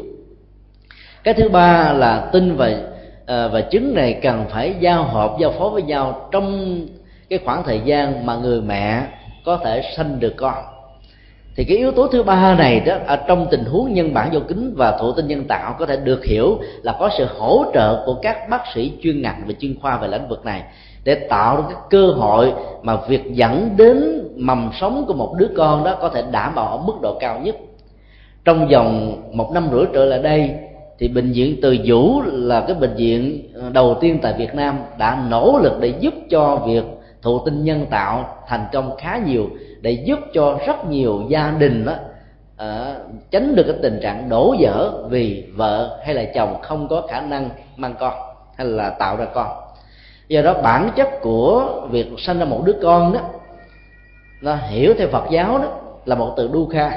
Cái 1.25 1.35
thứ 1.35 1.49
ba 1.49 1.93
là 1.93 2.29
tinh 2.33 2.57
và 2.57 2.71
ờ, 3.27 3.49
và 3.49 3.61
trứng 3.71 3.95
này 3.95 4.19
cần 4.23 4.45
phải 4.51 4.75
giao 4.81 5.03
hợp, 5.03 5.37
giao 5.41 5.53
phối 5.53 5.71
với 5.71 5.83
nhau 5.83 6.29
trong 6.33 6.79
cái 7.29 7.39
khoảng 7.45 7.65
thời 7.65 7.81
gian 7.85 8.27
mà 8.27 8.37
người 8.37 8.61
mẹ 8.61 9.03
có 9.45 9.57
thể 9.65 9.83
sanh 9.97 10.21
được 10.21 10.35
con. 10.37 10.65
Thì 11.57 11.65
cái 11.65 11.77
yếu 11.77 11.93
tố 11.93 12.09
thứ 12.09 12.23
ba 12.23 12.55
này 12.55 12.81
đó, 12.81 12.97
ở 13.07 13.17
trong 13.17 13.47
tình 13.51 13.65
huống 13.65 13.93
nhân 13.93 14.15
bản 14.15 14.31
vô 14.33 14.41
kính 14.49 14.75
và 14.77 14.99
thụ 14.99 15.13
tinh 15.13 15.27
nhân 15.27 15.45
tạo 15.45 15.77
có 15.79 15.87
thể 15.87 15.97
được 15.97 16.25
hiểu 16.25 16.59
là 16.83 16.97
có 16.99 17.11
sự 17.19 17.27
hỗ 17.39 17.65
trợ 17.75 18.03
của 18.07 18.15
các 18.23 18.49
bác 18.49 18.63
sĩ 18.75 18.93
chuyên 19.03 19.23
ngành 19.23 19.43
và 19.47 19.55
chuyên 19.61 19.81
khoa 19.81 19.97
về 19.97 20.09
lĩnh 20.09 20.29
vực 20.29 20.45
này 20.45 20.63
để 21.09 21.15
tạo 21.15 21.57
ra 21.57 21.63
cái 21.69 21.77
cơ 21.91 22.07
hội 22.07 22.53
mà 22.83 22.97
việc 23.09 23.35
dẫn 23.35 23.71
đến 23.77 24.29
mầm 24.37 24.71
sống 24.81 25.05
của 25.07 25.15
một 25.15 25.35
đứa 25.39 25.49
con 25.57 25.85
đó 25.85 25.97
có 26.01 26.09
thể 26.09 26.25
đảm 26.31 26.55
bảo 26.55 26.67
ở 26.67 26.83
mức 26.87 26.93
độ 27.03 27.19
cao 27.21 27.41
nhất. 27.41 27.57
Trong 28.45 28.69
vòng 28.69 29.17
một 29.33 29.51
năm 29.53 29.69
rưỡi 29.73 29.85
trở 29.95 30.05
lại 30.05 30.23
đây 30.23 30.51
thì 30.99 31.09
bệnh 31.09 31.33
viện 31.33 31.57
từ 31.63 31.77
vũ 31.85 32.23
là 32.23 32.61
cái 32.61 32.77
bệnh 32.81 32.95
viện 32.95 33.43
ờ, 33.55 33.71
đầu 33.71 33.97
tiên 34.01 34.19
tại 34.23 34.35
việt 34.39 34.55
nam 34.55 34.79
đã 34.99 35.27
nỗ 35.31 35.59
lực 35.63 35.73
để 35.81 35.95
giúp 36.01 36.15
cho 36.31 36.57
việc 36.67 36.85
thụ 37.23 37.39
tinh 37.45 37.65
nhân 37.65 37.87
tạo 37.91 38.37
thành 38.49 38.67
công 38.73 38.97
khá 38.99 39.21
nhiều 39.27 39.47
để 39.81 39.91
giúp 39.91 40.19
cho 40.35 40.59
rất 40.67 40.87
nhiều 40.87 41.23
gia 41.29 41.55
đình 41.59 41.85
đó 41.85 41.95
uh, 42.63 42.97
tránh 43.31 43.55
được 43.55 43.65
cái 43.67 43.77
tình 43.83 44.01
trạng 44.03 44.29
đổ 44.29 44.55
vỡ 44.61 44.93
vì 45.09 45.45
vợ 45.57 45.99
hay 46.05 46.15
là 46.15 46.25
chồng 46.35 46.57
không 46.63 46.89
có 46.89 47.03
khả 47.09 47.21
năng 47.21 47.51
mang 47.77 47.95
con 48.01 48.15
hay 48.57 48.67
là 48.67 48.91
tạo 48.91 49.17
ra 49.17 49.25
con 49.35 49.68
do 50.29 50.43
đó 50.43 50.55
bản 50.63 50.91
chất 50.97 51.09
của 51.23 51.81
việc 51.91 52.07
sanh 52.19 52.39
ra 52.39 52.45
một 52.45 52.63
đứa 52.65 52.77
con 52.83 53.13
đó 53.13 53.21
nó 54.41 54.55
hiểu 54.55 54.95
theo 54.99 55.09
phật 55.09 55.25
giáo 55.31 55.59
đó 55.59 55.69
là 56.05 56.15
một 56.15 56.35
từ 56.37 56.51
đu 56.53 56.67
kha. 56.67 56.91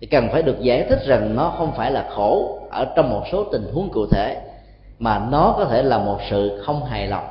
Thì 0.00 0.06
cần 0.06 0.28
phải 0.32 0.42
được 0.42 0.60
giải 0.60 0.86
thích 0.90 1.00
rằng 1.06 1.36
nó 1.36 1.54
không 1.58 1.72
phải 1.76 1.90
là 1.90 2.06
khổ 2.16 2.58
ở 2.70 2.86
trong 2.96 3.10
một 3.10 3.22
số 3.32 3.44
tình 3.44 3.66
huống 3.72 3.90
cụ 3.90 4.06
thể 4.06 4.36
mà 4.98 5.26
nó 5.30 5.54
có 5.58 5.64
thể 5.64 5.82
là 5.82 5.98
một 5.98 6.18
sự 6.30 6.62
không 6.66 6.84
hài 6.84 7.06
lòng. 7.06 7.24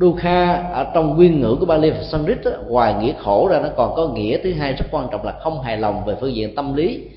Dukha 0.00 0.54
ở 0.72 0.86
trong 0.94 1.16
nguyên 1.16 1.40
ngữ 1.40 1.56
của 1.60 1.66
Bali 1.66 1.90
và 1.90 2.02
Sanskrit 2.02 2.44
đó, 2.44 2.50
ngoài 2.68 2.94
nghĩa 2.94 3.12
khổ 3.24 3.48
ra 3.48 3.60
nó 3.60 3.68
còn 3.76 3.94
có 3.96 4.08
nghĩa 4.08 4.38
thứ 4.42 4.52
hai 4.52 4.72
rất 4.72 4.84
quan 4.90 5.08
trọng 5.10 5.24
là 5.24 5.32
không 5.32 5.62
hài 5.62 5.76
lòng 5.76 6.04
về 6.04 6.14
phương 6.20 6.34
diện 6.34 6.54
tâm 6.54 6.74
lý. 6.74 7.08